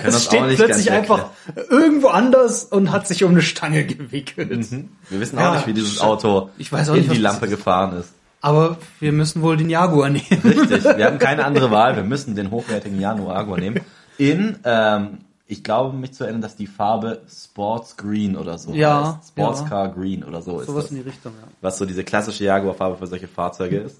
Es 0.00 0.24
steht 0.24 0.56
plötzlich 0.56 0.90
einfach 0.90 1.30
irgendwo 1.70 2.08
anders 2.08 2.64
und 2.64 2.90
hat 2.92 3.06
sich 3.06 3.24
um 3.24 3.30
eine 3.32 3.42
Stange 3.42 3.84
gewickelt. 3.84 4.50
erklären. 4.50 4.90
Wir 5.10 5.20
wissen 5.20 5.38
auch 5.38 5.42
Ja, 5.42 5.54
nicht, 5.56 5.66
wie 5.66 5.74
dieses 5.74 6.00
Auto 6.00 6.50
ich 6.58 6.72
weiß 6.72 6.88
auch 6.90 6.94
in 6.94 7.00
nicht, 7.00 7.10
was 7.10 7.16
die 7.16 7.22
Lampe 7.22 7.48
gefahren 7.48 7.98
ist. 7.98 8.12
Aber 8.40 8.78
wir 9.00 9.12
müssen 9.12 9.42
wohl 9.42 9.56
den 9.56 9.68
Jaguar 9.68 10.10
nehmen. 10.10 10.26
Richtig, 10.44 10.84
wir 10.84 11.04
haben 11.06 11.18
keine 11.18 11.44
andere 11.46 11.70
Wahl. 11.70 11.96
Wir 11.96 12.04
müssen 12.04 12.34
den 12.36 12.50
hochwertigen 12.50 13.00
Januar 13.00 13.36
Agua 13.36 13.58
nehmen. 13.58 13.80
In, 14.16 14.56
ähm, 14.64 15.18
ich 15.50 15.64
glaube 15.64 15.96
mich 15.96 16.12
zu 16.12 16.24
erinnern, 16.24 16.42
dass 16.42 16.54
die 16.56 16.66
Farbe 16.66 17.22
Sports 17.28 17.96
Green 17.96 18.36
oder 18.36 18.58
so 18.58 18.72
Ja, 18.72 19.16
heißt. 19.16 19.28
Sportscar 19.30 19.88
Green 19.88 20.22
oder 20.22 20.42
so 20.42 20.60
ist 20.60 20.66
Sowas 20.66 20.84
das. 20.84 20.90
in 20.92 20.98
die 20.98 21.08
Richtung, 21.08 21.32
ja. 21.40 21.48
Was 21.62 21.78
so 21.78 21.86
diese 21.86 22.04
klassische 22.04 22.44
Jaguar-Farbe 22.44 22.96
für 22.98 23.06
solche 23.06 23.28
Fahrzeuge 23.28 23.78
ist. 23.78 23.96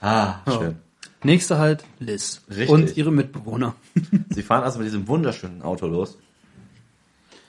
Ah, 0.00 0.36
schön. 0.50 0.76
Nächste 1.22 1.58
halt 1.58 1.84
Liz. 2.00 2.40
Richtig. 2.48 2.68
Und 2.70 2.96
ihre 2.96 3.10
Mitbewohner. 3.12 3.74
Sie 4.30 4.42
fahren 4.42 4.64
also 4.64 4.78
mit 4.78 4.86
diesem 4.86 5.06
wunderschönen 5.08 5.62
Auto 5.62 5.86
los. 5.86 6.16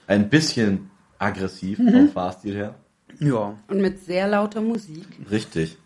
Ein 0.06 0.28
bisschen 0.30 0.90
aggressiv 1.18 1.78
Mhm. 1.78 1.90
vom 1.92 2.08
Fahrstil 2.10 2.54
her. 2.54 2.74
Ja. 3.18 3.54
Und 3.68 3.80
mit 3.80 4.04
sehr 4.04 4.28
lauter 4.28 4.60
Musik. 4.60 5.06
Richtig. 5.30 5.76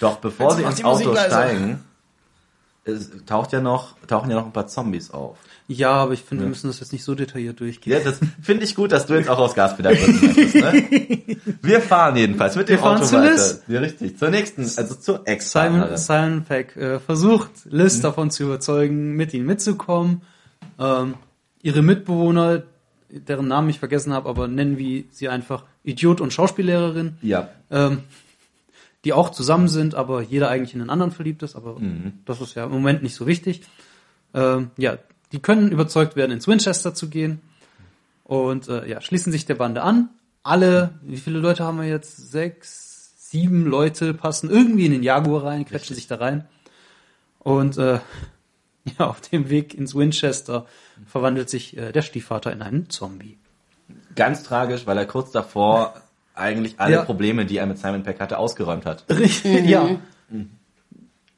Doch 0.00 0.16
bevor 0.18 0.48
Jetzt 0.50 0.58
sie 0.58 0.82
ins 0.82 0.84
Auto 0.84 1.14
steigen, 1.14 1.84
es 2.88 3.10
taucht 3.26 3.52
ja 3.52 3.60
noch, 3.60 3.94
tauchen 4.06 4.30
ja 4.30 4.36
noch 4.36 4.46
ein 4.46 4.52
paar 4.52 4.66
Zombies 4.66 5.10
auf. 5.10 5.36
Ja, 5.68 5.90
aber 5.92 6.14
ich 6.14 6.22
finde, 6.22 6.44
wir 6.44 6.48
müssen 6.48 6.68
das 6.68 6.80
jetzt 6.80 6.92
nicht 6.92 7.04
so 7.04 7.14
detailliert 7.14 7.60
durchgehen. 7.60 7.92
Ja, 7.92 8.00
das 8.00 8.20
finde 8.40 8.64
ich 8.64 8.74
gut, 8.74 8.90
dass 8.92 9.06
du 9.06 9.14
jetzt 9.14 9.28
auch 9.28 9.38
aus 9.38 9.54
Gaspedal 9.54 9.92
möchtest, 9.94 10.54
ne? 10.54 11.36
Wir 11.62 11.80
fahren 11.82 12.16
jedenfalls 12.16 12.56
mit 12.56 12.68
dem 12.68 12.76
Wir 12.76 12.78
fahren 12.78 12.96
Auto 12.96 13.04
zu 13.06 13.16
weiter. 13.16 13.30
Liz. 13.32 13.62
Ja, 13.68 13.80
richtig. 13.80 14.18
Zur 14.18 14.30
nächsten, 14.30 14.62
also 14.62 14.94
zur 14.94 15.14
Simon, 15.16 15.26
Ex-Partnerin. 15.26 15.96
Simon 15.98 16.44
Peck 16.44 16.76
äh, 16.76 16.98
versucht, 17.00 17.50
Liz 17.66 18.00
davon 18.00 18.30
zu 18.30 18.44
überzeugen, 18.44 19.12
mit 19.14 19.34
ihnen 19.34 19.44
mitzukommen. 19.44 20.22
Ähm, 20.78 21.14
ihre 21.62 21.82
Mitbewohner, 21.82 22.62
deren 23.10 23.48
Namen 23.48 23.68
ich 23.68 23.78
vergessen 23.78 24.12
habe, 24.14 24.28
aber 24.28 24.48
nennen 24.48 24.78
wir 24.78 25.04
sie 25.10 25.28
einfach 25.28 25.64
Idiot 25.84 26.20
und 26.22 26.32
Schauspiellehrerin, 26.32 27.18
Ja. 27.20 27.48
ähm, 27.70 27.98
die 29.04 29.12
auch 29.12 29.30
zusammen 29.30 29.68
sind, 29.68 29.94
aber 29.94 30.22
jeder 30.22 30.48
eigentlich 30.48 30.74
in 30.74 30.80
den 30.80 30.90
anderen 30.90 31.12
verliebt 31.12 31.42
ist, 31.42 31.56
aber 31.56 31.78
Mhm. 31.78 32.14
das 32.24 32.40
ist 32.40 32.54
ja 32.54 32.64
im 32.64 32.72
Moment 32.72 33.02
nicht 33.02 33.14
so 33.14 33.26
wichtig. 33.26 33.62
Ähm, 34.34 34.70
ja, 34.76 34.98
die 35.32 35.40
können 35.40 35.70
überzeugt 35.70 36.16
werden, 36.16 36.32
ins 36.32 36.48
Winchester 36.48 36.94
zu 36.94 37.08
gehen 37.08 37.40
und 38.24 38.68
äh, 38.68 38.88
ja, 38.88 39.00
schließen 39.00 39.32
sich 39.32 39.46
der 39.46 39.54
Bande 39.54 39.82
an. 39.82 40.10
Alle, 40.42 40.98
wie 41.02 41.16
viele 41.16 41.38
Leute 41.38 41.64
haben 41.64 41.78
wir 41.78 41.86
jetzt? 41.88 42.16
Sechs, 42.30 43.12
sieben 43.30 43.66
Leute 43.66 44.14
passen 44.14 44.50
irgendwie 44.50 44.86
in 44.86 44.92
den 44.92 45.02
Jaguar 45.02 45.44
rein, 45.44 45.64
quetschen 45.64 45.94
sich 45.94 46.06
da 46.06 46.16
rein. 46.16 46.46
Und 47.38 47.78
äh, 47.78 48.00
ja, 48.98 49.06
auf 49.06 49.20
dem 49.20 49.48
Weg 49.50 49.74
ins 49.74 49.94
Winchester 49.94 50.66
verwandelt 51.06 51.50
sich 51.50 51.76
äh, 51.76 51.92
der 51.92 52.02
Stiefvater 52.02 52.52
in 52.52 52.62
einen 52.62 52.90
Zombie. 52.90 53.38
Ganz 54.16 54.42
tragisch, 54.42 54.86
weil 54.86 54.98
er 54.98 55.06
kurz 55.06 55.30
davor 55.30 55.94
eigentlich 56.38 56.78
alle 56.78 56.94
Ja. 56.94 57.02
Probleme, 57.04 57.44
die 57.46 57.56
er 57.58 57.66
mit 57.66 57.78
Simon 57.78 58.02
Peck 58.02 58.20
hatte, 58.20 58.38
ausgeräumt 58.38 58.86
hat. 58.86 59.04
Richtig, 59.10 59.66
ja. 59.66 59.88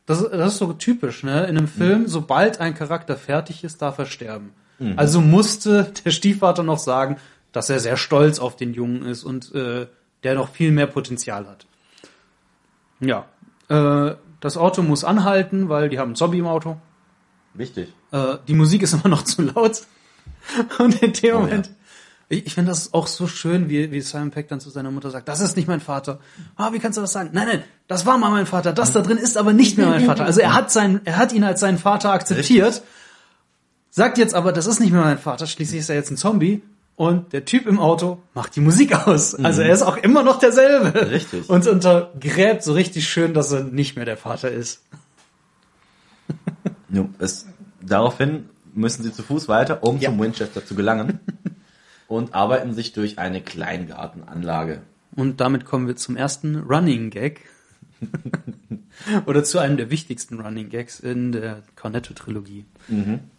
Das, 0.07 0.29
das 0.29 0.53
ist 0.55 0.59
so 0.59 0.73
typisch, 0.73 1.23
ne? 1.23 1.45
In 1.47 1.57
einem 1.57 1.69
Film, 1.69 2.09
sobald 2.09 2.61
ein 2.61 2.75
Charakter 2.75 3.17
fertig 3.17 3.63
ist, 3.65 3.81
darf 3.83 3.99
er 3.99 4.07
sterben. 4.07 4.53
Also 4.97 5.21
musste 5.21 5.93
der 6.05 6.11
Stiefvater 6.11 6.63
noch 6.63 6.79
sagen, 6.79 7.19
dass 7.53 7.69
er 7.69 7.81
sehr 7.81 7.99
stolz 7.99 8.39
auf 8.39 8.57
den 8.57 8.73
Jungen 8.73 9.03
ist 9.05 9.25
und 9.25 9.55
äh, 9.55 9.87
der 10.23 10.35
noch 10.35 10.49
viel 10.49 10.71
mehr 10.73 10.87
Potenzial 10.87 11.47
hat. 11.47 11.67
Ja, 13.01 13.27
äh, 13.69 14.15
das 14.41 14.57
Auto 14.57 14.83
muss 14.83 15.05
anhalten, 15.05 15.69
weil 15.69 15.91
die 15.91 15.99
haben 15.99 16.09
einen 16.09 16.17
Zombie 16.17 16.39
im 16.39 16.47
Auto. 16.47 16.79
Wichtig. 17.53 17.93
Äh, 18.11 18.39
die 18.49 18.55
Musik 18.55 18.83
ist 18.83 18.93
immer 18.95 19.09
noch 19.09 19.23
zu 19.25 19.43
laut. 19.43 19.83
Und 20.79 21.03
in 21.03 21.13
dem 21.13 21.37
Oh, 21.37 21.41
Moment, 21.41 21.67
ja. 21.67 21.73
Ich, 22.31 22.47
ich 22.47 22.55
finde 22.55 22.71
das 22.71 22.95
auch 22.95 23.07
so 23.09 23.27
schön, 23.27 23.69
wie, 23.69 23.90
wie 23.93 24.01
Simon 24.01 24.31
Peck 24.31 24.49
dann 24.49 24.61
zu 24.61 24.71
seiner 24.71 24.90
Mutter 24.90 25.11
sagt, 25.11 25.29
das 25.29 25.40
ist 25.40 25.57
nicht 25.57 25.69
mein 25.69 25.81
Vater. 25.81 26.21
Ah, 26.57 26.73
wie 26.73 26.79
kannst 26.79 26.97
du 26.97 27.03
das 27.03 27.12
sagen? 27.12 27.31
Nein, 27.33 27.49
nein, 27.49 27.64
das 27.88 28.07
war 28.07 28.16
mal 28.16 28.31
mein 28.31 28.47
Vater. 28.47 28.73
Das 28.73 28.93
da 28.93 29.03
drin 29.03 29.19
ist 29.19 29.37
aber 29.37 29.53
nicht 29.53 29.77
mehr 29.77 29.88
mein 29.88 30.05
Vater. 30.07 30.25
Also 30.25 30.40
er 30.40 30.55
hat 30.55 30.71
seinen, 30.71 31.01
er 31.05 31.16
hat 31.19 31.33
ihn 31.33 31.45
als 31.45 31.61
seinen 31.61 31.77
Vater 31.77 32.12
akzeptiert, 32.12 32.83
sagt 33.90 34.16
jetzt 34.16 34.35
aber, 34.35 34.53
das 34.53 34.66
ist 34.66 34.79
nicht 34.81 34.93
mehr 34.93 35.03
mein 35.03 35.19
Vater. 35.19 35.47
Schließlich 35.47 35.81
ist 35.81 35.90
er 35.90 35.97
jetzt 35.97 36.11
ein 36.11 36.16
Zombie. 36.16 36.62
Und 36.95 37.33
der 37.33 37.47
Typ 37.47 37.66
im 37.66 37.79
Auto 37.81 38.19
macht 38.35 38.55
die 38.57 38.61
Musik 38.61 38.95
aus. 39.07 39.35
Also 39.35 39.62
er 39.62 39.73
ist 39.73 39.81
auch 39.83 39.97
immer 39.97 40.23
noch 40.23 40.38
derselbe. 40.38 41.11
Richtig. 41.11 41.49
Und 41.49 41.66
untergräbt 41.66 42.62
so 42.62 42.75
richtig 42.75 43.09
schön, 43.09 43.33
dass 43.35 43.51
er 43.53 43.64
nicht 43.64 43.97
mehr 43.97 44.05
der 44.05 44.19
Vater 44.19 44.51
ist. 44.51 44.83
Jo, 46.90 47.09
es, 47.19 47.47
daraufhin 47.81 48.49
müssen 48.75 49.03
sie 49.03 49.12
zu 49.12 49.23
Fuß 49.23 49.49
weiter, 49.49 49.83
um 49.83 49.99
Ja. 49.99 50.11
zum 50.11 50.21
Winchester 50.21 50.64
zu 50.64 50.75
gelangen 50.75 51.21
und 52.11 52.35
arbeiten 52.35 52.75
sich 52.75 52.92
durch 52.92 53.20
eine 53.20 53.40
Kleingartenanlage. 53.40 54.83
Und 55.14 55.40
damit 55.40 55.64
kommen 55.64 55.87
wir 55.87 55.94
zum 55.94 56.16
ersten 56.16 56.57
Running 56.57 57.11
Gag. 57.11 57.42
Oder 59.27 59.44
zu 59.44 59.61
einem 59.61 59.77
der 59.77 59.90
wichtigsten 59.90 60.40
Running 60.40 60.70
Gags 60.70 60.99
in 60.99 61.31
der 61.31 61.62
Cornetto-Trilogie. 61.77 62.64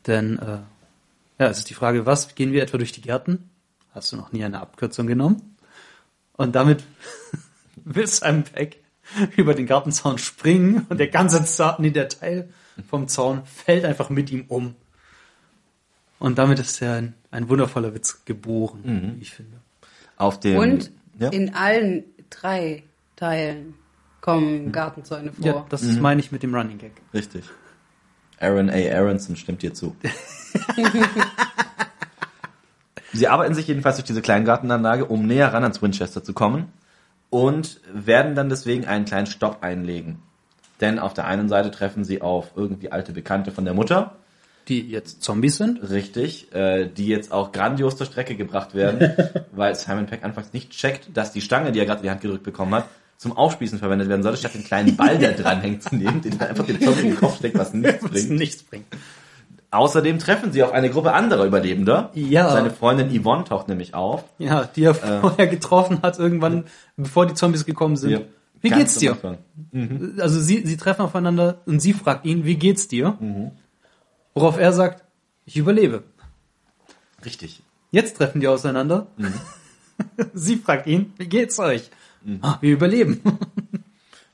Denn, 0.08 0.40
äh, 0.40 0.60
ja, 1.38 1.48
es 1.48 1.58
ist 1.58 1.70
die 1.70 1.74
Frage, 1.74 2.06
was, 2.06 2.34
gehen 2.34 2.54
wir 2.54 2.64
etwa 2.64 2.78
durch 2.78 2.94
die 2.94 3.02
Gärten? 3.02 3.50
Hast 3.94 4.14
du 4.14 4.16
noch 4.16 4.32
nie 4.32 4.44
eine 4.46 4.62
Abkürzung 4.62 5.06
genommen? 5.06 5.58
Und 6.38 6.56
damit 6.56 6.86
will 7.76 8.08
Simon 8.08 8.44
Peck 8.44 8.82
über 9.36 9.54
den 9.54 9.66
Gartenzaun 9.66 10.18
springen 10.18 10.86
und 10.88 10.98
der 10.98 11.10
ganze 11.10 11.44
Zaun, 11.44 11.76
nee, 11.80 11.92
der 11.92 12.08
Teil 12.08 12.48
vom 12.90 13.10
Zaun 13.10 13.44
fällt 13.44 13.84
einfach 13.84 14.10
mit 14.10 14.32
ihm 14.32 14.46
um. 14.48 14.76
Und 16.22 16.38
damit 16.38 16.60
ist 16.60 16.80
ja 16.82 16.94
ein, 16.94 17.16
ein 17.32 17.50
wundervoller 17.50 17.96
Witz 17.96 18.26
geboren, 18.26 19.16
wie 19.18 19.22
ich 19.24 19.32
finde. 19.32 19.58
Auf 20.18 20.40
dem, 20.40 20.60
Und 20.60 20.92
ja, 21.18 21.30
in 21.30 21.56
allen 21.56 22.04
drei 22.30 22.84
Teilen 23.16 23.74
kommen 24.22 24.72
Gartenzäune 24.72 25.34
vor. 25.34 25.44
Ja, 25.46 25.66
das 25.70 25.82
meine 25.84 26.22
ich 26.22 26.32
mit 26.32 26.44
dem 26.44 26.54
Running 26.54 26.78
Gag. 26.78 26.92
richtig. 27.12 27.46
Aaron 28.40 28.70
A. 28.70 28.74
Aronson 28.74 29.36
stimmt 29.36 29.64
dir 29.64 29.74
zu. 29.74 29.96
Sie 33.14 33.28
arbeiten 33.28 33.56
sich 33.56 33.68
jedenfalls 33.68 33.96
durch 33.96 34.06
diese 34.06 34.22
Kleingartenanlage, 34.22 35.06
um 35.06 35.26
näher 35.26 35.52
ran 35.52 35.64
ans 35.64 35.82
Winchester 35.82 36.24
zu 36.24 36.34
kommen 36.34 36.72
und 37.32 37.82
werden 37.92 38.36
dann 38.36 38.50
deswegen 38.50 38.86
einen 38.86 39.06
kleinen 39.06 39.26
Stopp 39.28 39.64
einlegen. 39.64 40.20
Denn 40.82 41.00
auf 41.00 41.16
der 41.16 41.26
einen 41.26 41.50
Seite 41.50 41.72
treffen 41.72 42.04
sie 42.04 42.22
auf 42.22 42.52
irgendwie 42.56 42.92
alte 42.92 43.12
Bekannte 43.12 43.52
von 43.52 43.66
der 43.66 43.74
Mutter, 43.74 44.18
Die 44.72 44.90
jetzt 44.90 45.22
Zombies 45.22 45.58
sind? 45.58 45.90
Richtig, 45.90 46.54
äh, 46.54 46.88
die 46.88 47.08
jetzt 47.08 47.34
auch 47.34 47.52
grandios 47.52 47.98
zur 47.98 48.06
Strecke 48.06 48.36
gebracht 48.36 48.74
werden, 48.74 49.14
weil 49.52 49.76
Simon 49.76 50.06
Peck 50.06 50.24
anfangs 50.24 50.54
nicht 50.54 50.72
checkt, 50.72 51.10
dass 51.14 51.34
die 51.34 51.42
Stange, 51.42 51.74
die 51.74 51.80
er 51.80 51.86
gerade 51.86 52.00
in 52.00 52.04
die 52.04 52.10
Hand 52.10 52.22
gedrückt 52.22 52.44
bekommen 52.44 52.74
hat, 52.74 52.86
zum 53.18 53.36
Aufspießen 53.36 53.80
verwendet 53.80 54.08
werden 54.08 54.24
sollte, 54.24 54.38
statt 54.40 54.54
den 54.54 54.64
kleinen 54.64 54.96
Ball, 54.96 55.18
der 55.18 55.34
dranhängt, 55.34 55.84
zu 55.84 55.94
nehmen, 55.96 56.22
den 56.22 56.40
er 56.40 56.50
einfach 56.50 56.66
den 56.66 56.80
Zombie 56.82 57.02
in 57.02 57.08
den 57.08 57.18
Kopf 57.18 57.36
steckt, 57.38 57.58
was 57.58 57.74
nichts 57.74 58.02
Was 58.02 58.12
bringt. 58.12 58.30
nichts 58.32 58.64
bringt. 58.64 58.86
Außerdem 59.72 60.20
treffen 60.20 60.52
sie 60.52 60.64
auf 60.64 60.72
eine 60.72 60.90
Gruppe 60.90 61.14
anderer 61.14 61.46
Überlebender. 61.46 62.12
Ja. 62.14 62.50
Seine 62.50 62.72
Freundin 62.72 63.10
Yvonne 63.10 63.44
taucht 63.44 63.68
nämlich 63.68 63.94
auf. 63.94 64.24
Ja, 64.38 64.64
die 64.64 64.86
er 64.86 64.96
vorher 64.96 65.48
getroffen 65.48 66.00
hat, 66.02 66.18
irgendwann, 66.18 66.64
bevor 66.98 67.26
die 67.26 67.34
Zombies 67.34 67.66
gekommen 67.66 67.96
sind. 67.96 68.12
Ja, 68.12 68.20
Wie 68.62 68.70
geht's 68.70 68.98
dir? 68.98 69.12
Anfang. 69.12 69.38
Also 70.20 70.40
sie, 70.40 70.66
sie 70.66 70.78
treffen 70.78 71.02
aufeinander 71.02 71.60
und 71.66 71.80
sie 71.82 71.94
fragt 71.94 72.26
ihn, 72.26 72.46
wie 72.46 72.56
geht's 72.56 72.88
dir? 72.88 73.18
Worauf 74.34 74.58
er 74.58 74.74
sagt, 74.74 75.04
ich 75.46 75.58
überlebe. 75.58 76.04
Richtig. 77.26 77.62
Jetzt 77.92 78.18
treffen 78.18 78.40
die 78.42 78.48
auseinander. 78.48 79.08
sie 80.34 80.56
fragt 80.58 80.88
ihn, 80.88 81.14
wie 81.18 81.28
geht's 81.28 81.60
euch? 81.60 81.90
Ah, 82.42 82.58
wir 82.62 82.74
überleben. 82.74 83.22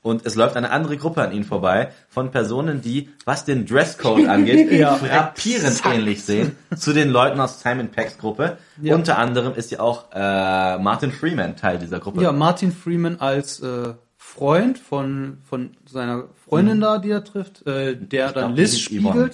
Und 0.00 0.24
es 0.24 0.36
läuft 0.36 0.56
eine 0.56 0.70
andere 0.70 0.96
Gruppe 0.96 1.22
an 1.22 1.32
ihnen 1.32 1.44
vorbei 1.44 1.90
von 2.08 2.30
Personen, 2.30 2.80
die, 2.80 3.10
was 3.24 3.44
den 3.44 3.66
Dresscode 3.66 4.26
angeht, 4.28 4.70
Ja. 4.70 4.94
frappierend 4.94 5.82
ähnlich 5.84 6.24
sehen 6.24 6.56
zu 6.76 6.92
den 6.92 7.10
Leuten 7.10 7.40
aus 7.40 7.60
Simon 7.60 7.88
Pecks 7.88 8.16
Gruppe. 8.16 8.58
Ja. 8.80 8.94
Unter 8.94 9.18
anderem 9.18 9.54
ist 9.54 9.70
ja 9.70 9.80
auch 9.80 10.06
äh, 10.12 10.78
Martin 10.78 11.10
Freeman 11.10 11.56
Teil 11.56 11.78
dieser 11.78 11.98
Gruppe. 11.98 12.22
Ja, 12.22 12.32
Martin 12.32 12.72
Freeman 12.72 13.20
als 13.20 13.60
äh, 13.60 13.94
Freund 14.16 14.78
von, 14.78 15.38
von 15.44 15.76
seiner 15.84 16.28
Freundin 16.48 16.80
da, 16.80 16.98
die 16.98 17.10
er 17.10 17.24
trifft, 17.24 17.66
äh, 17.66 17.96
der 17.96 18.32
dann 18.32 18.54
glaub, 18.54 18.56
Liz 18.56 18.74
hieß 18.74 19.02
Yvonne. 19.02 19.30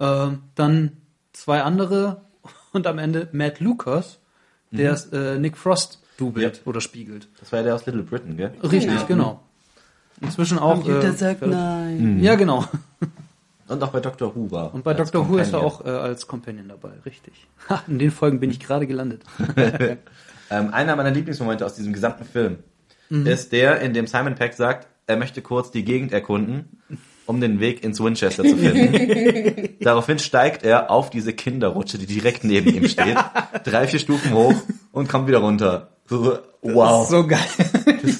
Ähm, 0.00 0.40
dann 0.54 0.92
zwei 1.32 1.62
andere 1.62 2.22
und 2.72 2.86
am 2.86 2.98
Ende 2.98 3.28
Matt 3.32 3.60
Lucas, 3.60 4.18
der 4.70 4.98
äh, 5.12 5.38
Nick 5.38 5.56
Frost 5.56 6.00
dubelt 6.16 6.56
Ja. 6.58 6.62
oder 6.66 6.80
spiegelt. 6.80 7.28
Das 7.40 7.52
war 7.52 7.58
ja 7.60 7.64
der 7.66 7.74
aus 7.74 7.86
Little 7.86 8.02
Britain, 8.02 8.36
gell? 8.36 8.52
Richtig, 8.62 9.06
genau. 9.06 9.40
Inzwischen 10.20 10.58
auch. 10.58 10.74
Computer 10.74 11.04
Äh, 11.08 11.12
sagt 11.12 11.42
nein. 11.46 12.20
ja, 12.22 12.34
genau. 12.34 12.64
Und 13.68 13.82
auch 13.84 13.88
bei 13.90 14.00
Dr. 14.00 14.34
Who 14.34 14.50
war. 14.50 14.74
Und 14.74 14.82
bei 14.82 14.94
Dr. 14.94 15.28
Who 15.28 15.36
ist 15.38 15.52
er 15.52 15.60
Companion. 15.60 15.72
auch 15.72 15.86
äh, 15.86 15.90
als 16.08 16.26
Companion 16.26 16.68
dabei, 16.68 16.90
richtig. 17.06 17.46
Ha, 17.68 17.82
in 17.86 17.98
den 18.00 18.10
Folgen 18.10 18.40
bin 18.40 18.50
ich 18.50 18.58
gerade 18.60 18.86
gelandet. 18.86 19.22
Ähm, 20.52 20.74
einer 20.74 20.96
meiner 20.96 21.12
Lieblingsmomente 21.12 21.64
aus 21.64 21.74
diesem 21.74 21.92
gesamten 21.92 22.24
Film 22.24 22.58
Mhm. 23.08 23.24
ist 23.26 23.52
der, 23.52 23.80
in 23.82 23.94
dem 23.94 24.08
Simon 24.08 24.34
Peck 24.34 24.54
sagt, 24.54 24.88
er 25.06 25.16
möchte 25.16 25.42
kurz 25.42 25.70
die 25.70 25.84
Gegend 25.84 26.12
erkunden, 26.12 26.80
um 27.30 27.40
den 27.40 27.60
Weg 27.60 27.84
ins 27.84 28.00
Winchester 28.00 28.42
zu 28.42 28.56
finden. 28.56 29.68
Daraufhin 29.80 30.18
steigt 30.18 30.64
er 30.64 30.90
auf 30.90 31.10
diese 31.10 31.32
Kinderrutsche, 31.32 31.96
die 31.96 32.06
direkt 32.06 32.42
neben 32.42 32.74
ihm 32.74 32.88
steht, 32.88 33.16
drei, 33.64 33.86
vier 33.86 34.00
Stufen 34.00 34.34
hoch 34.34 34.54
und 34.90 35.08
kommt 35.08 35.28
wieder 35.28 35.38
runter. 35.38 35.88
So, 36.06 36.38
wow. 36.60 37.08
So 37.08 37.24
geil. 37.24 37.38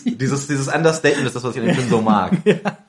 dieses, 0.05 0.47
dieses 0.47 0.69
Understatement 0.69 1.27
ist 1.27 1.35
das, 1.35 1.43
was 1.43 1.57
ich 1.57 1.61
an 1.61 1.67
dem 1.67 1.75
Film 1.75 1.91
so 1.91 2.01
mag. 2.01 2.37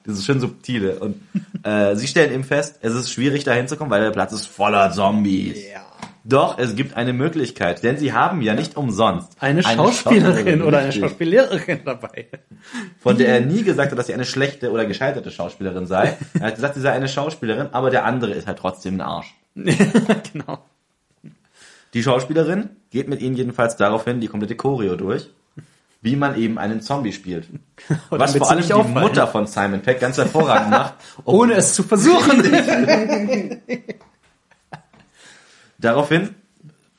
Dieses 0.05 0.23
schön 0.23 0.39
subtile. 0.39 0.99
Und 0.99 1.15
äh, 1.63 1.95
sie 1.95 2.05
stellen 2.05 2.31
eben 2.31 2.43
fest, 2.43 2.77
es 2.81 2.93
ist 2.93 3.11
schwierig 3.11 3.43
da 3.43 3.53
hinzukommen, 3.53 3.89
weil 3.89 4.01
der 4.01 4.11
Platz 4.11 4.31
ist 4.31 4.45
voller 4.45 4.91
Zombies. 4.91 5.57
Ja. 5.73 5.81
Doch, 6.23 6.59
es 6.59 6.75
gibt 6.75 6.95
eine 6.95 7.13
Möglichkeit, 7.13 7.83
denn 7.83 7.97
sie 7.97 8.13
haben 8.13 8.41
ja 8.41 8.53
nicht 8.53 8.77
umsonst 8.77 9.35
Eine 9.39 9.63
Schauspielerin 9.63 10.61
oder 10.61 10.79
eine 10.79 10.91
Schauspielerin 10.91 11.79
dabei. 11.83 12.27
von 12.99 13.17
der 13.17 13.29
er 13.29 13.41
nie 13.41 13.63
gesagt 13.63 13.91
hat, 13.91 13.97
dass 13.97 14.07
sie 14.07 14.13
eine 14.13 14.25
schlechte 14.25 14.71
oder 14.71 14.85
gescheiterte 14.85 15.31
Schauspielerin 15.31 15.87
sei. 15.87 16.17
Er 16.39 16.47
hat 16.47 16.55
gesagt, 16.55 16.75
sie 16.75 16.81
sei 16.81 16.91
eine 16.91 17.07
Schauspielerin, 17.07 17.69
aber 17.71 17.89
der 17.89 18.05
andere 18.05 18.33
ist 18.33 18.47
halt 18.47 18.59
trotzdem 18.59 18.95
ein 18.95 19.01
Arsch. 19.01 19.33
genau. 19.55 20.63
Die 21.93 22.03
Schauspielerin 22.03 22.69
geht 22.89 23.07
mit 23.09 23.21
ihnen 23.21 23.35
jedenfalls 23.35 23.75
daraufhin 23.75 24.21
die 24.21 24.27
komplette 24.27 24.55
Choreo 24.55 24.95
durch, 24.95 25.29
wie 26.01 26.15
man 26.15 26.37
eben 26.37 26.57
einen 26.57 26.81
Zombie 26.81 27.11
spielt. 27.13 27.47
Was 28.09 28.33
damit 28.33 28.37
vor 28.37 28.47
sie 28.47 28.53
allem 28.53 28.65
die 28.65 28.73
auffallen. 28.73 29.07
Mutter 29.07 29.27
von 29.27 29.47
Simon 29.47 29.81
Peck 29.81 29.99
ganz 29.99 30.17
hervorragend 30.17 30.69
macht. 30.69 30.93
Ohne 31.25 31.55
es 31.55 31.73
zu 31.73 31.83
versuchen. 31.83 32.43
Daraufhin 35.81 36.29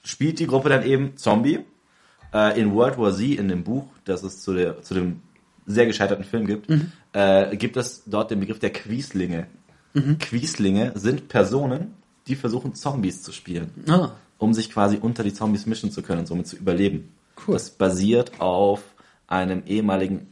spielt 0.05 0.39
die 0.39 0.47
Gruppe 0.47 0.69
dann 0.69 0.85
eben 0.85 1.17
Zombie. 1.17 1.61
Äh, 2.35 2.61
in 2.61 2.75
World 2.75 2.99
War 2.99 3.13
Z, 3.13 3.39
in 3.39 3.49
dem 3.49 3.63
Buch, 3.63 3.87
das 4.05 4.23
es 4.23 4.43
zu, 4.43 4.55
der, 4.55 4.83
zu 4.83 4.95
dem 4.95 5.21
sehr 5.67 5.87
gescheiterten 5.87 6.25
Film 6.25 6.47
gibt, 6.47 6.69
äh, 7.13 7.57
gibt 7.57 7.77
es 7.77 8.03
dort 8.07 8.31
den 8.31 8.41
Begriff 8.41 8.59
der 8.59 8.71
Quieslinge. 8.73 9.47
Quieslinge 10.19 10.93
sind 10.97 11.29
Personen, 11.29 11.95
die 12.27 12.35
versuchen 12.35 12.75
Zombies 12.75 13.23
zu 13.23 13.31
spielen, 13.33 13.71
Ah. 13.89 14.13
um 14.39 14.55
sich 14.55 14.71
quasi 14.71 14.97
unter 15.01 15.23
die 15.23 15.35
Zombies 15.35 15.67
mischen 15.67 15.91
zu 15.93 16.03
können 16.03 16.21
und 16.21 16.27
somit 16.27 16.47
zu 16.47 16.57
überleben. 16.57 17.11
Cool. 17.47 17.55
Das 17.55 17.71
basiert 17.71 18.41
auf 18.41 18.83
einem 19.29 19.63
ehemaligen 19.67 20.29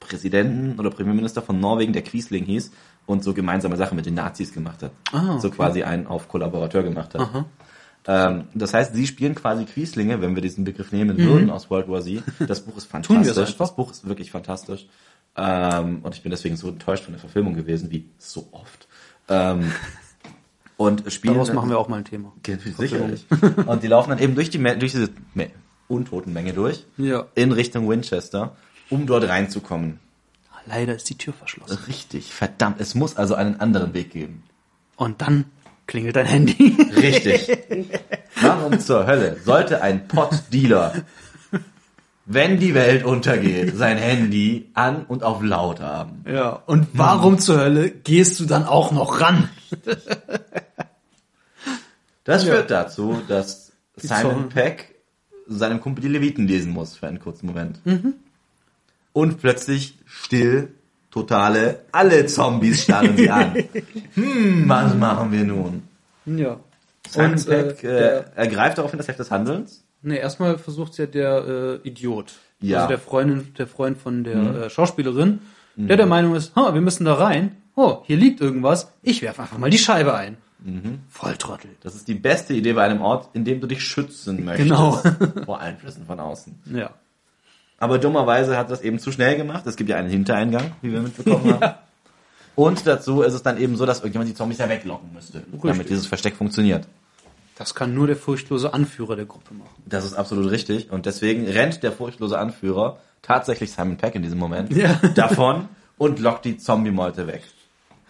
Präsidenten 0.00 0.78
oder 0.78 0.90
Premierminister 0.90 1.42
von 1.42 1.58
Norwegen, 1.60 1.92
der 1.92 2.02
Quiesling 2.02 2.44
hieß 2.44 2.70
und 3.08 3.24
so 3.24 3.32
gemeinsame 3.34 3.76
Sachen 3.76 3.96
mit 3.96 4.06
den 4.06 4.14
Nazis 4.14 4.52
gemacht 4.52 4.82
hat. 4.82 4.92
Ah, 5.12 5.38
So 5.40 5.48
okay. 5.48 5.56
quasi 5.56 5.82
einen 5.82 6.06
auf 6.06 6.28
Kollaborateur 6.28 6.82
gemacht 6.82 7.14
hat. 7.14 7.22
Aha. 7.22 7.44
Ähm, 8.06 8.44
das 8.54 8.74
heißt, 8.74 8.94
sie 8.94 9.06
spielen 9.06 9.34
quasi 9.34 9.64
Quieslinge, 9.64 10.20
wenn 10.20 10.34
wir 10.34 10.42
diesen 10.42 10.62
Begriff 10.64 10.92
nehmen 10.92 11.16
würden 11.18 11.50
aus 11.50 11.70
World 11.70 11.88
War 11.88 12.02
Z. 12.02 12.22
Das 12.46 12.60
Buch 12.60 12.76
ist 12.76 12.84
Mhm. 12.92 13.02
Fantastisch. 13.04 13.56
Das 13.56 13.74
Buch 13.74 13.90
ist 13.90 14.06
wirklich 14.06 14.30
fantastisch. 14.30 14.86
Ähm, 15.36 16.00
und 16.02 16.14
ich 16.14 16.22
bin 16.22 16.30
deswegen 16.30 16.56
so 16.56 16.68
enttäuscht 16.68 17.04
von 17.04 17.12
der 17.14 17.20
Verfilmung 17.20 17.54
gewesen, 17.54 17.90
wie 17.90 18.08
so 18.18 18.48
oft. 18.52 18.86
Ähm, 19.28 19.72
und 20.76 21.10
spielen. 21.10 21.34
Daraus 21.34 21.52
machen 21.52 21.70
wir 21.70 21.78
auch 21.78 21.88
mal 21.88 21.96
ein 21.96 22.04
Thema. 22.04 22.32
Sicherlich. 22.76 23.26
Und 23.66 23.82
die 23.82 23.88
laufen 23.88 24.10
dann 24.10 24.18
eben 24.18 24.34
durch 24.34 24.50
die 24.50 24.58
durch 24.58 24.92
diese 24.92 25.08
Me 25.34 25.48
untoten 25.88 26.32
Menge 26.34 26.52
durch 26.52 26.84
Ja. 26.98 27.24
in 27.34 27.52
Richtung 27.52 27.88
Winchester, 27.88 28.54
um 28.90 29.06
dort 29.06 29.26
reinzukommen. 29.28 29.98
Leider 30.68 30.94
ist 30.94 31.08
die 31.08 31.18
Tür 31.18 31.32
verschlossen. 31.32 31.78
Richtig, 31.86 32.32
verdammt, 32.32 32.80
es 32.80 32.94
muss 32.94 33.16
also 33.16 33.34
einen 33.34 33.60
anderen 33.60 33.94
Weg 33.94 34.10
geben. 34.10 34.42
Und 34.96 35.22
dann 35.22 35.44
klingelt 35.86 36.16
dein 36.16 36.26
Handy. 36.26 36.76
Richtig. 36.96 37.48
Warum 38.40 38.78
zur 38.80 39.06
Hölle 39.06 39.38
sollte 39.44 39.82
ein 39.82 40.06
Pot-Dealer 40.08 41.04
wenn 42.30 42.60
die 42.60 42.74
Welt 42.74 43.04
untergeht, 43.04 43.74
sein 43.74 43.96
Handy 43.96 44.68
an 44.74 45.06
und 45.06 45.22
auf 45.22 45.42
laut 45.42 45.80
haben. 45.80 46.24
Ja. 46.30 46.50
Und 46.50 46.88
warum 46.92 47.38
zur 47.38 47.58
Hölle 47.58 47.90
gehst 47.90 48.38
du 48.38 48.44
dann 48.44 48.64
auch 48.66 48.92
noch 48.92 49.22
ran? 49.22 49.48
Das 52.24 52.44
Ja. 52.44 52.52
führt 52.54 52.70
dazu, 52.70 53.22
dass 53.28 53.72
Simon 53.96 54.50
Peck 54.50 54.96
seinem 55.46 55.80
Kumpel 55.80 56.02
die 56.02 56.08
Leviten 56.08 56.46
lesen 56.46 56.70
muss 56.70 56.96
für 56.96 57.06
einen 57.08 57.18
kurzen 57.18 57.46
Moment. 57.46 57.84
Mhm. 57.86 58.14
Und 59.18 59.40
plötzlich 59.40 59.98
still, 60.06 60.68
totale, 61.10 61.80
alle 61.90 62.26
Zombies 62.26 62.84
starren 62.84 63.16
sie 63.16 63.28
an. 63.28 63.52
Hm, 64.14 64.68
was 64.68 64.94
machen 64.94 65.32
wir 65.32 65.42
nun? 65.42 65.82
Ja. 66.24 66.60
Simon 67.08 67.32
Und, 67.32 67.48
äh, 67.48 67.62
Peck 67.64 67.82
äh, 67.82 68.22
ergreift 68.36 68.78
daraufhin 68.78 68.98
das 68.98 69.08
Heft 69.08 69.18
des 69.18 69.32
Handelns. 69.32 69.82
Nee, 70.02 70.18
erstmal 70.18 70.56
versucht 70.56 70.96
ja 70.98 71.06
der 71.06 71.80
äh, 71.84 71.88
Idiot. 71.88 72.34
Ja. 72.60 72.76
Also 72.78 72.88
der 72.90 72.98
Freundin, 72.98 73.54
der 73.58 73.66
Freund 73.66 73.98
von 73.98 74.22
der 74.22 74.36
äh, 74.36 74.70
Schauspielerin, 74.70 75.40
der 75.74 75.96
der 75.96 76.06
Meinung 76.06 76.36
ist, 76.36 76.54
ha, 76.54 76.72
wir 76.72 76.80
müssen 76.80 77.04
da 77.04 77.14
rein. 77.14 77.56
Oh, 77.74 78.02
hier 78.04 78.16
liegt 78.16 78.40
irgendwas. 78.40 78.92
Ich 79.02 79.22
werfe 79.22 79.42
einfach 79.42 79.58
mal 79.58 79.68
die 79.70 79.78
Scheibe 79.78 80.14
ein. 80.14 80.36
Volltrottel. 81.08 81.70
Das 81.82 81.96
ist 81.96 82.06
die 82.06 82.14
beste 82.14 82.54
Idee 82.54 82.72
bei 82.74 82.84
einem 82.84 83.00
Ort, 83.00 83.30
in 83.32 83.44
dem 83.44 83.60
du 83.60 83.66
dich 83.66 83.82
schützen 83.82 84.44
möchtest 84.44 84.68
Genau. 84.68 85.00
vor 85.44 85.58
Einflüssen 85.58 86.06
von 86.06 86.20
außen. 86.20 86.54
Ja. 86.72 86.90
Aber 87.80 87.98
dummerweise 87.98 88.56
hat 88.56 88.70
das 88.70 88.80
eben 88.82 88.98
zu 88.98 89.12
schnell 89.12 89.36
gemacht. 89.36 89.66
Es 89.66 89.76
gibt 89.76 89.88
ja 89.90 89.96
einen 89.96 90.10
Hintereingang, 90.10 90.72
wie 90.82 90.92
wir 90.92 91.00
mitbekommen 91.00 91.52
haben. 91.60 91.74
Und 92.56 92.86
dazu 92.88 93.22
ist 93.22 93.34
es 93.34 93.42
dann 93.44 93.56
eben 93.58 93.76
so, 93.76 93.86
dass 93.86 93.98
irgendjemand 94.00 94.30
die 94.30 94.34
Zombies 94.34 94.58
ja 94.58 94.68
weglocken 94.68 95.12
müsste, 95.12 95.44
damit 95.62 95.88
dieses 95.88 96.06
Versteck 96.06 96.34
funktioniert. 96.34 96.88
Das 97.56 97.74
kann 97.74 97.94
nur 97.94 98.06
der 98.08 98.16
furchtlose 98.16 98.74
Anführer 98.74 99.14
der 99.16 99.26
Gruppe 99.26 99.54
machen. 99.54 99.70
Das 99.86 100.04
ist 100.04 100.14
absolut 100.14 100.50
richtig. 100.50 100.90
Und 100.90 101.06
deswegen 101.06 101.46
rennt 101.46 101.82
der 101.84 101.92
furchtlose 101.92 102.36
Anführer, 102.38 102.98
tatsächlich 103.22 103.72
Simon 103.72 103.96
Peck 103.96 104.14
in 104.16 104.22
diesem 104.22 104.38
Moment, 104.38 104.72
Ja. 104.72 104.94
davon 105.14 105.68
und 105.98 106.18
lockt 106.18 106.44
die 106.44 106.56
Zombie-Meute 106.56 107.26
weg. 107.28 107.42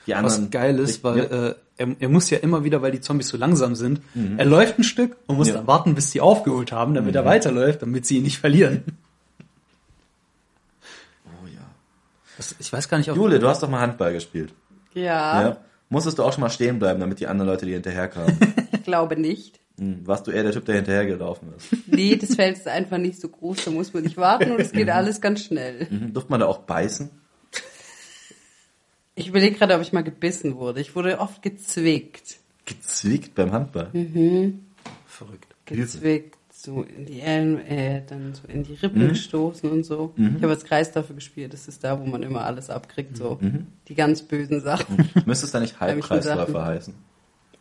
Die 0.06 0.12
Was 0.12 0.18
anderen, 0.18 0.50
geil 0.50 0.78
ist, 0.78 1.04
weil 1.04 1.18
Ja. 1.18 1.24
äh, 1.48 1.54
er, 1.76 1.96
er 1.98 2.08
muss 2.08 2.30
ja 2.30 2.38
immer 2.38 2.64
wieder, 2.64 2.80
weil 2.82 2.92
die 2.92 3.00
Zombies 3.02 3.28
so 3.28 3.36
langsam 3.36 3.74
sind, 3.74 4.00
er 4.38 4.44
läuft 4.46 4.78
ein 4.78 4.84
Stück 4.84 5.16
und 5.26 5.36
muss 5.36 5.48
Ja. 5.48 5.54
dann 5.54 5.66
warten, 5.66 5.94
bis 5.94 6.10
die 6.10 6.20
aufgeholt 6.22 6.72
haben, 6.72 6.94
damit 6.94 7.14
er 7.14 7.24
weiterläuft, 7.26 7.82
damit 7.82 8.06
sie 8.06 8.16
ihn 8.18 8.22
nicht 8.24 8.38
verlieren. 8.38 8.82
oh 11.26 11.46
ja. 11.46 11.60
Das, 12.38 12.54
ich 12.58 12.72
weiß 12.72 12.88
gar 12.88 12.96
nicht, 12.98 13.10
ob 13.10 13.16
Jule, 13.16 13.38
du 13.38 13.48
hast 13.48 13.62
doch 13.62 13.68
mal 13.68 13.80
Handball 13.80 14.12
gespielt. 14.14 14.54
Ja, 14.94 15.42
Ja. 15.42 15.56
Musstest 15.90 16.18
du 16.18 16.22
auch 16.22 16.32
schon 16.32 16.42
mal 16.42 16.50
stehen 16.50 16.78
bleiben, 16.78 17.00
damit 17.00 17.18
die 17.18 17.26
anderen 17.26 17.50
Leute 17.50 17.64
dir 17.66 17.72
hinterherkamen? 17.74 18.38
ich 18.72 18.82
glaube 18.84 19.16
nicht. 19.18 19.58
Hm, 19.78 20.06
Warst 20.06 20.26
du 20.26 20.30
eher 20.30 20.42
der 20.42 20.52
Typ, 20.52 20.64
der 20.66 20.76
hinterhergelaufen 20.76 21.48
ist? 21.56 21.68
Nee, 21.86 22.16
das 22.16 22.34
Feld 22.34 22.56
ist 22.58 22.68
einfach 22.68 22.98
nicht 22.98 23.20
so 23.20 23.28
groß, 23.28 23.64
da 23.64 23.70
muss 23.70 23.92
man 23.94 24.02
nicht 24.02 24.16
warten 24.16 24.52
und 24.52 24.60
es 24.60 24.72
geht 24.72 24.88
alles 24.90 25.20
ganz 25.20 25.42
schnell. 25.44 25.86
Mhm. 25.90 26.12
Durfte 26.12 26.30
man 26.30 26.40
da 26.40 26.46
auch 26.46 26.58
beißen? 26.58 27.10
Ich 29.14 29.26
überlege 29.28 29.56
gerade, 29.56 29.74
ob 29.74 29.80
ich 29.82 29.92
mal 29.92 30.04
gebissen 30.04 30.56
wurde. 30.56 30.80
Ich 30.80 30.94
wurde 30.94 31.18
oft 31.18 31.42
gezwickt. 31.42 32.36
Gezwickt 32.66 33.34
beim 33.34 33.50
Handball? 33.50 33.90
verrückt. 35.06 35.54
Gezwickt, 35.66 36.37
so 36.60 36.82
in 36.82 37.06
die 37.06 37.20
Ellen, 37.20 37.64
äh, 37.66 38.02
dann 38.08 38.34
so 38.34 38.48
in 38.48 38.64
die 38.64 38.74
Rippen 38.74 39.06
gestoßen 39.08 39.70
und 39.70 39.84
so. 39.84 40.12
Ich 40.16 40.42
habe 40.42 40.48
als 40.48 40.64
Kreis 40.64 40.90
dafür 40.90 41.14
gespielt. 41.14 41.52
Das 41.52 41.68
ist 41.68 41.84
da, 41.84 42.00
wo 42.00 42.04
man 42.04 42.24
immer 42.24 42.44
alles 42.44 42.68
abkriegt, 42.68 43.16
so 43.16 43.38
die 43.86 43.94
ganz 43.94 44.22
bösen 44.22 44.60
Sachen. 44.60 45.08
Müsste 45.24 45.46
es 45.46 45.52
da 45.52 45.60
nicht 45.60 45.78
Halbkreisläufer 45.78 46.64
heißen? 46.64 46.94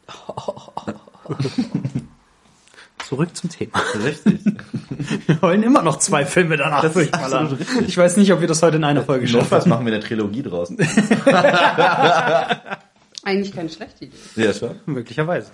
Zurück 3.07 3.35
zum 3.35 3.51
Thema. 3.51 3.79
Richtig. 4.03 4.39
Wir 5.27 5.41
wollen 5.41 5.63
immer 5.63 5.81
noch 5.83 5.99
zwei 5.99 6.25
Filme 6.25 6.57
danach 6.57 6.81
Das 6.81 6.95
ist 6.95 7.13
absolut 7.13 7.59
richtig. 7.59 7.87
Ich 7.87 7.97
weiß 7.97 8.17
nicht, 8.17 8.33
ob 8.33 8.41
wir 8.41 8.47
das 8.47 8.63
heute 8.63 8.77
in 8.77 8.83
einer 8.83 9.03
Folge 9.03 9.27
schaffen. 9.27 9.41
Notfalls 9.41 9.67
machen 9.67 9.85
wir 9.85 9.93
eine 9.93 10.03
Trilogie 10.03 10.41
draus. 10.41 10.69
Eigentlich 13.23 13.55
keine 13.55 13.69
schlechte 13.69 14.05
Idee. 14.05 14.17
Ja, 14.35 14.51
schon. 14.53 14.71
Möglicherweise. 14.85 15.51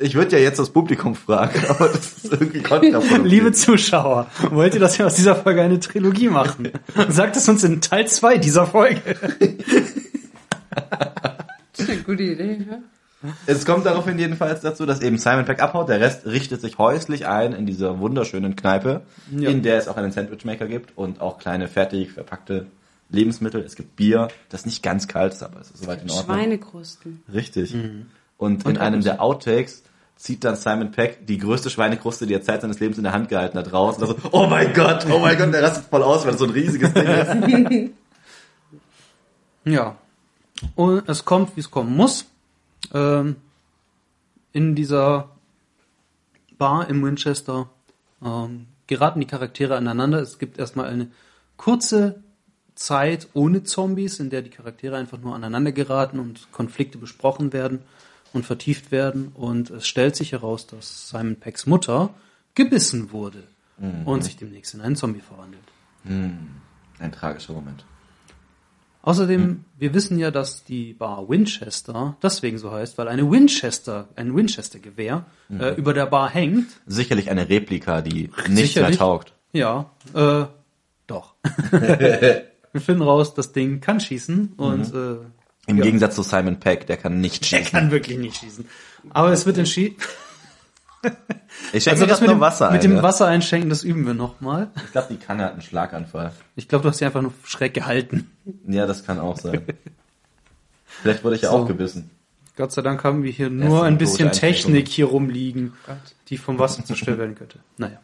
Ich 0.00 0.14
würde 0.14 0.36
ja 0.36 0.42
jetzt 0.42 0.58
das 0.58 0.70
Publikum 0.70 1.14
fragen, 1.14 1.62
aber 1.68 1.88
das 1.88 2.12
ist 2.24 2.32
irgendwie 2.32 2.62
kontraproduktiv. 2.62 3.24
Liebe 3.24 3.52
Zuschauer, 3.52 4.26
wollt 4.50 4.74
ihr, 4.74 4.80
dass 4.80 4.98
wir 4.98 5.06
aus 5.06 5.14
dieser 5.14 5.36
Folge 5.36 5.62
eine 5.62 5.80
Trilogie 5.80 6.28
machen? 6.28 6.70
Sagt 7.08 7.36
es 7.36 7.48
uns 7.48 7.64
in 7.64 7.80
Teil 7.80 8.06
2 8.06 8.38
dieser 8.38 8.66
Folge. 8.66 9.00
Das 11.72 11.86
ist 11.86 11.90
eine 11.90 12.02
gute 12.02 12.22
Idee, 12.22 12.66
ja? 12.70 12.78
Es 13.46 13.64
kommt 13.64 13.86
daraufhin 13.86 14.18
jedenfalls 14.18 14.62
dazu, 14.62 14.84
dass 14.84 15.00
eben 15.00 15.16
Simon 15.16 15.44
Peck 15.44 15.62
abhaut. 15.62 15.88
Der 15.88 16.00
Rest 16.00 16.26
richtet 16.26 16.60
sich 16.60 16.78
häuslich 16.78 17.26
ein 17.28 17.52
in 17.52 17.66
dieser 17.66 18.00
wunderschönen 18.00 18.56
Kneipe, 18.56 19.02
Ja. 19.30 19.48
in 19.48 19.62
der 19.62 19.78
es 19.78 19.86
auch 19.86 19.96
einen 19.96 20.10
Sandwichmaker 20.10 20.66
gibt 20.66 20.96
und 20.98 21.20
auch 21.20 21.38
kleine 21.38 21.68
fertig 21.68 22.10
verpackte 22.12 22.66
Lebensmittel. 23.10 23.60
Es 23.62 23.76
gibt 23.76 23.94
Bier, 23.94 24.26
das 24.48 24.66
nicht 24.66 24.82
ganz 24.82 25.06
kalt 25.06 25.34
ist, 25.34 25.42
aber 25.44 25.60
es 25.60 25.70
ist 25.70 25.82
soweit 25.84 26.02
in 26.02 26.10
Ordnung. 26.10 26.36
Schweinekrusten. 26.36 27.22
Richtig. 27.32 27.76
Und, 28.42 28.66
in 28.66 28.76
einem 28.76 29.02
der 29.02 29.22
Outtakes 29.22 29.84
zieht 30.16 30.42
dann 30.42 30.56
Simon 30.56 30.90
Peck 30.90 31.28
die 31.28 31.38
größte 31.38 31.70
Schweinekruste, 31.70 32.26
die 32.26 32.34
er 32.34 32.42
Zeit 32.42 32.62
seines 32.62 32.80
Lebens 32.80 32.98
in 32.98 33.04
der 33.04 33.12
Hand 33.12 33.28
gehalten 33.28 33.56
hat, 33.56 33.72
raus. 33.72 33.98
Und 33.98 34.08
so, 34.08 34.16
oh 34.32 34.48
mein 34.48 34.74
Gott, 34.74 35.06
oh 35.08 35.20
mein 35.20 35.38
Gott, 35.38 35.54
der 35.54 35.62
rastet 35.62 35.84
voll 35.84 36.02
aus, 36.02 36.24
weil 36.24 36.32
es 36.32 36.40
so 36.40 36.46
ein 36.46 36.50
riesiges 36.50 36.92
Ding 36.92 37.06
ist. 37.06 37.90
Ja. 39.64 39.96
Und 40.74 41.08
es 41.08 41.24
kommt, 41.24 41.54
wie 41.54 41.60
es 41.60 41.70
kommen 41.70 41.94
muss. 41.94 42.26
Ähm, 42.92 43.36
in 44.52 44.74
dieser 44.74 45.28
Bar 46.58 46.88
im 46.88 47.00
Winchester 47.04 47.70
ähm, 48.24 48.66
geraten 48.88 49.20
die 49.20 49.26
Charaktere 49.26 49.76
aneinander. 49.76 50.18
Es 50.18 50.40
gibt 50.40 50.58
erstmal 50.58 50.86
eine 50.86 51.12
kurze 51.56 52.24
Zeit 52.74 53.28
ohne 53.34 53.62
Zombies, 53.62 54.18
in 54.18 54.30
der 54.30 54.42
die 54.42 54.50
Charaktere 54.50 54.96
einfach 54.96 55.18
nur 55.18 55.32
aneinander 55.32 55.70
geraten 55.70 56.18
und 56.18 56.50
Konflikte 56.50 56.98
besprochen 56.98 57.52
werden 57.52 57.84
und 58.32 58.44
vertieft 58.44 58.90
werden. 58.90 59.32
Und 59.34 59.70
es 59.70 59.86
stellt 59.86 60.16
sich 60.16 60.32
heraus, 60.32 60.66
dass 60.66 61.08
Simon 61.08 61.36
Pecks 61.36 61.66
Mutter 61.66 62.10
gebissen 62.54 63.12
wurde 63.12 63.44
und 64.04 64.22
sich 64.22 64.36
demnächst 64.36 64.74
in 64.74 64.80
einen 64.80 64.96
Zombie 64.96 65.20
verwandelt. 65.20 65.62
Ein 66.04 67.12
tragischer 67.12 67.54
Moment. 67.54 67.84
Außerdem, 69.04 69.64
wir 69.78 69.94
wissen 69.94 70.16
ja, 70.16 70.30
dass 70.30 70.62
die 70.62 70.92
Bar 70.92 71.28
Winchester 71.28 72.16
deswegen 72.22 72.58
so 72.58 72.70
heißt, 72.70 72.98
weil 72.98 73.08
eine 73.08 73.28
Winchester, 73.28 74.08
ein 74.14 74.36
Winchester-Gewehr 74.36 75.26
äh, 75.50 75.74
über 75.74 75.92
der 75.92 76.06
Bar 76.06 76.30
hängt. 76.30 76.68
Sicherlich 76.86 77.28
eine 77.28 77.48
Replika, 77.48 78.00
die 78.00 78.30
nichts 78.46 78.48
mehr 78.48 78.56
Sicherlich. 78.66 78.98
taugt. 78.98 79.32
Ja, 79.52 79.90
äh, 80.14 80.44
doch. 81.08 81.34
wir 81.72 82.80
finden 82.80 83.02
raus, 83.02 83.34
das 83.34 83.52
Ding 83.52 83.80
kann 83.80 83.98
schießen 83.98 84.52
und 84.56 84.94
äh, 84.94 85.16
Im 85.66 85.76
Ja. 85.78 85.84
Gegensatz 85.84 86.14
zu 86.16 86.22
Simon 86.22 86.58
Peck, 86.58 86.86
der 86.86 86.96
kann 86.96 87.20
nicht 87.20 87.42
er 87.52 87.58
schießen. 87.58 87.72
kann 87.72 87.90
wirklich 87.90 88.18
nicht 88.18 88.36
schießen. 88.36 88.66
Aber 89.10 89.30
es 89.32 89.46
wird 89.46 89.58
entschieden. 89.58 89.96
Ich 91.72 91.82
schenke 91.84 92.00
Also 92.02 92.06
das 92.06 92.20
mit 92.20 92.30
dem, 92.30 92.38
Wasser 92.40 92.70
mit 92.70 92.80
ein. 92.82 92.90
dem 92.90 92.96
ja. 92.96 93.02
Wasser 93.02 93.26
einschenken, 93.26 93.68
das 93.70 93.82
üben 93.82 94.06
wir 94.06 94.14
nochmal. 94.14 94.70
Ich 94.86 94.92
glaube, 94.92 95.08
die 95.10 95.16
Kanne 95.16 95.44
hat 95.44 95.52
einen 95.52 95.62
Schlaganfall. 95.62 96.32
Ich 96.54 96.68
glaube, 96.68 96.82
du 96.84 96.88
hast 96.90 96.98
sie 96.98 97.04
einfach 97.04 97.22
nur 97.22 97.32
schräg 97.44 97.74
gehalten. 97.74 98.30
Ja, 98.68 98.86
das 98.86 99.04
kann 99.04 99.18
auch 99.18 99.36
sein. 99.38 99.62
Vielleicht 100.86 101.24
wurde 101.24 101.36
ich 101.36 101.42
ja 101.42 101.50
So. 101.50 101.56
auch 101.56 101.66
gebissen. 101.66 102.10
Gott 102.56 102.70
sei 102.72 102.82
Dank 102.82 103.02
haben 103.04 103.22
wir 103.24 103.32
hier 103.32 103.50
nur 103.50 103.84
ein 103.84 103.98
bisschen. 103.98 104.30
Technik 104.32 104.86
hier 104.88 105.06
rumliegen, 105.06 105.72
die 106.28 106.36
vom 106.38 106.58
Wasser 106.58 106.84
zerstört 106.84 107.18
werden 107.18 107.34
könnte. 107.34 107.58
Naja. 107.78 107.98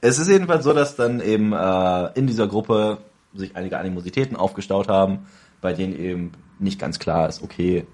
Es 0.00 0.18
ist 0.18 0.28
jedenfalls 0.28 0.64
so, 0.64 0.72
dass 0.72 0.96
dann 0.96 1.20
eben 1.20 1.52
äh, 1.52 2.06
in 2.18 2.26
dieser 2.26 2.48
Gruppe 2.48 2.98
sich 3.34 3.54
einige 3.56 3.78
Animositäten 3.78 4.36
aufgestaut 4.36 4.88
haben, 4.88 5.26
bei 5.60 5.72
denen 5.72 5.98
eben 5.98 6.32
nicht 6.58 6.78
ganz 6.78 6.98
klar 6.98 7.28
ist, 7.28 7.42
okay, 7.42 7.86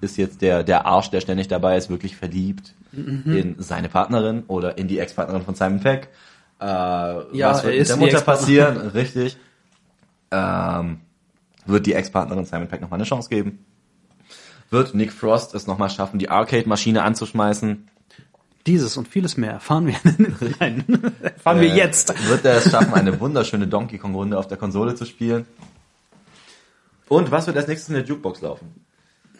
ist 0.00 0.16
jetzt 0.18 0.42
der, 0.42 0.62
der 0.64 0.86
Arsch, 0.86 1.10
der 1.10 1.20
ständig 1.20 1.48
dabei 1.48 1.76
ist, 1.76 1.88
wirklich 1.88 2.16
verliebt 2.16 2.74
in 2.92 3.56
seine 3.58 3.88
Partnerin 3.88 4.44
oder 4.46 4.78
in 4.78 4.86
die 4.86 4.98
Ex-Partnerin 4.98 5.42
von 5.42 5.54
Simon 5.54 5.80
Peck? 5.80 6.10
Äh, 6.60 6.64
was 6.66 7.32
er 7.32 7.64
wird 7.64 7.64
mit 7.64 7.74
ist 7.80 7.88
der 7.88 7.96
Mutter 7.96 8.20
passieren? 8.20 8.76
Richtig. 8.94 9.36
Ähm, 10.30 11.00
wird 11.66 11.86
die 11.86 11.94
Ex-Partnerin 11.94 12.44
Simon 12.44 12.68
Peck 12.68 12.80
nochmal 12.80 12.98
eine 12.98 13.08
Chance 13.08 13.28
geben? 13.28 13.64
Wird 14.70 14.94
Nick 14.94 15.12
Frost 15.12 15.54
es 15.54 15.66
nochmal 15.66 15.90
schaffen, 15.90 16.18
die 16.18 16.28
Arcade-Maschine 16.28 17.02
anzuschmeißen? 17.02 17.88
Dieses 18.66 18.96
und 18.96 19.08
vieles 19.08 19.36
mehr 19.36 19.52
erfahren 19.52 19.86
wir, 19.86 19.94
nein, 20.60 20.84
erfahren 21.22 21.60
wir 21.60 21.68
Äh, 21.68 21.76
jetzt. 21.76 22.14
Wird 22.28 22.44
er 22.44 22.56
es 22.56 22.70
schaffen, 22.70 22.94
eine 22.94 23.20
wunderschöne 23.20 23.66
Donkey 23.66 23.98
Kong 23.98 24.14
Runde 24.14 24.38
auf 24.38 24.48
der 24.48 24.56
Konsole 24.56 24.94
zu 24.94 25.04
spielen? 25.04 25.46
Und 27.08 27.30
was 27.30 27.46
wird 27.46 27.56
als 27.56 27.68
nächstes 27.68 27.88
in 27.88 27.94
der 27.94 28.04
Jukebox 28.04 28.40
laufen? 28.40 28.84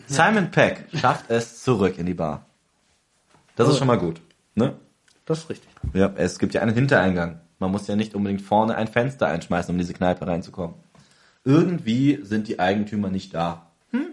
Simon 0.06 0.50
Peck 0.50 0.86
schafft 0.94 1.30
es 1.30 1.62
zurück 1.62 1.98
in 1.98 2.06
die 2.06 2.14
Bar. 2.14 2.46
Das 3.56 3.68
ist 3.68 3.78
schon 3.78 3.86
mal 3.86 3.98
gut. 3.98 4.20
Ne? 4.54 4.74
Das 5.24 5.40
ist 5.40 5.50
richtig. 5.50 5.68
Ja, 5.92 6.12
es 6.16 6.38
gibt 6.38 6.54
ja 6.54 6.60
einen 6.60 6.74
Hintereingang. 6.74 7.40
Man 7.58 7.70
muss 7.70 7.86
ja 7.86 7.96
nicht 7.96 8.14
unbedingt 8.14 8.42
vorne 8.42 8.74
ein 8.76 8.88
Fenster 8.88 9.28
einschmeißen, 9.28 9.70
um 9.70 9.76
in 9.76 9.80
diese 9.80 9.94
Kneipe 9.94 10.26
reinzukommen. 10.26 10.76
Irgendwie 11.44 12.20
sind 12.22 12.48
die 12.48 12.58
Eigentümer 12.58 13.10
nicht 13.10 13.32
da. 13.34 13.70
Hm? 13.92 14.08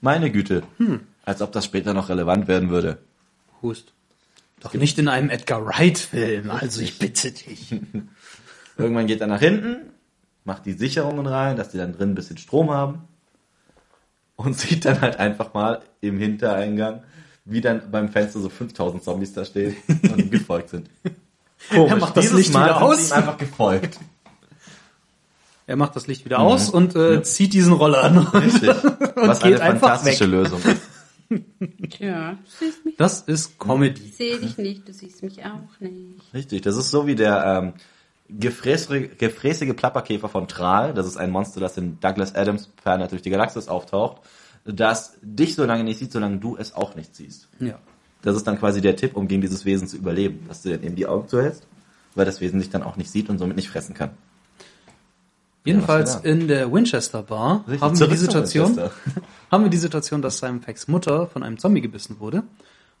Meine 0.00 0.30
Güte. 0.30 0.62
Als 1.24 1.42
ob 1.42 1.52
das 1.52 1.64
später 1.64 1.94
noch 1.94 2.08
relevant 2.08 2.48
werden 2.48 2.70
würde. 2.70 2.98
Hust. 3.60 3.92
Doch 4.60 4.74
nicht 4.74 4.98
in 4.98 5.08
einem 5.08 5.30
Edgar 5.30 5.64
Wright-Film, 5.64 6.50
also 6.50 6.82
ich 6.82 6.98
bitte 6.98 7.32
dich. 7.32 7.74
Irgendwann 8.76 9.06
geht 9.06 9.20
er 9.20 9.26
nach 9.26 9.40
hinten, 9.40 9.90
macht 10.44 10.66
die 10.66 10.72
Sicherungen 10.72 11.26
rein, 11.26 11.56
dass 11.56 11.70
die 11.70 11.78
dann 11.78 11.92
drin 11.92 12.10
ein 12.10 12.14
bisschen 12.14 12.38
Strom 12.38 12.70
haben 12.70 13.02
und 14.36 14.58
sieht 14.58 14.84
dann 14.84 15.00
halt 15.00 15.16
einfach 15.16 15.54
mal 15.54 15.82
im 16.00 16.18
Hintereingang, 16.18 17.02
wie 17.44 17.60
dann 17.60 17.90
beim 17.90 18.08
Fenster 18.08 18.40
so 18.40 18.48
5000 18.48 19.02
Zombies 19.02 19.32
da 19.32 19.44
stehen 19.44 19.76
und 19.88 20.18
ihm 20.18 20.30
gefolgt 20.30 20.70
sind. 20.70 20.88
Komisch. 21.70 21.90
Er 21.90 21.96
macht 21.96 22.16
das 22.16 22.24
Dieses 22.24 22.38
Licht 22.38 22.52
Mal 22.52 22.64
wieder 22.64 22.82
aus. 22.82 23.10
ihm 23.10 23.16
einfach 23.16 23.38
gefolgt. 23.38 23.98
Er 25.66 25.76
macht 25.76 25.94
das 25.94 26.08
Licht 26.08 26.24
wieder 26.24 26.40
aus 26.40 26.68
und 26.68 26.96
äh, 26.96 27.22
zieht 27.22 27.52
diesen 27.52 27.72
Roller 27.72 28.02
an. 28.02 28.18
Richtig. 28.18 28.70
Was 29.14 29.38
geht 29.38 29.60
eine 29.60 29.74
einfach 29.74 29.88
fantastische 29.90 30.24
weg. 30.24 30.30
Lösung 30.32 30.60
ist. 30.62 32.00
Ja, 32.00 32.32
du 32.32 32.38
siehst 32.58 32.84
mich. 32.84 32.96
Das 32.96 33.20
ist 33.20 33.56
Comedy. 33.60 34.02
Ich 34.02 34.16
sehe 34.16 34.40
dich 34.40 34.58
nicht, 34.58 34.88
du 34.88 34.92
siehst 34.92 35.22
mich 35.22 35.44
auch 35.44 35.78
nicht. 35.78 36.34
Richtig, 36.34 36.62
das 36.62 36.76
ist 36.76 36.90
so 36.90 37.06
wie 37.06 37.14
der 37.14 37.44
ähm, 37.44 37.72
gefräßige, 38.38 39.16
gefräßige 39.18 39.74
Plapperkäfer 39.74 40.28
von 40.28 40.48
Tral. 40.48 40.94
Das 40.94 41.06
ist 41.06 41.16
ein 41.16 41.30
Monster, 41.30 41.60
das 41.60 41.76
in 41.76 41.98
Douglas 42.00 42.34
Adams 42.34 42.68
Planet 42.68 43.12
durch 43.12 43.22
die 43.22 43.30
Galaxis 43.30 43.68
auftaucht, 43.68 44.22
das 44.64 45.16
dich 45.22 45.54
so 45.54 45.64
lange 45.64 45.84
nicht 45.84 45.98
sieht, 45.98 46.12
solange 46.12 46.38
du 46.38 46.56
es 46.56 46.74
auch 46.74 46.94
nicht 46.94 47.14
siehst. 47.14 47.48
Ja. 47.58 47.78
Das 48.22 48.36
ist 48.36 48.46
dann 48.46 48.58
quasi 48.58 48.80
der 48.80 48.96
Tipp, 48.96 49.16
um 49.16 49.28
gegen 49.28 49.40
dieses 49.40 49.64
Wesen 49.64 49.88
zu 49.88 49.96
überleben, 49.96 50.44
dass 50.48 50.62
du 50.62 50.70
dann 50.70 50.82
eben 50.82 50.94
die 50.94 51.06
Augen 51.06 51.28
zuhältst, 51.28 51.66
weil 52.14 52.26
das 52.26 52.40
Wesen 52.40 52.58
dich 52.58 52.70
dann 52.70 52.82
auch 52.82 52.96
nicht 52.96 53.10
sieht 53.10 53.30
und 53.30 53.38
somit 53.38 53.56
nicht 53.56 53.70
fressen 53.70 53.94
kann. 53.94 54.10
Jedenfalls 55.64 56.16
was 56.16 56.24
in 56.24 56.48
der 56.48 56.72
Winchester 56.72 57.22
Bar 57.22 57.64
Richtig, 57.66 57.82
haben 57.82 57.98
wir 57.98 58.08
die 58.08 58.16
Situation, 58.16 58.78
haben 59.50 59.64
wir 59.64 59.70
die 59.70 59.76
Situation, 59.76 60.22
dass 60.22 60.38
Simon 60.38 60.60
Peggs 60.60 60.88
Mutter 60.88 61.26
von 61.26 61.42
einem 61.42 61.58
Zombie 61.58 61.82
gebissen 61.82 62.18
wurde 62.18 62.44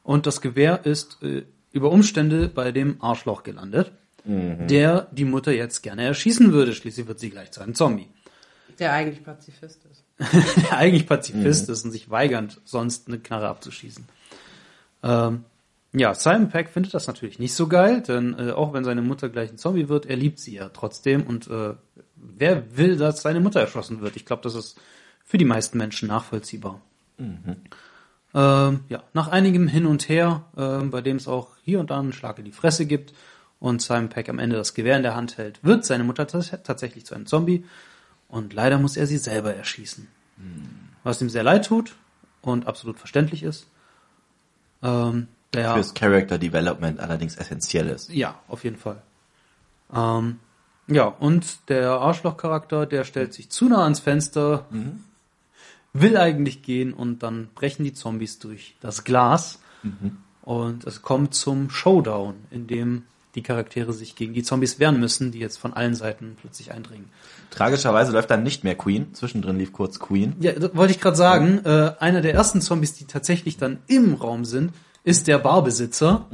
und 0.02 0.26
das 0.26 0.40
Gewehr 0.40 0.84
ist 0.84 1.22
äh, 1.22 1.44
über 1.72 1.90
Umstände 1.90 2.48
bei 2.48 2.72
dem 2.72 2.96
Arschloch 3.00 3.44
gelandet, 3.44 3.92
Mhm. 4.24 4.66
der 4.68 5.08
die 5.12 5.24
Mutter 5.24 5.52
jetzt 5.52 5.82
gerne 5.82 6.04
erschießen 6.04 6.52
würde. 6.52 6.74
Schließlich 6.74 7.06
wird 7.06 7.18
sie 7.20 7.30
gleich 7.30 7.50
zu 7.52 7.60
einem 7.60 7.74
Zombie. 7.74 8.08
Der 8.78 8.92
eigentlich 8.92 9.24
Pazifist 9.24 9.80
ist. 9.90 10.04
der 10.70 10.76
eigentlich 10.76 11.06
Pazifist 11.06 11.68
Mhm. 11.68 11.72
ist 11.72 11.84
und 11.84 11.90
sich 11.90 12.10
weigernd, 12.10 12.60
sonst 12.64 13.08
eine 13.08 13.18
Knarre 13.18 13.48
abzuschießen. 13.48 14.04
Ähm, 15.02 15.44
ja, 15.92 16.14
Simon 16.14 16.50
Peck 16.50 16.68
findet 16.68 16.94
das 16.94 17.06
natürlich 17.06 17.38
nicht 17.38 17.54
so 17.54 17.66
geil, 17.66 18.02
denn 18.02 18.38
äh, 18.38 18.52
auch 18.52 18.72
wenn 18.72 18.84
seine 18.84 19.02
Mutter 19.02 19.28
gleich 19.28 19.50
ein 19.50 19.58
Zombie 19.58 19.88
wird, 19.88 20.06
er 20.06 20.16
liebt 20.16 20.38
sie 20.38 20.54
ja 20.54 20.68
trotzdem 20.68 21.22
und 21.24 21.48
äh, 21.48 21.74
wer 22.14 22.76
will, 22.76 22.96
dass 22.96 23.22
seine 23.22 23.40
Mutter 23.40 23.60
erschossen 23.60 24.00
wird? 24.00 24.16
Ich 24.16 24.24
glaube, 24.24 24.42
das 24.42 24.54
ist 24.54 24.78
für 25.24 25.38
die 25.38 25.44
meisten 25.44 25.78
Menschen 25.78 26.08
nachvollziehbar. 26.08 26.80
Ähm, 27.18 28.80
ja, 28.88 29.02
nach 29.12 29.28
einigem 29.28 29.66
Hin 29.66 29.86
und 29.86 30.08
Her, 30.08 30.44
ähm, 30.56 30.90
bei 30.90 31.00
dem 31.00 31.16
es 31.16 31.26
auch 31.26 31.48
hier 31.64 31.80
und 31.80 31.90
da 31.90 31.98
einen 31.98 32.12
Schlag 32.12 32.38
in 32.38 32.44
die 32.44 32.52
Fresse 32.52 32.86
gibt 32.86 33.12
und 33.60 33.80
Simon 33.82 34.08
Peck 34.08 34.28
am 34.28 34.38
Ende 34.38 34.56
das 34.56 34.74
Gewehr 34.74 34.96
in 34.96 35.02
der 35.02 35.14
Hand 35.14 35.38
hält, 35.38 35.62
wird 35.62 35.84
seine 35.84 36.02
Mutter 36.04 36.24
tats- 36.26 36.62
tatsächlich 36.64 37.06
zu 37.06 37.14
einem 37.14 37.26
Zombie 37.26 37.64
und 38.28 38.52
leider 38.54 38.78
muss 38.78 38.96
er 38.96 39.06
sie 39.06 39.18
selber 39.18 39.54
erschießen. 39.54 40.08
Was 41.04 41.20
ihm 41.20 41.28
sehr 41.28 41.42
leid 41.42 41.66
tut 41.66 41.94
und 42.42 42.66
absolut 42.66 42.98
verständlich 42.98 43.42
ist. 43.42 43.66
Ähm, 44.82 45.28
der, 45.52 45.74
Fürs 45.74 45.92
Character 45.94 46.38
Development 46.38 46.98
allerdings 47.00 47.36
essentiell 47.36 47.88
ist. 47.88 48.08
ja, 48.10 48.38
auf 48.48 48.64
jeden 48.64 48.76
Fall. 48.78 49.02
Ähm, 49.94 50.38
ja, 50.86 51.04
und 51.04 51.68
der 51.68 51.90
Arschloch-Charakter, 51.90 52.86
der 52.86 53.04
stellt 53.04 53.34
sich 53.34 53.50
zu 53.50 53.68
nah 53.68 53.82
ans 53.84 54.00
Fenster, 54.00 54.66
will 55.92 56.16
eigentlich 56.16 56.62
gehen 56.62 56.92
und 56.94 57.22
dann 57.22 57.48
brechen 57.54 57.84
die 57.84 57.92
Zombies 57.92 58.38
durch 58.38 58.76
das 58.80 59.04
Glas 59.04 59.60
und 60.42 60.84
es 60.84 61.02
kommt 61.02 61.34
zum 61.34 61.68
Showdown, 61.70 62.34
in 62.50 62.66
dem 62.66 63.04
die 63.34 63.42
Charaktere 63.42 63.92
sich 63.92 64.16
gegen 64.16 64.34
die 64.34 64.42
Zombies 64.42 64.78
wehren 64.78 64.98
müssen, 64.98 65.30
die 65.32 65.38
jetzt 65.38 65.58
von 65.58 65.72
allen 65.72 65.94
Seiten 65.94 66.36
plötzlich 66.40 66.72
eindringen. 66.72 67.06
Tragischerweise 67.50 68.12
läuft 68.12 68.30
dann 68.30 68.42
nicht 68.42 68.64
mehr 68.64 68.74
Queen. 68.74 69.14
Zwischendrin 69.14 69.58
lief 69.58 69.72
kurz 69.72 69.98
Queen. 69.98 70.34
Ja, 70.40 70.52
wollte 70.74 70.92
ich 70.92 71.00
gerade 71.00 71.16
sagen. 71.16 71.60
Äh, 71.64 71.92
einer 71.98 72.20
der 72.20 72.34
ersten 72.34 72.60
Zombies, 72.60 72.94
die 72.94 73.04
tatsächlich 73.04 73.56
dann 73.56 73.78
im 73.86 74.14
Raum 74.14 74.44
sind, 74.44 74.72
ist 75.04 75.26
der 75.28 75.38
Barbesitzer, 75.38 76.26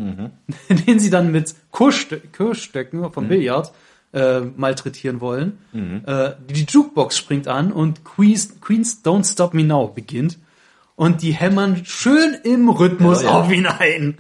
den 0.87 0.99
sie 0.99 1.11
dann 1.11 1.31
mit 1.31 1.55
Kurstö 1.71 2.19
Kurstöcken 2.37 3.11
vom 3.13 3.29
Billard 3.29 3.73
äh, 4.13 4.41
malträtieren 4.41 5.21
wollen. 5.21 5.59
Äh, 6.07 6.33
die 6.49 6.65
Jukebox 6.65 7.17
springt 7.17 7.49
an 7.49 7.73
und 7.73 8.05
Queen's, 8.05 8.61
Queen's 8.61 9.03
Don't 9.05 9.31
Stop 9.31 9.55
Me 9.55 9.65
Now 9.65 9.89
beginnt. 9.89 10.39
Und 10.97 11.21
die 11.21 11.33
hämmern 11.33 11.85
schön 11.85 12.35
im 12.43 12.71
Rhythmus 12.71 13.23
Ja, 13.23 13.29
ja. 13.29 13.35
auf 13.41 13.53
ihn 13.53 13.67
ein. 13.67 14.17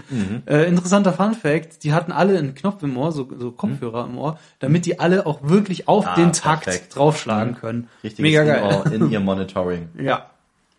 Äh, 0.47 0.69
interessanter 0.69 1.15
Fun 1.15 1.33
Fact, 1.35 1.83
die 1.85 1.95
hatten 1.95 2.13
alle 2.13 2.37
einen 2.39 2.55
Knopf 2.55 2.83
im 2.83 2.97
Ohr, 2.99 3.13
so, 3.13 3.27
so 3.39 3.51
Kopfhörer 3.51 4.05
im 4.05 4.19
Ohr, 4.19 4.39
damit 4.59 4.85
die 4.85 5.01
alle 5.01 5.25
auch 5.25 5.41
wirklich 5.43 5.89
auf 5.89 6.07
Ah, 6.07 6.15
den 6.17 6.33
Takt 6.35 6.65
perfekt. 6.65 6.95
draufschlagen 6.95 7.55
können. 7.55 7.89
Richtiges 8.05 8.23
Mega 8.23 8.45
geil. 8.45 8.93
In, 8.93 9.11
ihr 9.11 9.21
Monitoring. 9.21 9.89
Ja, 9.99 10.31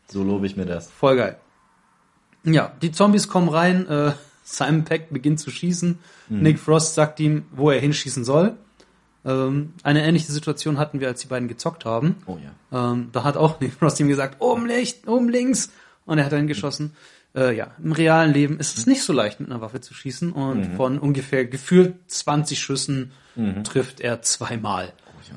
So 0.08 0.24
lobe 0.24 0.46
ich 0.46 0.56
mir 0.56 0.66
das. 0.68 0.92
Voll 0.92 1.18
geil. 1.18 1.38
Ja, 2.44 2.72
die 2.82 2.92
Zombies 2.92 3.28
kommen 3.28 3.50
rein, 3.50 3.88
äh, 3.90 4.12
Simon 4.44 4.84
Peck 4.86 5.10
beginnt 5.10 5.40
zu 5.40 5.50
schießen, 5.50 5.98
Nick 6.30 6.60
Frost 6.60 6.94
sagt 6.94 7.20
ihm, 7.20 7.46
wo 7.52 7.72
er 7.72 7.80
hinschießen 7.82 8.24
soll. 8.24 8.54
Ähm, 9.26 9.74
eine 9.84 10.06
ähnliche 10.06 10.32
Situation 10.32 10.78
hatten 10.78 11.00
wir, 11.02 11.08
als 11.10 11.22
die 11.22 11.28
beiden 11.28 11.48
gezockt 11.50 11.84
haben. 11.86 12.16
Oh 12.28 12.38
ja. 12.72 12.92
Ähm, 12.92 13.10
da 13.12 13.24
hat 13.26 13.36
auch 13.36 13.60
Nick 13.60 13.74
Frost 13.74 14.00
ihm 14.00 14.08
gesagt, 14.08 14.38
oben 14.42 14.68
links, 14.68 14.96
oben 15.08 15.28
links. 15.30 15.72
Und 16.08 16.18
er 16.18 16.26
hat 16.26 16.32
dann 16.32 16.48
geschossen. 16.48 16.96
Äh, 17.36 17.56
ja, 17.56 17.76
im 17.84 17.92
realen 17.92 18.34
Leben 18.34 18.60
ist 18.60 18.78
es 18.80 18.88
nicht 18.88 19.04
so 19.04 19.14
leicht, 19.14 19.40
mit 19.40 19.52
einer 19.52 19.62
Waffe 19.62 19.80
zu 19.82 19.94
schießen. 19.94 20.32
Und 20.32 20.76
von 20.76 20.98
ungefähr 20.98 21.46
gefühlt 21.46 21.94
20 22.08 22.60
Schüssen 22.60 23.12
trifft 23.64 24.00
er 24.02 24.24
zweimal. 24.24 24.94
Oh 25.06 25.20
ja. 25.30 25.36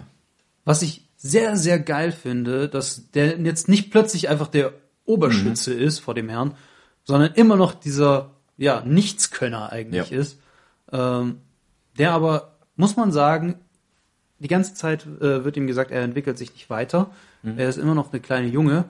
Was 0.65 0.81
ich 0.81 1.07
sehr, 1.19 1.59
sehr 1.59 1.79
geil 1.79 2.13
finde, 2.13 2.67
dass 2.71 3.11
der 3.11 3.39
jetzt 3.39 3.69
nicht 3.69 3.91
plötzlich 3.91 4.31
einfach 4.31 4.49
der 4.49 4.73
Oberschütze 5.05 5.75
ist 5.75 5.99
vor 5.99 6.15
dem 6.15 6.31
Herrn, 6.31 6.55
sondern 7.05 7.35
immer 7.35 7.57
noch 7.57 7.75
dieser, 7.75 8.31
ja, 8.57 8.81
Nichtskönner 8.87 9.71
eigentlich 9.71 10.11
Ja. 10.11 10.19
ist. 10.19 10.39
Ähm, 10.93 11.39
der 11.99 12.13
aber, 12.13 12.57
muss 12.77 12.97
man 12.97 13.13
sagen, 13.13 13.57
die 14.39 14.49
ganze 14.49 14.73
Zeit 14.73 15.05
äh, 15.21 15.45
wird 15.45 15.59
ihm 15.59 15.67
gesagt, 15.67 15.91
er 15.91 16.01
entwickelt 16.03 16.39
sich 16.39 16.53
nicht 16.55 16.71
weiter. 16.71 17.11
Er 17.43 17.69
ist 17.69 17.77
immer 17.79 17.95
noch 17.95 18.13
eine 18.13 18.21
kleine 18.21 18.47
Junge. 18.49 18.85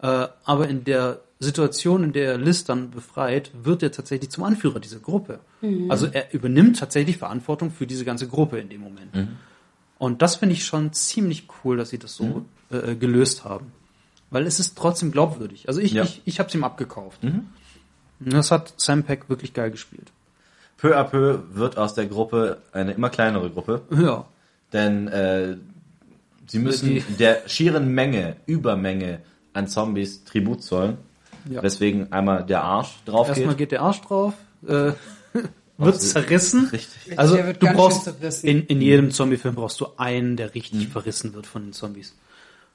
Äh, 0.00 0.28
aber 0.44 0.68
in 0.68 0.84
der 0.84 1.20
Situation, 1.38 2.02
in 2.04 2.12
der 2.12 2.32
er 2.32 2.38
Liz 2.38 2.64
dann 2.64 2.90
befreit, 2.90 3.50
wird 3.62 3.82
er 3.82 3.92
tatsächlich 3.92 4.30
zum 4.30 4.44
Anführer 4.44 4.80
dieser 4.80 4.98
Gruppe. 5.00 5.40
Also 5.88 6.06
er 6.06 6.32
übernimmt 6.32 6.78
tatsächlich 6.78 7.18
Verantwortung 7.18 7.70
für 7.70 7.86
diese 7.86 8.04
ganze 8.06 8.26
Gruppe 8.26 8.58
in 8.58 8.68
dem 8.70 8.80
Moment. 8.80 9.28
Und 9.98 10.22
das 10.22 10.36
finde 10.36 10.54
ich 10.54 10.64
schon 10.64 10.92
ziemlich 10.94 11.46
cool, 11.64 11.76
dass 11.76 11.90
sie 11.90 11.98
das 11.98 12.14
so 12.16 12.44
äh, 12.70 12.94
gelöst 12.94 13.44
haben. 13.44 13.72
Weil 14.30 14.46
es 14.46 14.58
ist 14.60 14.76
trotzdem 14.78 15.12
glaubwürdig. 15.12 15.68
Also 15.68 15.80
ich, 15.80 15.92
Ja. 15.92 16.04
ich, 16.04 16.22
ich 16.24 16.38
habe 16.38 16.48
es 16.48 16.54
ihm 16.54 16.64
abgekauft. 16.64 17.20
Das 18.20 18.50
hat 18.50 18.72
Sam 18.78 19.02
Peck 19.02 19.28
wirklich 19.28 19.52
geil 19.52 19.70
gespielt. 19.70 20.10
Peu 20.78 20.96
à 20.98 21.04
peu 21.04 21.40
wird 21.52 21.76
aus 21.78 21.94
der 21.94 22.06
Gruppe 22.06 22.58
eine 22.72 22.92
immer 22.92 23.08
kleinere 23.10 23.50
Gruppe, 23.50 23.82
Ja. 23.90 24.26
denn 24.72 25.08
äh, 25.08 25.56
sie 26.46 26.58
müssen 26.58 26.88
Die- 26.94 27.00
der 27.18 27.46
schieren 27.48 27.88
Menge, 27.94 28.36
Übermenge 28.46 29.20
an 29.56 29.66
Zombies 29.68 30.24
Tribut 30.24 30.62
zollen, 30.62 30.98
Ja. 31.50 31.62
weswegen 31.62 32.12
einmal 32.12 32.44
der 32.44 32.62
Arsch 32.62 32.96
drauf 33.04 33.28
Erstmal 33.28 33.48
geht. 33.50 33.58
geht 33.58 33.72
der 33.72 33.82
Arsch 33.82 34.00
drauf, 34.02 34.34
äh, 34.66 34.92
wird 35.78 36.00
zerrissen. 36.00 36.68
Richtig. 36.72 37.18
Also 37.18 37.36
du 37.36 37.66
brauchst 37.72 38.10
in, 38.44 38.62
in 38.66 38.80
jedem 38.80 39.10
Zombie-Film 39.10 39.54
brauchst 39.54 39.80
du 39.80 39.86
einen, 39.96 40.36
der 40.36 40.54
richtig 40.54 40.88
verrissen 40.88 41.34
wird 41.34 41.46
von 41.46 41.62
den 41.64 41.72
Zombies. 41.72 42.14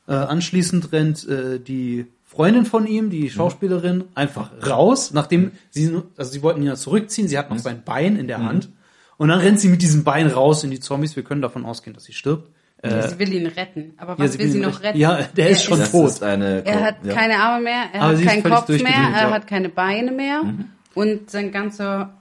Äh, 0.08 0.14
anschließend 0.14 0.92
rennt 0.92 1.28
äh, 1.28 1.60
die 1.60 2.08
Freundin 2.26 2.66
von 2.66 2.88
ihm, 2.88 3.10
die 3.10 3.30
Schauspielerin, 3.30 4.06
einfach 4.16 4.52
raus, 4.68 5.12
nachdem 5.14 5.52
sie, 5.70 5.88
nur- 5.88 6.06
also 6.18 6.32
sie 6.32 6.42
wollten 6.42 6.62
ihn 6.62 6.68
ja 6.68 6.76
zurückziehen, 6.76 7.28
sie 7.28 7.38
hat 7.38 7.50
noch 7.50 7.60
sein 7.60 7.84
Bein 7.84 8.16
in 8.16 8.28
der 8.28 8.42
Hand 8.44 8.70
und 9.18 9.28
dann 9.30 9.40
rennt 9.40 9.60
sie 9.60 9.68
mit 9.68 9.82
diesem 9.82 10.04
Bein 10.06 10.28
raus 10.28 10.64
in 10.64 10.72
die 10.72 10.80
Zombies. 10.80 11.16
Wir 11.16 11.24
können 11.24 11.42
davon 11.42 11.66
ausgehen, 11.66 11.94
dass 11.94 12.06
sie 12.06 12.14
stirbt. 12.14 12.50
Äh, 12.82 13.10
sie 13.10 13.20
will 13.20 13.34
ihn 13.34 13.46
retten. 13.48 13.94
Aber 13.98 14.14
ja, 14.14 14.20
was 14.20 14.38
will 14.38 14.50
sie 14.50 14.60
noch 14.60 14.82
retten. 14.82 14.98
Ja, 14.98 15.22
der 15.36 15.50
ist 15.50 15.64
schon 15.64 15.80
Das 15.80 15.92
tot. 15.92 16.08
ist 16.08 16.24
eine 16.24 16.66
Er 16.66 16.82
hat 16.82 16.96
ja. 17.04 17.14
keine 17.14 17.38
Arme 17.38 17.64
mehr, 17.64 17.84
er 17.94 18.02
Aber 18.02 18.14
hat 18.14 18.20
ist 18.20 18.28
keinen 18.28 18.44
Kopf 18.44 18.70
mehr, 18.70 18.86
er 18.86 19.28
ja. 19.28 19.32
hat 19.32 19.48
keine 19.48 19.70
Beine 19.70 20.12
mehr 20.12 20.42
und 20.96 21.30
sein 21.30 21.52
ganzer 21.52 22.14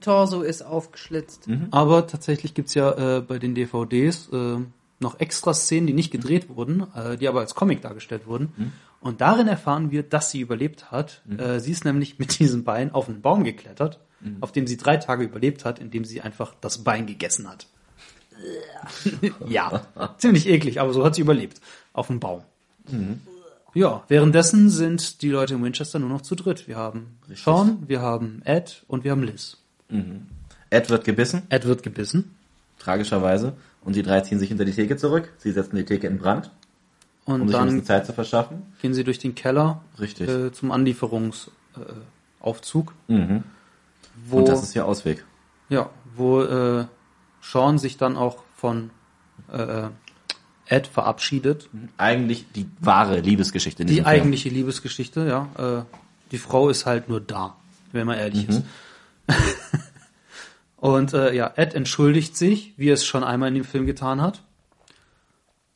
Torso 0.00 0.42
ist 0.42 0.62
aufgeschlitzt. 0.62 1.48
Aber 1.70 2.06
tatsächlich 2.06 2.54
gibt's 2.54 2.74
ja 2.74 3.18
äh, 3.18 3.20
bei 3.20 3.38
den 3.38 3.54
DVDs 3.54 4.28
äh, 4.32 4.56
noch 5.00 5.20
extra 5.20 5.54
Szenen, 5.54 5.86
die 5.86 5.92
nicht 5.92 6.10
gedreht 6.10 6.48
wurden, 6.48 6.86
äh, 6.94 7.16
die 7.16 7.28
aber 7.28 7.40
als 7.40 7.54
Comic 7.54 7.82
dargestellt 7.82 8.26
wurden. 8.26 8.72
Und 9.00 9.20
darin 9.20 9.48
erfahren 9.48 9.90
wir, 9.90 10.02
dass 10.02 10.30
sie 10.30 10.40
überlebt 10.40 10.90
hat. 10.92 11.22
Äh, 11.38 11.58
sie 11.60 11.72
ist 11.72 11.84
nämlich 11.84 12.18
mit 12.18 12.38
diesem 12.38 12.64
Bein 12.64 12.92
auf 12.92 13.08
einen 13.08 13.20
Baum 13.22 13.44
geklettert, 13.44 14.00
auf 14.40 14.52
dem 14.52 14.66
sie 14.66 14.76
drei 14.76 14.96
Tage 14.98 15.24
überlebt 15.24 15.64
hat, 15.64 15.78
indem 15.80 16.04
sie 16.04 16.20
einfach 16.20 16.54
das 16.60 16.78
Bein 16.84 17.06
gegessen 17.06 17.48
hat. 17.50 17.66
ja, 19.46 19.82
ziemlich 20.18 20.48
eklig, 20.48 20.80
aber 20.80 20.92
so 20.92 21.04
hat 21.04 21.14
sie 21.14 21.20
überlebt. 21.22 21.60
Auf 21.92 22.08
dem 22.08 22.18
Baum. 22.20 22.42
Ja, 23.74 24.02
währenddessen 24.08 24.68
sind 24.70 25.22
die 25.22 25.30
Leute 25.30 25.54
in 25.54 25.62
Winchester 25.64 25.98
nur 25.98 26.08
noch 26.08 26.22
zu 26.22 26.34
dritt. 26.34 26.66
Wir 26.68 26.76
haben 26.76 27.18
Sean, 27.34 27.84
wir 27.86 28.00
haben 28.00 28.42
Ed 28.44 28.82
und 28.88 29.04
wir 29.04 29.10
haben 29.12 29.22
Liz. 29.22 29.56
Ed 30.70 30.90
wird 30.90 31.04
gebissen, 31.04 31.42
Ed 31.48 31.66
wird 31.66 31.82
gebissen 31.82 32.34
tragischerweise, 32.78 33.52
und 33.84 33.94
die 33.96 34.02
drei 34.02 34.20
ziehen 34.22 34.38
sich 34.40 34.48
hinter 34.48 34.64
die 34.64 34.72
Theke 34.72 34.96
zurück. 34.96 35.32
Sie 35.38 35.52
setzen 35.52 35.76
die 35.76 35.84
Theke 35.84 36.06
in 36.08 36.18
Brand, 36.18 36.50
und 37.24 37.42
um 37.42 37.48
sich 37.48 37.56
ein 37.56 37.68
dann 37.68 37.84
Zeit 37.84 38.06
zu 38.06 38.12
verschaffen. 38.12 38.62
gehen 38.80 38.92
sie 38.94 39.04
durch 39.04 39.18
den 39.20 39.34
Keller 39.36 39.82
Richtig. 40.00 40.28
äh, 40.28 40.50
zum 40.52 40.70
Anlieferungsaufzug, 40.72 42.92
äh, 43.08 43.12
Mhm. 43.12 43.44
Und 44.30 44.46
das 44.48 44.62
ist 44.62 44.74
ihr 44.76 44.86
Ausweg. 44.86 45.24
ja, 45.68 45.88
wo 46.16 46.42
äh, 46.42 46.84
Sean 47.42 47.78
sich 47.78 47.98
dann 47.98 48.16
auch 48.16 48.38
von 48.56 48.90
äh, 49.52 49.88
Ed 50.66 50.86
verabschiedet. 50.86 51.68
Eigentlich 51.98 52.46
die 52.54 52.66
wahre 52.80 53.20
Liebesgeschichte 53.20 53.84
Die 53.84 54.06
eigentliche 54.06 54.48
Liebesgeschichte, 54.48 55.26
ja. 55.26 55.80
Äh, 55.80 55.84
die 56.30 56.38
Frau 56.38 56.70
ist 56.70 56.86
halt 56.86 57.10
nur 57.10 57.20
da, 57.20 57.56
wenn 57.92 58.06
man 58.06 58.18
ehrlich 58.18 58.48
ist. 58.48 58.62
Und 60.76 61.12
äh, 61.12 61.34
ja, 61.34 61.52
Ed 61.56 61.74
entschuldigt 61.74 62.36
sich, 62.36 62.72
wie 62.76 62.88
er 62.88 62.94
es 62.94 63.04
schon 63.04 63.22
einmal 63.22 63.48
in 63.48 63.54
dem 63.54 63.64
Film 63.64 63.86
getan 63.86 64.20
hat. 64.20 64.42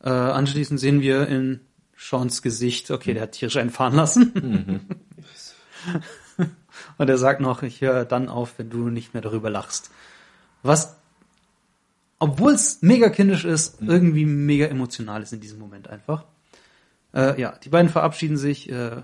Äh, 0.02 0.08
anschließend 0.08 0.80
sehen 0.80 1.00
wir 1.00 1.28
in 1.28 1.60
Seans 1.96 2.42
Gesicht, 2.42 2.90
okay, 2.90 3.14
der 3.14 3.24
hat 3.24 3.32
tierisch 3.32 3.56
einen 3.56 3.70
fahren 3.70 3.94
lassen. 3.94 4.96
Und 6.98 7.08
er 7.08 7.18
sagt 7.18 7.40
noch, 7.40 7.62
ich 7.62 7.80
höre 7.80 8.04
dann 8.04 8.28
auf, 8.28 8.58
wenn 8.58 8.70
du 8.70 8.88
nicht 8.88 9.14
mehr 9.14 9.22
darüber 9.22 9.50
lachst. 9.50 9.90
Was, 10.62 10.96
obwohl 12.18 12.52
es 12.52 12.82
mega 12.82 13.08
kindisch 13.08 13.44
ist, 13.44 13.80
irgendwie 13.80 14.24
mega 14.24 14.66
emotional 14.66 15.22
ist 15.22 15.32
in 15.32 15.40
diesem 15.40 15.58
Moment 15.58 15.88
einfach. 15.88 16.24
Äh, 17.14 17.40
ja, 17.40 17.54
die 17.62 17.68
beiden 17.68 17.90
verabschieden 17.90 18.36
sich 18.36 18.70
äh, 18.70 19.02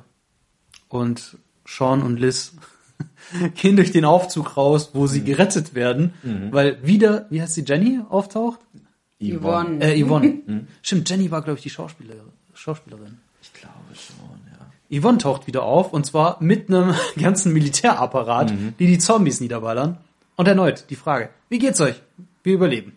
und 0.88 1.36
Sean 1.66 2.02
und 2.02 2.18
Liz 2.18 2.54
gehen 3.54 3.76
durch 3.76 3.92
den 3.92 4.04
Aufzug 4.04 4.56
raus, 4.56 4.90
wo 4.94 5.06
sie 5.06 5.24
gerettet 5.24 5.74
werden, 5.74 6.14
weil 6.50 6.86
wieder, 6.86 7.26
wie 7.30 7.40
heißt 7.40 7.54
sie, 7.54 7.64
Jenny 7.66 8.00
auftaucht? 8.08 8.60
Yvonne. 9.22 9.84
Äh, 9.84 10.02
Yvonne. 10.02 10.66
Stimmt, 10.82 11.08
Jenny 11.08 11.30
war, 11.30 11.42
glaube 11.42 11.58
ich, 11.58 11.62
die 11.62 11.70
Schauspielerin. 11.70 12.32
Schauspielerin. 12.54 13.18
Ich 13.40 13.52
glaube 13.52 13.72
schon, 13.94 14.40
ja. 14.50 14.98
Yvonne 15.00 15.18
taucht 15.18 15.46
wieder 15.46 15.62
auf 15.62 15.92
und 15.92 16.04
zwar 16.04 16.42
mit 16.42 16.68
einem 16.68 16.94
ganzen 17.20 17.52
Militärapparat, 17.52 18.52
die 18.78 18.86
die 18.86 18.98
Zombies 18.98 19.40
niederballern. 19.40 19.98
Und 20.34 20.48
erneut 20.48 20.86
die 20.90 20.96
Frage, 20.96 21.28
wie 21.50 21.58
geht's 21.58 21.80
euch? 21.80 22.00
Wir 22.42 22.54
überleben. 22.54 22.92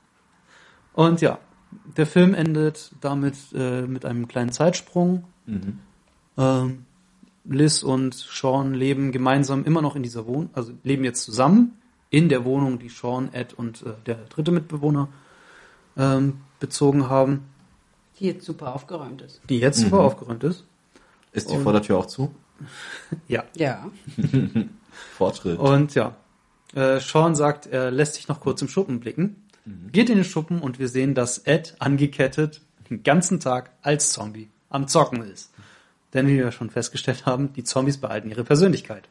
und 0.94 1.20
ja, 1.20 1.38
der 1.96 2.06
Film 2.06 2.34
endet 2.34 2.92
damit 3.00 3.36
äh, 3.54 3.82
mit 3.82 4.04
einem 4.04 4.28
kleinen 4.28 4.52
Zeitsprung. 4.52 5.24
Ähm, 6.38 6.84
Liz 7.44 7.82
und 7.82 8.14
Sean 8.14 8.74
leben 8.74 9.12
gemeinsam 9.12 9.64
immer 9.64 9.82
noch 9.82 9.96
in 9.96 10.02
dieser 10.02 10.26
Wohnung, 10.26 10.50
also 10.52 10.72
leben 10.84 11.04
jetzt 11.04 11.24
zusammen 11.24 11.72
in 12.10 12.28
der 12.28 12.44
Wohnung, 12.44 12.78
die 12.78 12.88
Sean, 12.88 13.32
Ed 13.32 13.54
und 13.54 13.82
äh, 13.82 13.92
der 14.06 14.16
dritte 14.28 14.52
Mitbewohner 14.52 15.08
ähm, 15.96 16.40
bezogen 16.60 17.08
haben, 17.08 17.44
Die 18.18 18.26
jetzt 18.26 18.44
super 18.44 18.74
aufgeräumt 18.74 19.22
ist. 19.22 19.40
die 19.48 19.58
jetzt 19.58 19.78
super 19.80 20.00
aufgeräumt 20.00 20.44
ist. 20.44 20.64
Ist 21.32 21.50
die 21.50 21.58
Vordertür 21.58 21.98
auch 21.98 22.06
zu? 22.06 22.34
Ja. 23.26 23.44
Ja. 23.56 23.86
Fortschritt. 25.16 25.58
Und 25.58 25.94
ja, 25.94 26.14
äh, 26.74 27.00
Sean 27.00 27.34
sagt, 27.34 27.66
er 27.66 27.90
lässt 27.90 28.14
sich 28.14 28.28
noch 28.28 28.40
kurz 28.40 28.62
im 28.62 28.68
Schuppen 28.68 29.00
blicken, 29.00 29.44
geht 29.92 30.10
in 30.10 30.16
den 30.16 30.24
Schuppen 30.24 30.60
und 30.60 30.78
wir 30.78 30.88
sehen, 30.88 31.14
dass 31.14 31.38
Ed 31.38 31.76
angekettet 31.78 32.62
den 32.88 33.02
ganzen 33.02 33.40
Tag 33.40 33.70
als 33.82 34.12
Zombie 34.12 34.50
am 34.68 34.88
Zocken 34.88 35.22
ist. 35.22 35.52
Denn 36.12 36.26
wie 36.26 36.38
wir 36.38 36.50
schon 36.50 36.70
festgestellt 36.70 37.26
haben, 37.26 37.52
die 37.52 37.62
Zombies 37.62 37.98
behalten 37.98 38.30
ihre 38.30 38.44
Persönlichkeit. 38.44 39.08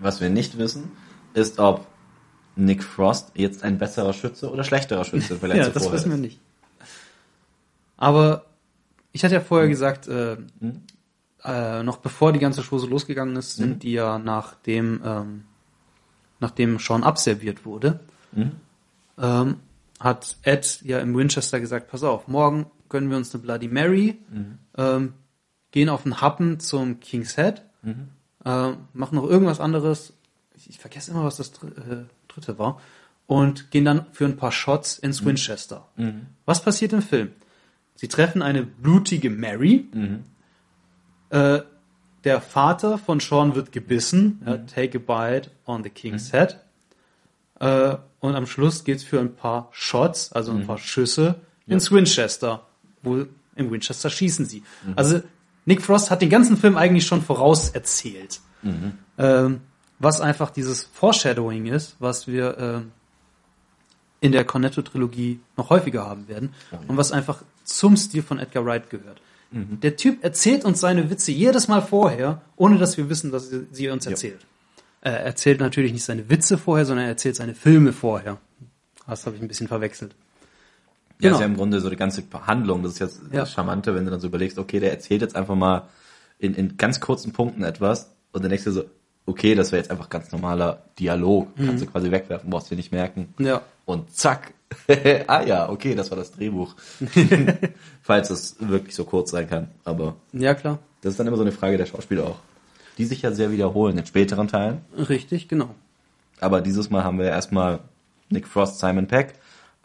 Was 0.00 0.20
wir 0.20 0.30
nicht 0.30 0.58
wissen, 0.58 0.90
ist, 1.34 1.58
ob 1.58 1.86
Nick 2.56 2.82
Frost 2.82 3.30
jetzt 3.34 3.62
ein 3.62 3.78
besserer 3.78 4.12
Schütze 4.12 4.50
oder 4.50 4.64
schlechterer 4.64 5.04
Schütze 5.04 5.36
vielleicht 5.38 5.62
ja, 5.66 5.68
das 5.68 5.92
wissen 5.92 6.10
wir 6.10 6.16
ist. 6.16 6.22
nicht. 6.22 6.40
Aber 7.96 8.46
ich 9.12 9.24
hatte 9.24 9.34
ja 9.34 9.40
vorher 9.40 9.68
gesagt, 9.68 10.08
äh, 10.08 10.36
äh, 11.44 11.82
noch 11.82 11.98
bevor 11.98 12.32
die 12.32 12.38
ganze 12.38 12.62
Chose 12.62 12.86
losgegangen 12.86 13.36
ist, 13.36 13.56
sind 13.56 13.82
die 13.82 13.92
ja 13.92 14.18
nachdem, 14.18 15.00
ähm, 15.04 15.44
nachdem 16.40 16.78
Sean 16.78 17.04
abserviert 17.04 17.64
wurde, 17.64 18.00
ähm, 19.18 19.56
hat 19.98 20.36
Ed 20.42 20.80
ja 20.82 20.98
im 20.98 21.16
Winchester 21.16 21.60
gesagt, 21.60 21.90
pass 21.90 22.02
auf, 22.02 22.26
morgen 22.28 22.66
gönnen 22.88 23.10
wir 23.10 23.16
uns 23.16 23.34
eine 23.34 23.42
Bloody 23.42 23.68
Mary, 23.68 24.18
ähm, 24.76 25.12
gehen 25.70 25.88
auf 25.88 26.02
den 26.02 26.20
Happen 26.20 26.58
zum 26.58 26.98
King's 27.00 27.36
Head, 27.36 27.62
äh, 28.44 28.72
machen 28.92 29.14
noch 29.16 29.28
irgendwas 29.28 29.60
anderes, 29.60 30.14
ich, 30.56 30.70
ich 30.70 30.78
vergesse 30.78 31.10
immer, 31.10 31.24
was 31.24 31.36
das 31.36 31.52
dr 31.52 31.70
äh, 31.70 32.04
dritte 32.28 32.58
war, 32.58 32.80
und 33.26 33.70
gehen 33.70 33.84
dann 33.84 34.06
für 34.12 34.24
ein 34.24 34.36
paar 34.36 34.50
Shots 34.50 34.98
ins 34.98 35.24
Winchester. 35.24 35.86
Was 36.46 36.62
passiert 36.62 36.92
im 36.92 37.02
Film? 37.02 37.30
Sie 37.94 38.08
treffen 38.08 38.42
eine 38.42 38.64
blutige 38.64 39.30
Mary. 39.30 39.86
Äh, 41.28 41.60
der 42.24 42.40
Vater 42.40 42.98
von 42.98 43.20
Sean 43.20 43.54
wird 43.54 43.72
gebissen. 43.72 44.42
Ja, 44.46 44.58
take 44.58 44.98
a 44.98 45.00
bite 45.00 45.50
on 45.66 45.82
the 45.82 45.90
king's 45.90 46.32
head. 46.32 46.58
Äh, 47.58 47.96
und 48.20 48.34
am 48.34 48.46
Schluss 48.46 48.84
geht's 48.84 49.02
für 49.02 49.20
ein 49.20 49.34
paar 49.34 49.68
Shots, 49.72 50.32
also 50.32 50.52
ein 50.52 50.66
paar 50.66 50.78
Schüsse, 50.78 51.36
ins 51.66 51.90
Winchester. 51.90 52.66
Wo 53.02 53.26
im 53.56 53.70
Winchester 53.70 54.10
schießen 54.10 54.44
sie. 54.46 54.62
Also 54.96 55.22
Nick 55.64 55.82
Frost 55.82 56.10
hat 56.10 56.22
den 56.22 56.30
ganzen 56.30 56.56
Film 56.56 56.76
eigentlich 56.76 57.06
schon 57.06 57.22
vorauserzählt. 57.22 58.40
Ähm, 59.18 59.60
was 59.98 60.20
einfach 60.20 60.50
dieses 60.50 60.84
Foreshadowing 60.92 61.66
ist, 61.66 61.96
was 61.98 62.26
wir 62.26 62.58
ähm, 62.58 62.92
in 64.20 64.32
der 64.32 64.44
Cornetto-Trilogie 64.44 65.40
noch 65.56 65.70
häufiger 65.70 66.06
haben 66.06 66.28
werden 66.28 66.54
und 66.88 66.96
was 66.96 67.12
einfach 67.12 67.42
zum 67.64 67.96
Stil 67.96 68.22
von 68.22 68.38
Edgar 68.38 68.64
Wright 68.64 68.90
gehört. 68.90 69.20
Der 69.52 69.96
Typ 69.96 70.22
erzählt 70.22 70.64
uns 70.64 70.80
seine 70.80 71.10
Witze 71.10 71.32
jedes 71.32 71.66
Mal 71.66 71.80
vorher, 71.82 72.40
ohne 72.56 72.78
dass 72.78 72.96
wir 72.96 73.08
wissen, 73.10 73.32
dass 73.32 73.50
sie 73.72 73.88
uns 73.88 74.06
erzählt. 74.06 74.46
Er 75.00 75.20
erzählt 75.20 75.58
natürlich 75.60 75.92
nicht 75.92 76.04
seine 76.04 76.28
Witze 76.30 76.56
vorher, 76.58 76.84
sondern 76.86 77.06
er 77.06 77.10
erzählt 77.10 77.34
seine 77.36 77.54
Filme 77.54 77.92
vorher. 77.92 78.38
Das 79.08 79.26
habe 79.26 79.34
ich 79.36 79.42
ein 79.42 79.48
bisschen 79.48 79.66
verwechselt. 79.66 80.14
Ja, 81.18 81.28
Genau. 81.30 81.34
ist 81.34 81.40
ja 81.40 81.46
im 81.46 81.56
Grunde 81.56 81.80
so 81.80 81.90
die 81.90 81.96
ganze 81.96 82.22
Handlung. 82.46 82.82
Das 82.84 82.92
ist 82.92 82.98
jetzt 83.00 83.20
Ja. 83.32 83.40
das 83.40 83.52
Charmante, 83.52 83.94
wenn 83.94 84.04
du 84.04 84.10
dann 84.10 84.20
so 84.20 84.28
überlegst, 84.28 84.56
okay, 84.58 84.78
der 84.78 84.92
erzählt 84.92 85.20
jetzt 85.22 85.34
einfach 85.36 85.56
mal 85.56 85.88
in, 86.38 86.54
in 86.54 86.76
ganz 86.76 87.00
kurzen 87.00 87.32
Punkten 87.32 87.64
etwas 87.64 88.10
und 88.32 88.44
denkst 88.44 88.64
du 88.64 88.70
so, 88.72 88.84
okay, 89.26 89.54
das 89.54 89.72
wäre 89.72 89.80
jetzt 89.82 89.90
einfach 89.90 90.08
ganz 90.08 90.30
normaler 90.32 90.82
Dialog. 90.98 91.48
Kannst 91.56 91.82
du 91.82 91.86
quasi 91.86 92.10
wegwerfen, 92.10 92.50
brauchst 92.50 92.70
du 92.70 92.74
nicht 92.74 92.92
merken. 92.92 93.32
Ja. 93.38 93.62
Und 93.86 94.14
zack. 94.14 94.52
ah 95.26 95.42
ja, 95.42 95.68
okay, 95.68 95.94
das 95.94 96.10
war 96.10 96.18
das 96.18 96.30
Drehbuch. 96.32 96.74
Falls 98.02 98.30
es 98.30 98.56
wirklich 98.60 98.94
so 98.94 99.04
kurz 99.04 99.30
sein 99.30 99.48
kann. 99.48 99.68
Aber 99.84 100.14
Ja, 100.32 100.54
klar. 100.54 100.78
das 101.02 101.12
ist 101.12 101.20
dann 101.20 101.26
immer 101.26 101.36
so 101.36 101.42
eine 101.42 101.52
Frage 101.52 101.76
der 101.76 101.86
Schauspieler 101.86 102.24
auch. 102.24 102.36
Die 102.98 103.04
sich 103.04 103.22
ja 103.22 103.32
sehr 103.32 103.50
wiederholen 103.52 103.98
in 103.98 104.06
späteren 104.06 104.48
Teilen. 104.48 104.78
Richtig, 104.96 105.48
genau. 105.48 105.70
Aber 106.40 106.60
dieses 106.60 106.90
Mal 106.90 107.04
haben 107.04 107.18
wir 107.18 107.26
erstmal 107.26 107.80
Nick 108.28 108.46
Frost, 108.46 108.78
Simon 108.78 109.06
Peck 109.06 109.34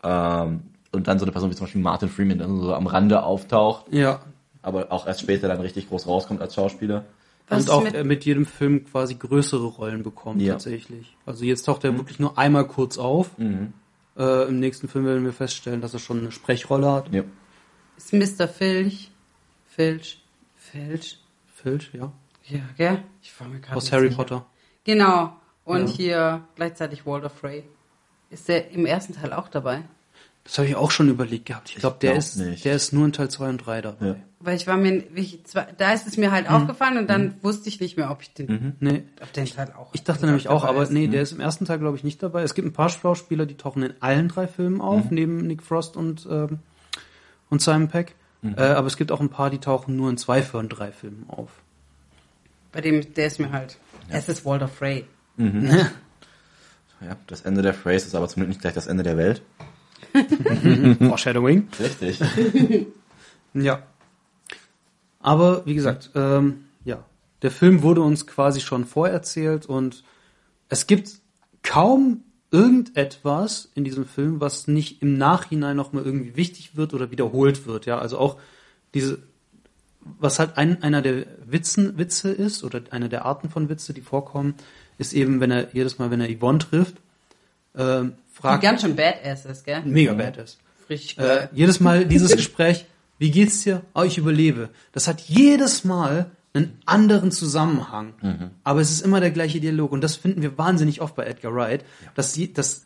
ähm, 0.04 0.62
und 0.92 1.08
dann 1.08 1.20
so 1.20 1.26
eine 1.26 1.32
Person 1.32 1.50
wie 1.52 1.56
zum 1.56 1.66
Beispiel 1.66 1.82
Martin 1.82 2.10
Freeman, 2.10 2.38
der 2.38 2.48
so 2.48 2.74
am 2.74 2.88
Rande 2.88 3.24
auftaucht, 3.24 3.86
Ja. 3.92 4.22
aber 4.62 4.92
auch 4.92 5.08
erst 5.08 5.22
später 5.22 5.48
dann 5.48 5.60
richtig 5.62 5.90
groß 5.90 6.08
rauskommt 6.08 6.42
als 6.42 6.56
Schauspieler. 6.56 7.04
Was 7.48 7.64
und 7.66 7.70
auch 7.70 7.84
mit- 7.84 7.94
mit, 7.94 8.06
mit 8.06 8.26
jedem 8.26 8.46
Film 8.46 8.86
quasi 8.86 9.16
größere 9.16 9.66
Rollen 9.66 10.02
bekommt 10.04 10.42
Ja. 10.42 10.54
tatsächlich. 10.54 11.16
Also 11.26 11.46
jetzt 11.46 11.64
taucht 11.64 11.84
er 11.84 11.96
wirklich 11.98 12.20
nur 12.20 12.38
einmal 12.38 12.68
kurz 12.68 12.98
auf. 12.98 13.32
Äh, 14.18 14.48
Im 14.48 14.60
nächsten 14.60 14.88
Film 14.88 15.06
werden 15.06 15.26
wir 15.26 15.34
feststellen, 15.34 15.82
dass 15.82 15.94
er 15.94 16.00
schon 16.00 16.20
eine 16.20 16.32
Sprechrolle 16.32 16.92
hat. 16.92 17.14
Ja. 17.14 17.24
Ist 17.98 18.14
Mr. 18.14 18.48
Filch. 18.48 19.12
Filch. 19.68 20.22
Filch. 20.56 21.20
Filch, 21.54 21.90
ja. 21.94 22.12
Ja, 22.48 22.60
gell? 22.78 23.04
Ich 23.22 23.38
war 23.40 23.48
mir 23.48 23.60
gerade 23.60 23.76
Aus 23.78 23.92
Harry 23.92 24.06
sicher. 24.08 24.16
Potter. 24.18 24.46
Genau. 24.86 25.36
Und 25.66 25.90
Ja. 25.90 25.96
hier 25.96 26.48
gleichzeitig 26.56 27.06
Walter 27.06 27.30
Frey. 27.30 27.64
Ist 28.30 28.48
der 28.48 28.72
im 28.72 28.86
ersten 28.86 29.14
Teil 29.14 29.34
auch 29.34 29.48
dabei? 29.50 29.84
Das 30.46 30.60
habe 30.60 30.68
ich 30.68 30.76
auch 30.76 30.92
schon 30.92 31.10
überlegt 31.10 31.48
gehabt. 31.48 31.72
Ich 31.72 31.78
glaube, 31.78 31.98
der 32.00 32.12
glaub 32.12 32.20
ist, 32.20 32.36
nicht. 32.38 32.64
der 32.64 32.76
ist 32.76 32.94
nur 32.94 33.04
in 33.06 33.12
Teil 33.14 33.30
2 33.30 33.50
und 33.50 33.58
3 33.58 33.82
dabei. 33.82 34.06
Ja. 34.06 34.16
Weil 34.40 34.56
ich 34.56 34.68
war 34.68 34.78
mir, 34.78 35.04
ich, 35.16 35.40
da 35.78 35.92
ist 35.92 36.06
es 36.08 36.18
mir 36.18 36.32
halt 36.32 36.48
aufgefallen 36.50 37.00
und 37.00 37.10
dann 37.10 37.34
wusste 37.42 37.68
ich 37.68 37.80
nicht 37.82 37.98
mehr, 37.98 38.12
ob 38.12 38.22
ich 38.22 38.32
den, 38.32 38.76
Nee. 38.80 39.02
ob 39.20 39.34
den 39.34 39.48
Teil 39.48 39.74
auch. 39.76 39.90
Ich 39.94 40.04
dachte 40.04 40.28
nämlich 40.28 40.48
auch, 40.48 40.64
aber 40.64 40.84
ist. 40.84 40.92
nee, 40.92 41.08
der 41.08 41.24
ist 41.24 41.32
im 41.32 41.40
ersten 41.40 41.66
Teil, 41.66 41.80
glaube 41.80 41.98
ich, 41.98 42.04
nicht 42.04 42.22
dabei. 42.22 42.44
Es 42.44 42.54
gibt 42.54 42.68
ein 42.68 42.74
paar 42.74 42.90
Schauspieler, 42.90 43.48
die 43.48 43.58
tauchen 43.58 43.82
in 43.82 43.94
allen 44.02 44.28
drei 44.28 44.48
Filmen 44.48 44.82
auf, 44.82 45.10
neben 45.10 45.48
Nick 45.48 45.64
Frost 45.64 45.98
und, 45.98 46.28
ähm, 46.30 46.60
und 47.50 47.62
Simon 47.64 47.88
Peck. 47.88 48.14
Äh, 48.44 48.62
aber 48.62 48.86
es 48.86 48.98
gibt 48.98 49.12
auch 49.12 49.22
ein 49.22 49.30
paar, 49.30 49.50
die 49.50 49.58
tauchen 49.58 49.96
nur 49.96 50.12
in 50.12 50.18
zwei 50.18 50.44
von 50.44 50.70
drei 50.70 50.92
Filmen 50.92 51.26
auf. 51.28 51.50
Bei 52.72 52.82
dem, 52.82 53.16
der 53.16 53.26
ist 53.26 53.40
mir 53.40 53.52
halt. 53.52 53.78
Es 54.10 54.30
ist 54.30 54.46
Walter 54.46 54.68
Frey. 54.68 55.06
ja, 55.38 57.16
das 57.26 57.42
Ende 57.42 57.64
der 57.64 57.74
Phrase 57.74 58.06
ist 58.06 58.14
aber 58.14 58.28
zum 58.28 58.42
Glück 58.42 58.50
nicht 58.50 58.62
gleich 58.62 58.76
das 58.76 58.86
Ende 58.86 59.02
der 59.02 59.18
Welt. 59.18 59.42
Foreshadowing. 61.00 61.68
Richtig. 61.80 62.20
Ja. 63.54 63.84
Aber 65.20 65.66
wie 65.66 65.74
gesagt, 65.74 66.12
ähm, 66.14 66.66
ja, 66.84 67.04
der 67.42 67.52
Film 67.52 67.82
wurde 67.82 68.02
uns 68.02 68.28
quasi 68.28 68.62
schon 68.62 68.86
vorerzählt 68.86 69.66
und 69.66 70.04
es 70.70 70.88
gibt 70.88 71.20
kaum 71.64 72.24
irgendetwas 72.52 73.72
in 73.76 73.84
diesem 73.84 74.06
Film, 74.06 74.40
was 74.40 74.68
nicht 74.68 75.02
im 75.02 75.18
Nachhinein 75.18 75.76
nochmal 75.76 76.06
irgendwie 76.06 76.36
wichtig 76.36 76.78
wird 76.78 76.94
oder 76.94 77.12
wiederholt 77.12 77.66
wird. 77.66 77.86
Ja, 77.86 77.98
also 77.98 78.18
auch 78.18 78.40
diese, 78.94 79.20
was 80.20 80.40
halt 80.40 80.58
ein, 80.58 80.84
einer 80.84 81.02
der 81.02 81.26
Witzen, 81.46 81.98
Witze 81.98 82.32
ist 82.32 82.64
oder 82.64 82.82
eine 82.92 83.10
der 83.10 83.26
Arten 83.26 83.50
von 83.50 83.68
Witze, 83.68 83.94
die 83.94 84.02
vorkommen, 84.02 84.56
ist 84.98 85.14
eben, 85.14 85.40
wenn 85.40 85.52
er 85.52 85.74
jedes 85.74 85.98
Mal, 85.98 86.12
wenn 86.12 86.22
er 86.22 86.30
Yvonne 86.30 86.60
trifft, 86.60 86.96
ähm, 87.76 88.14
Die 88.36 88.42
fragt, 88.42 88.64
ganz 88.64 88.82
schön 88.82 88.96
badass 88.96 89.46
ist, 89.46 89.64
gell? 89.66 89.82
mega 89.86 90.14
badass. 90.14 90.58
Richtig 90.90 91.18
Äh, 91.18 91.22
geil. 91.22 91.50
jedes 91.54 91.80
Mal 91.80 92.06
dieses 92.06 92.36
Gespräch, 92.36 92.86
wie 93.18 93.32
geht's 93.32 93.62
dir? 93.64 93.82
Oh, 93.94 94.04
ich 94.04 94.18
überlebe. 94.18 94.70
Das 94.92 95.08
hat 95.08 95.22
jedes 95.22 95.84
Mal 95.84 96.32
einen 96.54 96.78
anderen 96.86 97.32
Zusammenhang. 97.32 98.14
Aber 98.64 98.80
es 98.82 98.92
ist 98.92 99.02
immer 99.02 99.20
der 99.20 99.32
gleiche 99.32 99.60
Dialog. 99.60 99.92
Und 99.92 100.02
das 100.02 100.16
finden 100.16 100.42
wir 100.42 100.58
wahnsinnig 100.58 101.02
oft 101.02 101.16
bei 101.16 101.26
Edgar 101.26 101.54
Wright, 101.54 101.84
dass, 102.14 102.34
die, 102.34 102.54
dass 102.54 102.86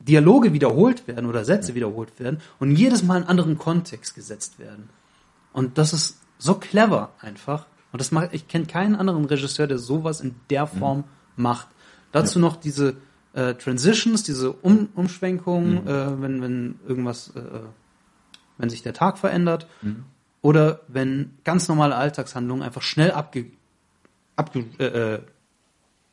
Dialoge 0.00 0.52
wiederholt 0.52 1.06
werden 1.08 1.26
oder 1.26 1.44
Sätze 1.44 1.74
wiederholt 1.74 2.18
werden 2.18 2.40
und 2.58 2.74
jedes 2.76 3.02
Mal 3.02 3.16
in 3.16 3.22
einen 3.22 3.30
anderen 3.30 3.58
Kontext 3.58 4.14
gesetzt 4.14 4.58
werden. 4.58 4.88
Und 5.52 5.78
das 5.78 5.92
ist 5.92 6.18
so 6.38 6.54
clever 6.54 7.12
einfach. 7.20 7.66
Und 7.92 8.00
das 8.00 8.12
macht, 8.12 8.30
ich 8.32 8.46
kenne 8.48 8.66
keinen 8.66 8.94
anderen 8.96 9.24
Regisseur, 9.24 9.66
der 9.66 9.78
sowas 9.78 10.20
in 10.20 10.34
der 10.50 10.66
Form 10.66 11.04
macht. 11.36 11.68
Dazu 12.12 12.38
noch 12.38 12.56
diese 12.56 12.96
äh, 13.36 13.54
Transitions, 13.54 14.22
diese 14.24 14.50
um 14.50 14.88
Umschwenkungen, 14.94 15.86
äh, 15.86 16.20
wenn, 16.22 16.42
wenn 16.42 16.80
irgendwas, 16.88 17.32
äh, 17.36 17.40
wenn 18.58 18.70
sich 18.70 18.82
der 18.82 18.94
Tag 18.94 19.18
verändert. 19.18 19.66
Oder 20.42 20.80
wenn 20.88 21.32
ganz 21.44 21.68
normale 21.68 21.94
Alltagshandlungen 21.96 22.62
einfach 22.64 22.82
schnell 22.82 23.10
abge, 23.12 23.46
abge, 24.36 24.64
äh, 24.78 24.84
äh, 24.84 25.20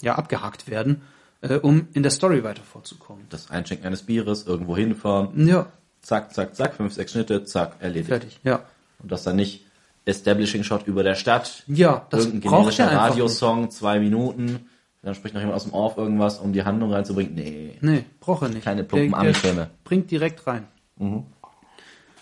ja, 0.02 0.16
abgehakt 0.16 0.68
werden, 0.68 1.02
äh, 1.42 1.56
um 1.56 1.88
in 1.94 2.04
der 2.04 2.12
Story 2.12 2.44
weiter 2.44 2.64
vorzukommen. 2.64 3.26
Das 3.30 3.50
Einschenken 3.50 3.88
eines 3.88 4.04
Bieres, 4.04 4.46
irgendwo 4.46 4.76
hinfahren, 4.76 5.48
Ja, 5.48 5.68
zack, 6.02 6.34
zack, 6.34 6.56
zack, 6.56 6.76
fünf, 6.76 6.94
sechs 6.94 7.14
Schnitte, 7.14 7.46
zack, 7.46 7.78
erledigt. 7.80 8.10
fertig. 8.10 8.40
Ja. 8.44 8.66
Und 9.00 9.12
das 9.12 9.24
dann 9.24 9.36
nicht 9.38 9.66
Establishing 10.06 10.64
Shot 10.64 10.88
über 10.88 11.04
der 11.04 11.16
Stadt. 11.16 11.64
Ja, 11.68 12.06
das 12.10 12.26
Irgendein 12.26 12.50
braucht 12.50 12.60
generischer 12.76 12.90
einfach 12.90 13.12
Radiosong, 13.12 13.72
zwei 13.72 14.00
Minuten. 14.00 14.68
Dann 15.04 15.14
spricht 15.16 15.34
noch 15.36 15.42
jemand 15.42 15.58
aus 15.58 15.64
dem 15.66 15.74
Off 15.74 15.98
irgendwas, 15.98 16.40
um 16.40 16.54
die 16.54 16.64
Handlung 16.64 16.92
reinzubringen. 16.94 17.36
Nee. 17.36 17.78
Nee, 17.82 18.06
braucht 18.22 18.42
er 18.44 18.50
nicht. 18.50 18.64
Keine 18.64 18.84
plumpen 18.86 19.12
Der- 19.12 19.20
der 19.20 19.30
Ami-Filme. 19.30 19.70
Bringt 19.84 20.10
direkt 20.10 20.48
rein. 20.48 20.68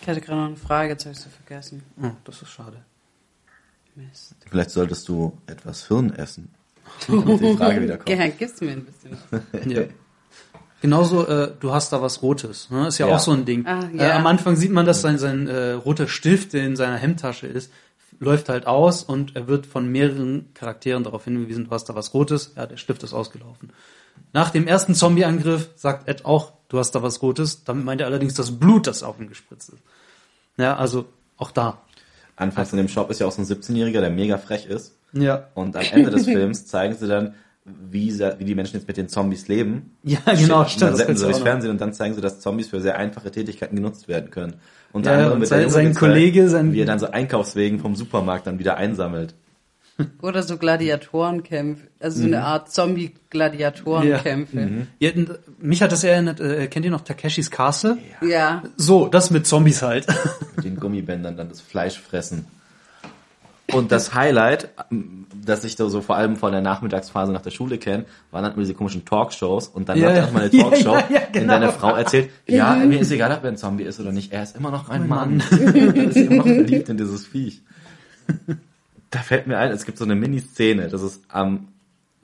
Ich 0.02 0.08
hatte 0.08 0.20
gerade 0.22 0.40
noch 0.42 0.48
eine 0.48 0.56
Frage, 0.58 0.90
jetzt 0.90 1.06
habe 1.06 1.14
ich 1.14 1.20
sie 1.22 1.30
vergessen. 1.30 1.84
Oh, 2.02 2.08
das 2.24 2.42
ist 2.42 2.50
schade. 2.50 2.78
Mist. 3.96 4.36
Vielleicht 4.50 4.72
solltest 4.72 5.08
du 5.10 5.38
etwas 5.48 5.88
Hirn 5.88 6.12
essen. 6.14 6.50
Damit 7.08 7.42
die 7.42 7.56
Frage 7.56 7.82
wieder 7.84 7.98
kommt. 7.98 8.38
Gibst 8.40 8.62
du 8.62 8.66
mir 8.66 8.72
ein 8.72 8.86
bisschen 8.86 9.18
was. 9.30 9.42
Ja. 9.68 9.82
Genauso, 10.82 11.28
äh, 11.28 11.52
du 11.60 11.72
hast 11.72 11.94
da 11.94 12.02
was 12.02 12.24
Rotes. 12.24 12.72
Ne? 12.72 12.88
Ist 12.88 12.98
ja, 12.98 13.08
Ja. 13.08 13.16
auch 13.16 13.20
so 13.20 13.32
ein 13.34 13.46
Ding. 13.46 13.68
Ah, 13.68 13.88
äh, 13.94 13.98
ja. 13.98 14.16
am 14.16 14.26
Anfang 14.26 14.56
sieht 14.56 14.72
man, 14.72 14.88
dass 14.88 15.02
sein, 15.02 15.20
sein 15.20 15.48
äh, 15.48 15.74
roter 15.74 16.08
Stift, 16.08 16.54
der 16.54 16.66
in 16.66 16.76
seiner 16.76 16.98
Hemdtasche 16.98 17.46
ist, 17.46 17.72
läuft 18.22 18.50
halt 18.50 18.68
aus 18.68 19.04
und 19.04 19.36
er 19.36 19.48
wird 19.48 19.66
von 19.66 19.92
mehreren 19.92 20.54
Charakteren 20.54 21.04
darauf 21.04 21.26
hingewiesen, 21.26 21.66
du 21.66 21.72
hast 21.72 21.86
da 21.86 21.96
was 21.96 22.14
Rotes. 22.14 22.54
Ja, 22.56 22.68
der 22.68 22.78
Stift 22.78 23.02
ist 23.04 23.14
ausgelaufen. 23.14 23.74
Nach 24.32 24.52
dem 24.52 24.68
ersten 24.68 24.94
Zombie-Angriff 24.94 25.72
sagt 25.76 26.08
Ed 26.08 26.24
auch, 26.24 26.54
du 26.70 26.78
hast 26.78 26.92
da 26.92 27.02
was 27.02 27.22
Rotes. 27.24 27.64
Damit 27.64 27.84
meint 27.84 28.00
er 28.00 28.08
allerdings 28.08 28.36
das 28.36 28.60
Blut, 28.60 28.86
das 28.86 29.02
auf 29.02 29.20
ihn 29.20 29.28
gespritzt 29.28 29.70
ist. 29.70 29.82
Ja, 30.58 30.78
also 30.78 31.06
auch 31.38 31.50
da. 31.50 31.82
Anfangs 32.36 32.72
in 32.72 32.78
dem 32.78 32.88
Shop 32.88 33.10
ist 33.10 33.20
ja 33.20 33.28
auch 33.28 33.32
so 33.32 33.42
ein 33.42 33.48
17-Jähriger, 33.48 34.02
der 34.02 34.12
mega 34.12 34.38
frech 34.38 34.68
ist. 34.68 34.96
Ja. 35.14 35.48
Und 35.56 35.76
am 35.76 35.84
Ende 35.92 36.12
des 36.12 36.26
Films 36.26 36.66
zeigen 36.68 36.96
sie 36.96 37.08
dann, 37.08 37.34
wie, 37.90 38.12
sie, 38.12 38.36
wie 38.40 38.46
die 38.46 38.56
Menschen 38.56 38.76
jetzt 38.78 38.88
mit 38.88 38.98
den 38.98 39.10
Zombies 39.10 39.48
leben. 39.48 39.92
Ja, 40.04 40.20
genau, 40.26 40.62
Dann 40.62 40.70
stimmt. 40.70 40.92
das 40.92 40.98
senden 41.00 41.18
sie 41.18 41.26
du 41.26 41.32
durchs. 41.32 41.44
Fernsehen 41.44 41.72
und 41.72 41.82
dann 41.82 41.94
zeigen 41.94 42.16
sie, 42.16 42.22
dass 42.22 42.40
Zombies 42.40 42.70
für 42.70 42.82
sehr 42.82 42.98
einfache 42.98 43.32
Tätigkeiten 43.32 43.76
genutzt 43.76 44.08
werden 44.08 44.32
können. 44.32 44.56
Unter 44.94 45.12
Ja, 45.12 45.18
anderem 45.18 45.34
und 45.34 45.40
mit 45.40 45.50
sein- 45.50 45.70
sein 45.70 45.94
Kollege, 45.94 46.50
sein- 46.50 46.74
wie 46.74 46.82
er 46.82 46.86
dann 46.86 47.00
so 47.00 47.12
Einkaufswegen 47.12 47.80
vom 47.80 47.96
Supermarkt 47.96 48.48
dann 48.48 48.60
wieder 48.60 48.78
einsammelt. 48.78 49.34
Oder 50.22 50.44
so 50.44 50.58
Gladiatorenkämpfe. 50.58 51.88
Also 52.00 52.22
so 52.22 52.28
eine 52.28 52.44
Art 52.44 52.72
Zombie-Gladiatorenkämpfe. 52.72 54.88
Ja, 55.00 55.12
und 55.16 55.40
mich 55.60 55.82
hat 55.82 55.92
das 55.92 56.04
erinnert, 56.04 56.40
äh, 56.40 56.68
kennt 56.68 56.86
ihr 56.86 56.92
noch 56.92 57.02
Takeshis 57.02 57.52
Castle? 57.52 57.98
Ja. 58.28 58.64
So, 58.78 59.08
das 59.08 59.32
mit 59.32 59.46
Zombies 59.48 59.82
halt. 59.82 60.08
Mit 60.56 60.66
den 60.66 60.76
Gummibändern 60.80 61.38
dann 61.38 61.50
das 61.50 61.62
Fleisch 61.62 62.00
fressen. 62.00 62.46
Und 63.74 63.92
das 63.92 64.14
Highlight, 64.14 64.70
das 65.46 65.64
ich 65.64 65.76
da 65.76 65.90
so 65.90 66.02
vor 66.02 66.16
allem 66.16 66.36
von 66.36 66.52
der 66.52 66.62
Nachmittagsphase 66.62 67.32
nach 67.32 67.42
der 67.42 67.52
Schule 67.52 67.78
kenne, 67.78 68.06
waren 68.32 68.44
dann 68.44 68.54
immer 68.54 68.62
diese 68.62 68.74
komischen 68.74 69.06
Talkshows 69.06 69.68
und 69.68 69.90
dann 69.90 69.98
Ja, 69.98 70.10
läuft 70.10 70.28
auch 70.30 70.32
mal 70.34 70.44
eine 70.44 70.52
ja, 70.56 70.64
Talkshow, 70.64 70.96
ja, 70.96 71.04
ja, 71.10 71.20
in 71.20 71.32
genau. 71.34 71.48
der 71.48 71.56
eine 71.58 71.72
Frau 71.72 71.96
erzählt, 71.96 72.30
ja, 72.48 72.76
mir 72.76 73.00
ist 73.00 73.12
egal, 73.12 73.32
ob 73.32 73.44
er 73.44 73.50
ein 73.50 73.58
Zombie 73.58 73.84
ist 73.84 74.00
oder 74.00 74.12
nicht, 74.12 74.32
er 74.32 74.44
ist 74.44 74.56
immer 74.56 74.72
noch 74.72 74.90
ein 74.90 75.08
Mann. 75.08 75.42
er 75.52 75.96
ist 75.96 76.18
immer 76.18 76.36
noch 76.38 76.46
verliebt 76.46 76.90
in 76.90 76.98
dieses 76.98 77.26
Viech. 77.26 77.62
Da 79.10 79.20
fällt 79.20 79.48
mir 79.48 79.58
ein, 79.58 79.72
es 79.72 79.86
gibt 79.86 79.98
so 79.98 80.06
eine 80.06 80.16
Mini-Szene, 80.16 80.88
das 80.88 81.02
ist 81.02 81.24
am 81.30 81.68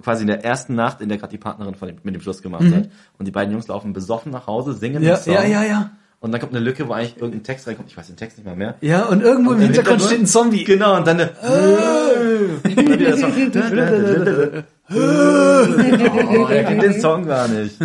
quasi 0.02 0.22
in 0.22 0.28
der 0.28 0.46
ersten 0.46 0.76
Nacht, 0.76 1.02
in 1.02 1.10
der 1.10 1.18
gerade 1.18 1.32
die 1.32 1.38
Partnerin 1.40 1.74
von 1.76 1.88
dem, 1.88 1.98
mit 2.04 2.14
dem 2.14 2.22
Schluss 2.22 2.42
gemacht 2.44 2.72
hat. 2.72 2.90
Und 3.18 3.26
die 3.28 3.32
beiden 3.32 3.52
Jungs 3.52 3.68
laufen 3.68 3.94
besoffen 3.94 4.32
nach 4.32 4.46
Hause, 4.46 4.74
singen 4.74 5.02
Ja, 5.02 5.16
den 5.16 5.24
Song. 5.24 5.34
ja, 5.34 5.44
ja, 5.44 5.64
ja. 5.64 5.90
Und 6.20 6.32
dann 6.32 6.42
kommt 6.42 6.54
eine 6.54 6.64
Lücke, 6.64 6.88
wo 6.88 6.94
eigentlich 6.94 7.18
irgendein 7.18 7.44
Text 7.44 7.68
reinkommt. 7.68 7.90
Ich 7.92 7.98
weiß 7.98 8.08
den 8.08 8.18
Text 8.18 8.38
nicht 8.38 8.46
mal 8.48 8.56
mehr. 8.56 8.76
Ja, 8.82 9.06
und 9.06 9.22
irgendwo 9.22 9.52
im 9.52 9.58
Im 9.58 9.66
Hintergrund 9.66 10.02
steht 10.02 10.20
ein 10.20 10.26
Zombie. 10.26 10.64
Genau, 10.64 10.98
und 10.98 11.06
dann 11.06 11.20
eine, 11.20 11.30
Und 14.90 16.38
oh, 16.40 16.48
er 16.48 16.64
kennt 16.64 16.82
den 16.82 17.00
Song 17.00 17.28
gar 17.28 17.48
nicht. 17.48 17.76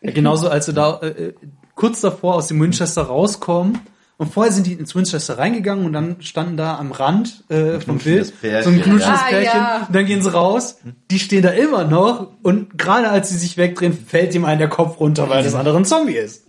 Ja, 0.00 0.10
genauso 0.12 0.48
als 0.48 0.66
sie 0.66 0.72
da 0.72 1.00
äh, 1.00 1.34
kurz 1.74 2.00
davor 2.00 2.36
aus 2.36 2.48
dem 2.48 2.60
Winchester 2.60 3.02
rauskommen. 3.02 3.80
Und 4.18 4.32
vorher 4.32 4.52
sind 4.52 4.66
die 4.66 4.74
ins 4.74 4.94
Winchester 4.94 5.38
reingegangen 5.38 5.84
und 5.84 5.92
dann 5.92 6.16
standen 6.20 6.56
da 6.56 6.78
am 6.78 6.92
Rand 6.92 7.42
äh, 7.48 7.80
vom 7.80 7.98
Bild 7.98 8.40
Pärchen, 8.40 8.62
so 8.62 8.70
ein 8.70 8.82
knutschendes 8.82 9.06
ja. 9.06 9.14
Ah, 9.26 9.28
Pärchen. 9.30 9.60
ja. 9.60 9.84
Und 9.88 9.94
dann 9.96 10.06
gehen 10.06 10.22
sie 10.22 10.32
raus. 10.32 10.78
Die 11.10 11.18
stehen 11.18 11.42
da 11.42 11.50
immer 11.50 11.84
noch. 11.84 12.28
Und 12.42 12.78
gerade 12.78 13.08
als 13.10 13.30
sie 13.30 13.36
sich 13.38 13.56
wegdrehen, 13.56 13.92
fällt 13.92 14.34
ihm 14.34 14.44
ein 14.44 14.58
der 14.58 14.68
Kopf 14.68 15.00
runter, 15.00 15.28
weil 15.28 15.42
das 15.42 15.54
andere 15.54 15.76
ein 15.76 15.84
Zombie 15.84 16.14
ist. 16.14 16.44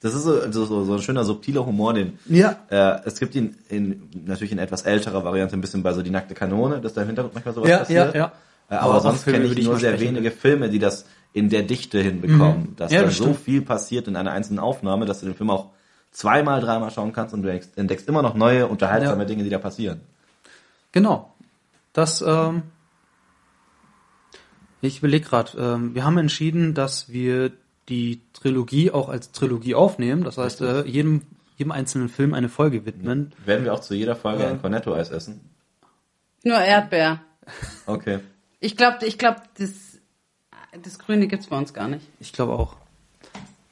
Das 0.00 0.14
ist 0.14 0.24
so, 0.24 0.50
so, 0.50 0.64
so, 0.64 0.84
so 0.84 0.94
ein 0.94 1.02
schöner 1.02 1.22
subtiler 1.24 1.64
Humor, 1.64 1.94
den 1.94 2.18
Ja. 2.26 2.56
äh, 2.70 2.98
es 3.04 3.20
gibt 3.20 3.36
ihn 3.36 3.54
in 3.68 4.02
natürlich 4.24 4.50
in 4.50 4.58
etwas 4.58 4.82
älterer 4.82 5.22
Variante 5.24 5.54
ein 5.56 5.60
bisschen 5.60 5.84
bei 5.84 5.92
so 5.92 6.02
die 6.02 6.10
nackte 6.10 6.34
Kanone, 6.34 6.80
dass 6.80 6.94
da 6.94 7.02
im 7.02 7.06
Hintergrund 7.06 7.34
manchmal 7.34 7.54
sowas 7.54 7.68
Ja, 7.70 7.78
passiert. 7.78 8.14
ja, 8.14 8.20
ja. 8.20 8.32
Äh, 8.68 8.74
Aber 8.80 8.94
aber, 8.94 9.00
sonst 9.00 9.24
kenne 9.26 9.44
ich 9.44 9.62
nur 9.64 9.78
sehr 9.78 9.92
sprechen 9.92 10.16
wenige 10.16 10.32
Filme, 10.32 10.70
die 10.70 10.80
das 10.80 11.04
in 11.32 11.50
der 11.50 11.62
Dichte 11.62 12.00
hinbekommen, 12.00 12.74
dass 12.76 12.90
Ja, 12.90 13.02
da 13.02 13.10
so 13.10 13.32
viel 13.32 13.62
passiert 13.62 14.08
in 14.08 14.16
einer 14.16 14.32
einzelnen 14.32 14.58
Aufnahme, 14.58 15.06
dass 15.06 15.20
du 15.20 15.26
den 15.26 15.36
Film 15.36 15.50
auch 15.50 15.70
zweimal, 16.12 16.60
dreimal 16.60 16.90
schauen 16.90 17.12
kannst 17.12 17.34
und 17.34 17.42
du 17.42 17.48
entdeckst- 17.50 18.08
immer 18.08 18.22
noch 18.22 18.34
neue, 18.34 18.68
unterhaltsame 18.68 19.22
Ja. 19.22 19.24
Dinge, 19.26 19.42
die 19.44 19.50
da 19.50 19.58
passieren. 19.58 20.00
Genau. 20.92 21.32
Das, 21.92 22.22
ähm, 22.26 22.62
ich 24.80 24.98
überlege 24.98 25.24
gerade, 25.26 25.58
ähm, 25.58 25.94
wir 25.94 26.04
haben 26.04 26.18
entschieden, 26.18 26.74
dass 26.74 27.08
wir 27.10 27.52
die 27.88 28.20
Trilogie 28.32 28.90
auch 28.90 29.08
als 29.08 29.32
Trilogie 29.32 29.74
aufnehmen. 29.74 30.24
Das 30.24 30.38
heißt, 30.38 30.60
äh, 30.60 30.84
jedem, 30.84 31.22
jedem 31.56 31.72
einzelnen 31.72 32.08
Film 32.08 32.34
eine 32.34 32.48
Folge 32.48 32.84
widmen. 32.86 33.32
Werden 33.44 33.64
wir 33.64 33.74
auch 33.74 33.80
zu 33.80 33.94
jeder 33.94 34.16
Folge 34.16 34.42
Ja. 34.44 34.50
ein 34.50 34.60
Cornetto-Eis 34.60 35.10
essen? 35.10 35.40
Nur 36.44 36.58
Erdbeer. 36.58 37.20
Okay. 37.86 38.20
Ich 38.60 38.76
glaube, 38.76 39.04
ich 39.06 39.18
glaub, 39.18 39.36
das, 39.58 39.70
das 40.82 40.98
Grüne 40.98 41.26
gibt's 41.28 41.46
bei 41.48 41.56
uns 41.58 41.72
gar 41.74 41.88
nicht. 41.88 42.06
Ich 42.20 42.32
glaube 42.32 42.52
auch. 42.54 42.76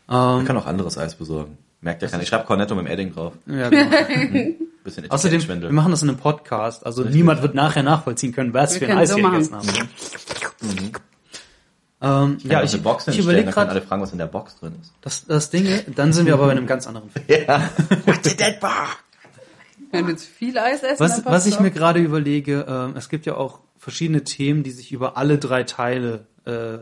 Man 0.06 0.40
Ähm, 0.40 0.46
kann 0.46 0.56
auch 0.56 0.66
anderes 0.66 0.98
Eis 0.98 1.14
besorgen. 1.14 1.56
Merkt 1.82 2.02
ja 2.02 2.08
keiner. 2.08 2.22
Ich 2.22 2.28
schreibe 2.28 2.44
Cornetto 2.44 2.74
mit 2.74 2.86
dem 2.86 2.92
Edding 2.92 3.14
drauf. 3.14 3.32
ja, 3.46 3.68
genau. 3.70 3.90
Bisschen 4.84 5.10
Außerdem, 5.10 5.46
wir 5.62 5.72
machen 5.72 5.90
das 5.90 6.02
in 6.02 6.08
einem 6.08 6.18
Podcast. 6.18 6.86
Also 6.86 7.04
niemand 7.04 7.42
wird 7.42 7.54
nachher 7.54 7.82
nachvollziehen 7.82 8.32
können, 8.32 8.54
was 8.54 8.80
Wir 8.80 8.86
für 8.88 8.92
ein 8.92 8.98
Eis 8.98 9.10
so 9.10 9.16
wir 9.16 9.22
machen. 9.24 9.34
gegessen 9.34 9.56
haben. 9.56 9.68
Ähm, 12.02 12.38
Ja, 12.42 12.50
ja, 12.52 12.62
ich, 12.62 12.70
ich, 12.70 12.74
eine 12.74 12.82
Box 12.82 13.06
ich 13.06 13.14
hinstellen, 13.14 13.38
überlege 13.38 13.52
gerade, 13.52 13.70
alle 13.70 13.82
fragen, 13.82 14.00
was 14.00 14.12
in 14.12 14.18
der 14.18 14.26
Box 14.26 14.56
drin 14.56 14.74
ist. 14.80 14.92
das, 15.02 15.26
das 15.26 15.50
Ding, 15.50 15.66
dann 15.94 16.14
sind 16.14 16.24
wir 16.26 16.32
aber 16.34 16.46
bei 16.46 16.52
einem 16.52 16.66
ganz 16.66 16.86
anderen 16.86 17.10
Film. 17.10 17.26
Wenn 19.92 20.06
wir 20.06 20.12
jetzt 20.12 20.24
viel 20.24 20.56
Eis 20.58 20.82
essen, 20.82 21.00
Was, 21.00 21.22
dann 21.22 21.32
was 21.32 21.46
ich 21.46 21.60
mir 21.60 21.70
gerade 21.70 21.98
überlege, 22.00 22.64
ähm, 22.68 22.94
es 22.96 23.08
gibt 23.08 23.26
ja 23.26 23.34
auch 23.34 23.60
verschiedene 23.76 24.24
Themen, 24.24 24.62
die 24.62 24.70
sich 24.70 24.92
über 24.92 25.16
alle 25.16 25.36
drei 25.38 25.64
Teile 25.64 26.26
äh, 26.44 26.78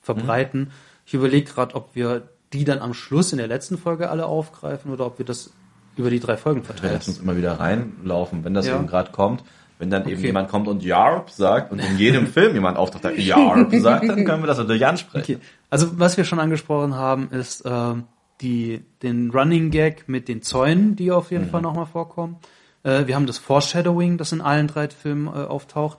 verbreiten. 0.00 0.70
Ich 1.04 1.14
überlege 1.14 1.50
gerade, 1.52 1.74
ob 1.74 1.94
wir 1.94 2.28
die 2.52 2.64
dann 2.64 2.78
am 2.80 2.94
Schluss 2.94 3.32
in 3.32 3.38
der 3.38 3.46
letzten 3.46 3.76
Folge 3.78 4.10
alle 4.10 4.26
aufgreifen 4.26 4.92
oder 4.92 5.06
ob 5.06 5.18
wir 5.18 5.26
das 5.26 5.50
über 5.96 6.10
die 6.10 6.20
drei 6.20 6.36
Folgen 6.36 6.60
Wir 6.60 6.66
verteilen. 6.66 6.94
lassen 6.94 7.10
uns 7.10 7.18
immer 7.20 7.36
wieder 7.36 7.58
reinlaufen, 7.60 8.44
wenn 8.44 8.54
das 8.54 8.66
Ja. 8.66 8.76
eben 8.76 8.86
gerade 8.86 9.12
kommt. 9.12 9.42
Wenn 9.80 9.90
dann 9.90 10.02
eben 10.08 10.16
Okay. 10.18 10.26
jemand 10.26 10.48
kommt 10.48 10.66
und 10.66 10.82
Yarp 10.82 11.30
sagt 11.30 11.70
und 11.70 11.78
in 11.78 11.98
jedem 11.98 12.26
Film 12.32 12.52
jemand 12.54 12.76
auftaucht, 12.78 13.04
der 13.04 13.18
Yarp 13.20 13.72
sagt, 13.74 14.08
dann 14.08 14.24
können 14.24 14.42
wir 14.42 14.48
das 14.48 14.58
natürlich 14.58 14.84
ansprechen. 14.86 15.36
Okay. 15.36 15.46
Also 15.70 15.98
was 16.00 16.16
wir 16.16 16.24
schon 16.24 16.40
angesprochen 16.40 16.94
haben, 16.96 17.30
ist 17.30 17.62
ähm, 17.64 18.04
die, 18.40 18.82
den 19.02 19.30
Running 19.30 19.70
Gag 19.70 20.08
mit 20.08 20.26
den 20.26 20.42
Zäunen, 20.42 20.96
die 20.96 21.12
auf 21.12 21.30
jeden 21.30 21.48
Fall 21.48 21.62
nochmal 21.62 21.86
vorkommen. 21.86 22.36
Äh, 22.82 23.06
wir 23.06 23.14
haben 23.14 23.26
das 23.26 23.38
Foreshadowing, 23.38 24.18
das 24.18 24.32
in 24.32 24.40
allen 24.40 24.66
drei 24.66 24.88
Filmen 24.88 25.28
äh, 25.28 25.30
auftaucht. 25.46 25.98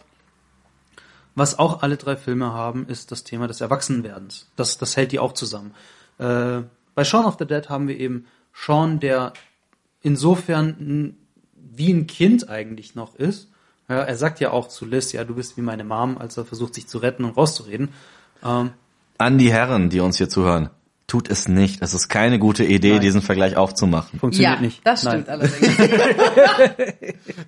Was 1.36 1.58
auch 1.58 1.82
alle 1.82 1.96
drei 1.96 2.18
Filme 2.18 2.52
haben, 2.52 2.86
ist 2.88 3.12
das 3.12 3.24
Thema 3.24 3.48
des 3.48 3.62
Erwachsenwerdens. 3.62 4.50
Das, 4.58 4.78
das 4.78 4.98
hält 4.98 5.12
die 5.14 5.20
auch 5.20 5.34
zusammen. 5.34 5.72
Äh, 6.20 6.64
bei 6.96 7.04
Shaun 7.04 7.26
of 7.26 7.38
the 7.40 7.46
Dead 7.46 7.70
haben 7.70 7.88
wir 7.88 7.98
eben 8.00 8.26
Sean, 8.54 9.00
der 9.00 9.34
insofern 10.02 11.16
wie 11.56 11.92
ein 11.92 12.08
Kind 12.08 12.50
eigentlich 12.50 12.96
noch 12.96 13.16
ist. 13.16 13.50
Ja, 13.88 14.02
er 14.02 14.16
sagt 14.18 14.40
ja 14.40 14.52
auch 14.52 14.68
zu 14.68 14.86
Liz, 14.86 15.12
ja, 15.14 15.24
du 15.24 15.34
bist 15.36 15.58
wie 15.58 15.62
meine 15.62 15.84
Mom, 15.84 16.18
als 16.18 16.38
er 16.38 16.46
versucht, 16.46 16.76
sich 16.76 16.88
zu 16.88 17.00
retten 17.00 17.24
und 17.24 17.36
rauszureden. 17.38 17.90
Ähm, 18.44 18.72
An 19.18 19.38
die 19.38 19.52
Herren, 19.52 19.90
die 19.90 20.00
uns 20.00 20.18
hier 20.18 20.30
zuhören. 20.30 20.70
Tut 21.08 21.28
es 21.28 21.48
nicht. 21.48 21.82
Es 21.82 21.96
ist 21.96 22.08
keine 22.08 22.38
gute 22.38 22.64
Idee, 22.64 22.92
Nein. 22.92 23.02
diesen 23.02 23.24
Vergleich 23.24 23.58
aufzumachen. 23.58 24.20
funktioniert 24.20 24.58
ja, 24.58 24.62
nicht. 24.62 24.86
das 24.86 25.04
Nein. 25.04 25.24
stimmt 25.24 25.30
allerdings. 25.30 25.78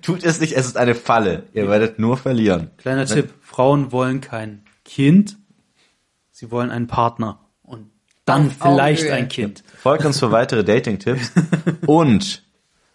Tut 0.02 0.24
es 0.24 0.40
nicht, 0.40 0.56
es 0.56 0.66
ist 0.66 0.76
eine 0.76 0.96
Falle. 0.96 1.44
Ihr 1.52 1.68
werdet 1.68 2.00
nur 2.00 2.16
verlieren. 2.16 2.72
Kleiner 2.78 3.06
Tipp, 3.06 3.32
Frauen 3.40 3.92
wollen 3.92 4.20
kein 4.20 4.64
Kind, 4.84 5.38
sie 6.32 6.50
wollen 6.50 6.70
einen 6.70 6.88
Partner. 6.88 7.38
Dann 8.24 8.46
Auf 8.46 8.70
vielleicht 8.70 9.02
Augenhöhe. 9.02 9.18
ein 9.18 9.28
Kind. 9.28 9.64
Folgt 9.82 10.04
uns 10.04 10.18
für 10.18 10.30
weitere 10.30 10.62
Dating-Tipps. 10.64 11.32
Und 11.86 12.42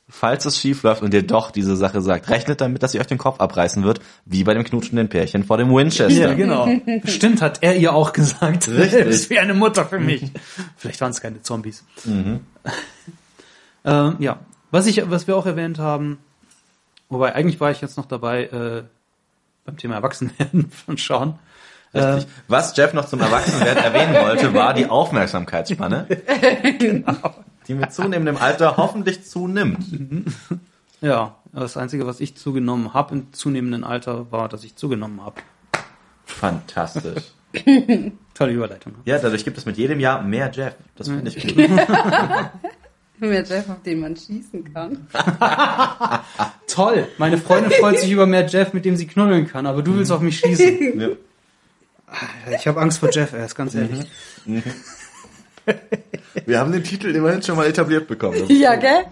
falls 0.10 0.46
es 0.46 0.58
schief 0.58 0.84
läuft 0.84 1.02
und 1.02 1.14
ihr 1.14 1.26
doch 1.26 1.52
diese 1.52 1.76
Sache 1.76 2.02
sagt, 2.02 2.30
rechnet 2.30 2.62
damit, 2.62 2.82
dass 2.82 2.94
ihr 2.94 3.02
euch 3.02 3.08
den 3.08 3.18
Kopf 3.18 3.40
abreißen 3.40 3.84
wird, 3.84 4.00
wie 4.26 4.44
bei 4.44 4.54
dem 4.54 4.64
knutschenden 4.64 5.10
Pärchen 5.10 5.44
vor 5.44 5.58
dem 5.58 5.70
Winchester. 5.70 6.30
Ja, 6.30 6.34
genau. 6.34 6.68
Stimmt, 7.06 7.42
hat 7.42 7.62
er 7.62 7.76
ihr 7.76 7.94
auch 7.94 8.14
gesagt. 8.14 8.68
Richtig. 8.70 9.00
Du 9.00 9.06
bist 9.06 9.30
wie 9.30 9.40
eine 9.40 9.54
Mutter 9.54 9.86
für 9.86 10.00
mich. 10.00 10.32
Vielleicht 10.78 11.02
waren 11.02 11.12
es 11.12 11.20
keine 11.22 11.42
Zombies. 11.42 11.84
ähm, 13.86 14.16
ja, 14.20 14.40
was 14.72 14.88
ich, 14.88 15.10
was 15.10 15.28
wir 15.28 15.36
auch 15.36 15.46
erwähnt 15.46 15.78
haben, 15.78 16.20
wobei 17.10 17.36
eigentlich 17.36 17.60
war 17.60 17.72
ich 17.72 17.82
jetzt 17.82 17.98
noch 17.98 18.06
dabei 18.06 18.46
äh, 18.46 18.84
beim 19.66 19.78
Thema 19.78 19.96
Erwachsenwerden 19.96 20.72
von 20.72 20.96
Sean. 20.98 21.38
Richtig. 21.94 22.28
Was 22.48 22.76
Jeff 22.76 22.94
noch 22.94 23.06
zum 23.06 23.22
Erwachsenwerden 23.22 23.84
erwähnen 23.84 24.14
wollte, 24.14 24.54
war 24.54 24.74
die 24.74 24.88
Aufmerksamkeitsspanne, 24.88 26.08
die 27.68 27.74
mit 27.74 27.94
zunehmendem 27.94 28.38
Alter 28.38 28.78
hoffentlich 28.78 29.26
zunimmt. 29.26 29.86
Ja, 31.02 31.36
das 31.54 31.78
Einzige, 31.78 32.06
was 32.06 32.20
ich 32.20 32.36
zugenommen 32.36 32.94
habe 32.94 33.16
im 33.16 33.34
zunehmenden 33.34 33.84
Alter, 33.84 34.32
war, 34.32 34.50
dass 34.50 34.64
ich 34.64 34.76
zugenommen 34.76 35.24
habe. 35.24 35.42
Fantastisch. 36.26 37.24
Tolle 38.34 38.52
Überleitung. 38.52 38.94
Ja, 39.06 39.18
dadurch 39.18 39.44
gibt 39.44 39.58
es 39.58 39.66
mit 39.66 39.78
jedem 39.78 40.00
Jahr 40.00 40.22
mehr 40.22 40.52
Jeff. 40.54 40.76
Das 40.96 41.08
finde 41.08 41.32
ich 41.32 41.56
gut. 41.56 41.58
Mehr 43.20 43.44
Jeff, 43.44 43.68
auf 43.68 43.82
den 43.82 44.02
man 44.02 44.16
schießen 44.16 44.72
kann. 44.72 45.08
Toll! 46.68 47.08
Meine 47.18 47.40
Freundin 47.40 47.72
freut 47.72 47.98
sich 47.98 48.12
über 48.12 48.28
mehr 48.28 48.46
Jeff, 48.46 48.74
mit 48.74 48.86
dem 48.86 48.96
sie 48.96 49.08
knuddeln 49.08 49.48
kann, 49.48 49.66
aber 49.66 49.82
du 49.82 49.96
willst 49.96 50.12
auf 50.12 50.22
mich 50.22 50.38
schießen. 50.38 51.00
Ja. 51.00 51.08
Ich 52.58 52.68
habe 52.68 52.80
Angst 52.80 53.00
vor 53.00 53.10
Jeff, 53.12 53.34
er 53.34 53.46
ist 53.46 53.56
ganz 53.56 53.76
ehrlich. 53.76 54.06
Wir 56.46 56.60
haben 56.60 56.72
den 56.72 56.84
Titel 56.84 57.14
immerhin 57.14 57.42
schon 57.42 57.58
mal 57.58 57.66
etabliert 57.68 58.08
bekommen. 58.08 58.44
Ja, 58.50 58.76
gell? 58.76 59.06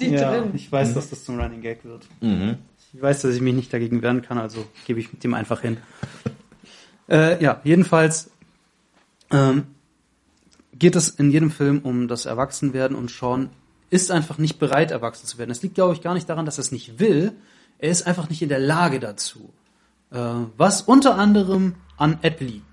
Die 0.00 0.08
Ja, 0.08 0.40
drin. 0.40 0.52
ich 0.54 0.70
weiß, 0.72 0.94
dass 0.94 1.10
das 1.10 1.24
zum 1.24 1.38
Running 1.38 1.60
Gag 1.60 1.84
wird. 1.84 2.06
Ich 2.94 3.02
weiß, 3.02 3.22
dass 3.22 3.34
ich 3.34 3.42
mich 3.42 3.54
nicht 3.54 3.72
dagegen 3.72 4.00
wehren 4.02 4.22
kann, 4.22 4.38
also 4.38 4.66
gebe 4.86 4.98
ich 5.00 5.12
mit 5.12 5.22
dem 5.22 5.34
einfach 5.34 5.60
hin. 5.60 5.76
äh, 7.10 7.42
ja, 7.42 7.60
jedenfalls 7.64 8.30
ähm, 9.30 9.66
geht 10.72 10.96
es 10.96 11.10
in 11.10 11.30
jedem 11.30 11.50
Film 11.50 11.80
um 11.80 12.08
das 12.08 12.24
Erwachsenwerden 12.24 12.96
und 12.96 13.10
Sean 13.10 13.50
ist 13.90 14.10
einfach 14.10 14.38
nicht 14.38 14.58
bereit, 14.58 14.90
erwachsen 14.90 15.26
zu 15.26 15.36
werden. 15.38 15.50
Es 15.50 15.62
liegt, 15.62 15.74
glaube 15.74 15.94
ich, 15.94 16.00
gar 16.00 16.14
nicht 16.14 16.28
daran, 16.28 16.46
dass 16.46 16.58
er 16.58 16.62
es 16.62 16.72
nicht 16.72 16.98
will. 16.98 17.32
Er 17.78 17.90
ist 17.90 18.06
einfach 18.06 18.28
nicht 18.30 18.40
in 18.42 18.48
der 18.48 18.58
Lage 18.58 19.00
dazu. 19.00 19.52
Äh, 20.10 20.16
was 20.56 20.82
unter 20.82 21.16
anderem 21.16 21.74
an 21.96 22.18
Ed 22.22 22.40
liegt, 22.40 22.64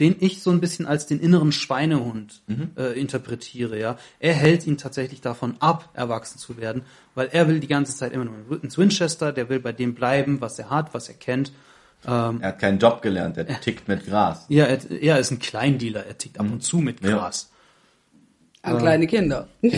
den 0.00 0.14
ich 0.20 0.42
so 0.42 0.50
ein 0.50 0.60
bisschen 0.60 0.86
als 0.86 1.06
den 1.06 1.18
inneren 1.20 1.50
Schweinehund 1.52 2.42
äh, 2.76 2.98
interpretiere. 2.98 3.78
Ja, 3.80 3.96
er 4.20 4.34
hält 4.34 4.66
ihn 4.66 4.76
tatsächlich 4.78 5.20
davon 5.20 5.56
ab, 5.60 5.88
erwachsen 5.94 6.38
zu 6.38 6.56
werden, 6.56 6.82
weil 7.14 7.28
er 7.32 7.48
will 7.48 7.58
die 7.60 7.66
ganze 7.66 7.96
Zeit 7.96 8.12
immer 8.12 8.24
nur 8.26 8.62
ins 8.62 8.78
Winchester. 8.78 9.32
Der 9.32 9.48
will 9.48 9.58
bei 9.60 9.72
dem 9.72 9.94
bleiben, 9.94 10.40
was 10.40 10.58
er 10.58 10.70
hat, 10.70 10.94
was 10.94 11.08
er 11.08 11.14
kennt. 11.14 11.52
Ähm, 12.06 12.38
Er 12.40 12.48
hat 12.50 12.60
keinen 12.60 12.78
Job 12.78 13.02
gelernt, 13.02 13.36
er 13.38 13.60
tickt 13.60 13.88
mit 13.88 14.06
Gras. 14.06 14.44
ja, 14.48 14.66
er, 14.66 14.88
er 15.02 15.18
ist 15.18 15.32
ein 15.32 15.40
Kleindealer. 15.40 16.06
Er 16.06 16.16
tickt 16.16 16.38
ab 16.38 16.46
und 16.48 16.62
zu 16.62 16.78
mit 16.78 17.02
Ja. 17.02 17.16
Gras. 17.16 17.50
An 18.62 18.78
kleine 18.78 19.06
Kinder. 19.08 19.48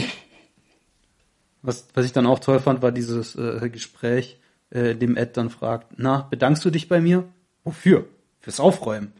Was, 1.62 1.86
was 1.92 2.06
ich 2.06 2.12
dann 2.12 2.26
auch 2.26 2.38
toll 2.38 2.58
fand, 2.58 2.80
war 2.80 2.90
dieses 2.90 3.36
äh, 3.36 3.68
Gespräch, 3.68 4.38
äh, 4.70 4.94
dem 4.94 5.16
Ed 5.16 5.36
dann 5.36 5.50
fragt, 5.50 5.94
na, 5.96 6.26
bedankst 6.30 6.64
du 6.64 6.70
dich 6.70 6.88
bei 6.88 7.00
mir? 7.00 7.24
Wofür? 7.64 8.06
Fürs 8.40 8.60
Aufräumen. 8.60 9.12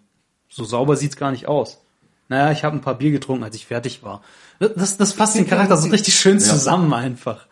So 0.49 0.65
sauber 0.65 0.97
sieht's 0.97 1.17
gar 1.17 1.31
nicht 1.31 1.47
aus. 1.47 1.83
Naja, 2.29 2.53
ich 2.53 2.65
habe 2.65 2.77
ein 2.77 2.81
paar 2.81 2.97
Bier 2.99 3.11
getrunken, 3.11 3.45
als 3.45 3.57
ich 3.57 3.67
fertig 3.67 4.03
war. 4.03 4.23
Das, 4.59 4.97
das 4.97 5.13
fasst 5.13 5.37
den 5.37 5.49
Charakter 5.49 5.77
so 5.77 5.89
richtig 5.89 6.15
schön 6.15 6.39
zusammen 6.39 6.93
einfach. 6.93 7.47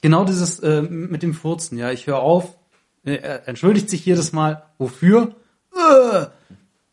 Genau 0.00 0.24
dieses 0.24 0.58
äh, 0.58 0.82
mit 0.82 1.22
dem 1.22 1.34
Furzen, 1.34 1.78
ja, 1.78 1.92
ich 1.92 2.08
höre 2.08 2.18
auf, 2.18 2.56
äh, 3.04 3.14
er 3.14 3.48
entschuldigt 3.48 3.88
sich 3.88 4.04
jedes 4.04 4.32
Mal. 4.32 4.64
Wofür? 4.78 5.36
Äh, 5.72 6.26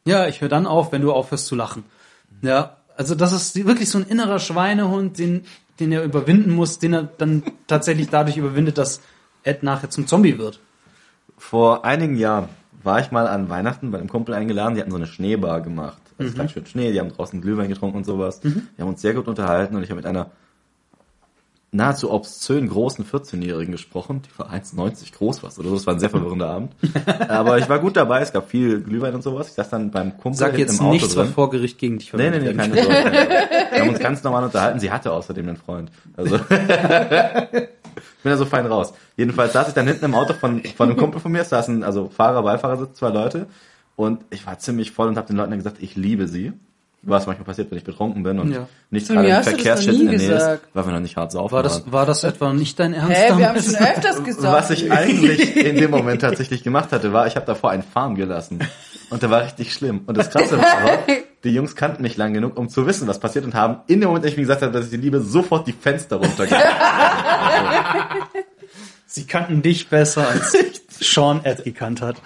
ja, 0.05 0.27
ich 0.27 0.41
höre 0.41 0.49
dann 0.49 0.67
auf, 0.67 0.91
wenn 0.91 1.01
du 1.01 1.11
aufhörst 1.11 1.47
zu 1.47 1.55
lachen. 1.55 1.83
Ja, 2.41 2.77
also 2.95 3.15
das 3.15 3.33
ist 3.33 3.55
wirklich 3.65 3.89
so 3.89 3.97
ein 3.97 4.05
innerer 4.05 4.39
Schweinehund, 4.39 5.17
den, 5.17 5.45
den 5.79 5.91
er 5.91 6.03
überwinden 6.03 6.51
muss, 6.51 6.77
den 6.79 6.93
er 6.93 7.03
dann 7.03 7.43
tatsächlich 7.65 8.09
dadurch 8.09 8.37
überwindet, 8.37 8.77
dass 8.77 9.01
Ed 9.43 9.63
nachher 9.63 9.89
zum 9.89 10.07
Zombie 10.07 10.37
wird. 10.37 10.59
Vor 11.37 11.85
einigen 11.85 12.15
Jahren 12.17 12.49
war 12.83 12.99
ich 12.99 13.11
mal 13.11 13.27
an 13.27 13.49
Weihnachten 13.49 13.91
bei 13.91 13.97
einem 13.97 14.09
Kumpel 14.09 14.35
eingeladen, 14.35 14.75
die 14.75 14.81
hatten 14.81 14.91
so 14.91 14.97
eine 14.97 15.07
Schneebar 15.07 15.61
gemacht. 15.61 16.01
Also 16.17 16.35
ganz 16.35 16.51
schön 16.51 16.65
Schnee, 16.65 16.91
die 16.91 16.99
haben 16.99 17.09
draußen 17.09 17.41
Glühwein 17.41 17.69
getrunken 17.69 17.97
und 17.97 18.05
sowas. 18.05 18.41
Wir 18.43 18.61
haben 18.79 18.89
uns 18.89 19.01
sehr 19.01 19.13
gut 19.13 19.27
unterhalten 19.27 19.75
und 19.75 19.83
ich 19.83 19.89
habe 19.89 19.97
mit 19.97 20.05
einer 20.05 20.31
nahezu 21.71 22.11
obszön 22.11 22.67
großen 22.67 23.05
14-Jährigen 23.05 23.71
gesprochen, 23.71 24.21
die 24.23 24.39
war 24.39 24.51
1,90 24.51 25.13
groß 25.13 25.43
was 25.43 25.59
oder 25.59 25.69
so. 25.69 25.75
Das 25.75 25.85
war 25.85 25.93
ein 25.93 25.99
sehr 25.99 26.09
verwirrender 26.09 26.49
Abend. 26.49 26.73
Aber 27.27 27.59
ich 27.59 27.69
war 27.69 27.79
gut 27.79 27.95
dabei, 27.95 28.21
es 28.21 28.33
gab 28.33 28.49
viel 28.49 28.81
Glühwein 28.81 29.13
und 29.13 29.21
sowas. 29.21 29.49
Ich 29.49 29.53
saß 29.53 29.69
dann 29.69 29.91
beim 29.91 30.17
Kumpel 30.17 30.39
Sag 30.39 30.57
jetzt 30.57 30.79
im 30.79 30.85
Auto 30.85 30.93
nichts, 30.93 31.15
was 31.15 31.29
vor 31.29 31.49
Gericht 31.49 31.77
gegen 31.77 31.99
dich 31.99 32.11
Nee, 32.13 32.29
nee, 32.29 32.39
verwendet 32.39 32.55
nee, 32.55 32.57
werden 32.57 32.73
keine 32.73 33.03
Sorge. 33.03 33.29
Wir 33.71 33.81
haben 33.81 33.89
uns 33.89 33.99
ganz 33.99 34.23
normal 34.23 34.43
unterhalten. 34.45 34.79
Sie 34.79 34.91
hatte 34.91 35.11
außerdem 35.11 35.47
einen 35.47 35.57
Freund. 35.57 35.91
Also 36.17 36.35
ich 36.39 36.41
bin 36.41 38.31
da 38.31 38.37
so 38.37 38.45
fein 38.45 38.65
raus. 38.65 38.93
Jedenfalls 39.15 39.53
saß 39.53 39.67
ich 39.67 39.73
dann 39.73 39.87
hinten 39.87 40.05
im 40.05 40.15
Auto 40.15 40.33
von, 40.33 40.63
von 40.63 40.89
einem 40.89 40.97
Kumpel 40.97 41.21
von 41.21 41.31
mir. 41.31 41.41
Es 41.41 41.49
saßen 41.49 41.83
also 41.83 42.09
Fahrer, 42.09 42.41
Beifahrersitz, 42.41 42.97
zwei 42.97 43.09
Leute. 43.09 43.47
Und 43.95 44.23
ich 44.31 44.47
war 44.47 44.57
ziemlich 44.57 44.91
voll 44.91 45.07
und 45.09 45.17
habe 45.17 45.27
den 45.27 45.35
Leuten 45.35 45.51
dann 45.51 45.59
gesagt, 45.59 45.77
ich 45.81 45.95
liebe 45.95 46.27
sie. 46.27 46.53
Was 47.01 47.27
manchmal 47.27 47.45
passiert, 47.45 47.71
wenn 47.71 47.77
ich 47.77 47.85
betrunken 47.85 48.23
bin 48.23 48.39
und 48.39 48.51
Ja. 48.51 48.67
nicht 48.89 49.07
gerade 49.07 49.29
im 49.29 49.43
Verkehrsschild 49.43 50.01
in 50.01 50.07
der 50.09 50.17
Nähe 50.17 50.33
ist, 50.33 50.59
weil 50.73 50.85
wir 50.85 50.91
noch 50.91 50.99
nicht 50.99 51.15
hart 51.15 51.31
saufen 51.31 51.53
War 51.53 51.63
das, 51.63 51.89
war 51.89 52.05
das 52.05 52.25
etwa 52.25 52.51
nicht 52.51 52.77
dein 52.77 52.93
Ernst 52.93 53.15
Hä, 53.15 53.37
wir 53.37 53.47
haben 53.47 53.61
schon 53.61 53.75
öfters 53.75 54.21
gesagt. 54.23 54.53
Was 54.53 54.69
ich 54.69 54.91
eigentlich 54.91 55.55
in 55.55 55.77
dem 55.77 55.91
Moment 55.91 56.21
tatsächlich 56.21 56.61
gemacht 56.61 56.91
hatte, 56.91 57.13
war, 57.13 57.25
ich 57.25 57.37
habe 57.37 57.45
davor 57.45 57.71
einen 57.71 57.83
Farm 57.83 58.15
gelassen. 58.15 58.59
Und 59.09 59.23
der 59.23 59.29
war 59.29 59.43
richtig 59.43 59.73
schlimm. 59.73 60.01
Und 60.07 60.17
das 60.17 60.29
Krasse 60.29 60.57
war 60.57 60.65
aber, 60.65 60.99
die 61.45 61.49
Jungs 61.49 61.75
kannten 61.75 62.01
mich 62.03 62.17
lang 62.17 62.33
genug, 62.33 62.57
um 62.57 62.67
zu 62.67 62.85
wissen, 62.85 63.07
was 63.07 63.19
passiert 63.19 63.45
und 63.45 63.55
haben 63.55 63.77
in 63.87 64.01
dem 64.01 64.07
Moment, 64.09 64.25
als 64.25 64.33
ich 64.33 64.37
mir 64.37 64.43
gesagt 64.43 64.61
habe, 64.61 64.73
dass 64.73 64.85
ich 64.85 64.91
die 64.91 64.97
liebe, 64.97 65.21
sofort 65.21 65.67
die 65.67 65.73
Fenster 65.73 66.17
runtergegangen. 66.17 66.67
Sie 69.07 69.25
kannten 69.25 69.61
dich 69.61 69.87
besser, 69.87 70.27
als 70.27 70.55
Sean 70.99 71.41
Ed 71.43 71.63
gekannt 71.63 72.01
hat. 72.01 72.17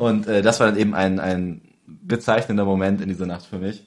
Und 0.00 0.26
äh, 0.26 0.40
das 0.40 0.60
war 0.60 0.66
dann 0.66 0.78
eben 0.78 0.94
ein, 0.94 1.20
ein 1.20 1.60
bezeichnender 1.86 2.64
Moment 2.64 3.02
in 3.02 3.08
dieser 3.08 3.26
Nacht 3.26 3.44
für 3.44 3.58
mich. 3.58 3.84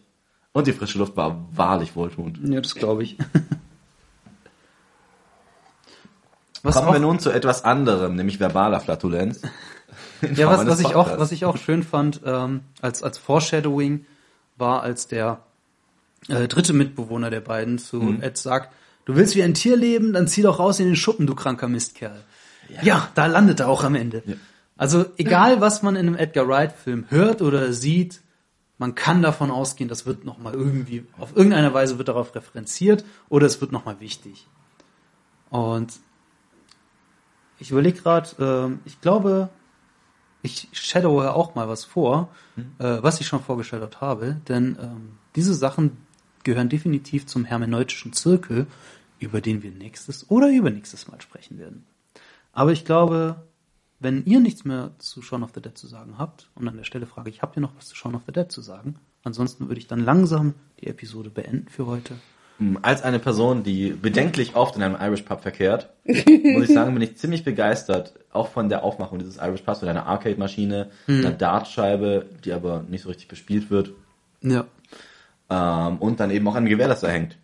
Und 0.51 0.67
die 0.67 0.73
frische 0.73 0.99
Luft 0.99 1.17
war 1.17 1.47
wahrlich 1.51 1.95
wohltuend. 1.95 2.39
Ja, 2.43 2.61
das 2.61 2.75
glaube 2.75 3.01
ich. 3.03 3.17
Was 6.61 6.75
Kommen 6.75 6.93
wir 6.93 6.99
nun 6.99 7.19
zu 7.19 7.31
etwas 7.31 7.65
anderem, 7.65 8.15
nämlich 8.15 8.39
verbaler 8.39 8.79
Flatulenz. 8.79 9.41
Ja, 10.35 10.47
was, 10.47 10.65
was 10.65 10.79
ich 10.79 10.95
auch, 10.95 11.19
was 11.19 11.31
ich 11.33 11.43
auch 11.43 11.57
schön 11.57 11.83
fand, 11.83 12.21
ähm, 12.25 12.61
als, 12.81 13.03
als 13.03 13.17
Foreshadowing 13.17 14.05
war, 14.55 14.81
als 14.81 15.07
der 15.07 15.39
äh, 16.29 16.47
dritte 16.47 16.71
Mitbewohner 16.73 17.29
der 17.29 17.41
beiden 17.41 17.79
zu 17.79 17.97
Mhm. 17.97 18.21
Ed 18.21 18.37
sagt, 18.37 18.73
du 19.05 19.15
willst 19.15 19.35
wie 19.35 19.43
ein 19.43 19.53
Tier 19.53 19.75
leben, 19.75 20.13
dann 20.13 20.27
zieh 20.27 20.43
doch 20.43 20.59
raus 20.59 20.79
in 20.79 20.85
den 20.85 20.95
Schuppen, 20.95 21.27
du 21.27 21.35
kranker 21.35 21.67
Mistkerl. 21.67 22.23
Ja, 22.81 23.09
da 23.15 23.25
landet 23.25 23.59
er 23.59 23.67
auch 23.67 23.83
am 23.83 23.95
Ende. 23.95 24.23
Also 24.83 25.05
egal, 25.15 25.61
was 25.61 25.81
man 25.81 25.95
in 25.95 26.07
einem 26.07 26.17
Edgar 26.17 26.45
Wright-Film 26.45 27.05
hört 27.07 27.41
oder 27.41 27.71
sieht, 27.71 28.19
man 28.77 28.95
kann 28.95 29.21
davon 29.21 29.49
ausgehen, 29.49 29.87
das 29.87 30.05
wird 30.05 30.25
nochmal 30.25 30.55
irgendwie, 30.55 31.05
auf 31.17 31.37
irgendeine 31.37 31.73
Weise 31.73 31.97
wird 31.97 32.09
darauf 32.09 32.35
referenziert 32.35 33.05
oder 33.29 33.45
es 33.45 33.61
wird 33.61 33.71
nochmal 33.71 34.01
wichtig. 34.01 34.45
Und 35.49 35.93
ich 37.59 37.71
überlege 37.71 38.01
gerade, 38.01 38.29
ähm, 38.39 38.81
ich 38.83 38.99
glaube, 38.99 39.47
ich 40.41 40.67
shadowe 40.73 41.33
auch 41.33 41.55
mal 41.55 41.69
was 41.69 41.85
vor, 41.85 42.27
äh, 42.79 42.97
was 42.99 43.21
ich 43.21 43.27
schon 43.27 43.41
vorgestellt 43.41 44.01
habe, 44.01 44.35
denn 44.49 44.77
ähm, 44.81 45.11
diese 45.37 45.53
Sachen 45.53 45.95
gehören 46.43 46.67
definitiv 46.67 47.25
zum 47.25 47.45
hermeneutischen 47.45 48.11
Zirkel, 48.11 48.67
über 49.17 49.39
den 49.39 49.63
wir 49.63 49.71
nächstes 49.71 50.29
oder 50.29 50.49
übernächstes 50.49 51.07
Mal 51.07 51.21
sprechen 51.21 51.57
werden. 51.57 51.85
Aber 52.51 52.73
ich 52.73 52.83
glaube, 52.83 53.47
wenn 54.03 54.25
ihr 54.25 54.39
nichts 54.39 54.65
mehr 54.65 54.91
zu 54.99 55.21
Shaun 55.21 55.43
of 55.43 55.51
the 55.55 55.61
Dead 55.61 55.77
zu 55.77 55.87
sagen 55.87 56.15
habt, 56.17 56.49
und 56.55 56.67
an 56.67 56.77
der 56.77 56.83
Stelle 56.83 57.05
frage 57.07 57.29
ich, 57.29 57.41
habt 57.41 57.57
ihr 57.57 57.61
noch 57.61 57.75
was 57.77 57.87
zu 57.87 57.95
Shaun 57.95 58.15
of 58.15 58.21
the 58.27 58.31
Dead 58.33 58.51
zu 58.51 58.61
sagen? 58.61 58.95
Ansonsten 59.23 59.67
würde 59.69 59.79
ich 59.79 59.87
dann 59.87 59.99
langsam 60.03 60.53
die 60.81 60.87
Episode 60.87 61.29
beenden 61.29 61.67
für 61.69 61.85
heute. 61.87 62.15
Als 62.83 63.01
eine 63.01 63.19
Person, 63.19 63.63
die 63.63 63.89
bedenklich 63.91 64.55
oft 64.55 64.75
in 64.75 64.83
einem 64.83 64.95
Irish 64.99 65.23
Pub 65.23 65.41
verkehrt, 65.41 65.89
muss 66.05 66.63
ich 66.69 66.73
sagen, 66.73 66.93
bin 66.93 67.01
ich 67.01 67.17
ziemlich 67.17 67.43
begeistert, 67.43 68.13
auch 68.31 68.49
von 68.49 68.69
der 68.69 68.83
Aufmachung 68.83 69.17
dieses 69.19 69.37
Irish 69.37 69.61
Pubs 69.63 69.81
mit 69.81 69.89
einer 69.89 70.05
Arcade-Maschine, 70.05 70.91
einer 71.07 71.31
Dartscheibe, 71.31 72.25
die 72.45 72.53
aber 72.53 72.83
nicht 72.87 73.01
so 73.01 73.09
richtig 73.09 73.27
bespielt 73.27 73.69
wird, 73.71 73.91
Ja. 74.41 74.65
ähm, 75.49 75.97
und 75.97 76.19
dann 76.19 76.29
eben 76.31 76.47
auch 76.47 76.55
ein 76.55 76.65
Gewehr, 76.65 76.87
das 76.87 77.01
da 77.01 77.07
hängt. 77.07 77.37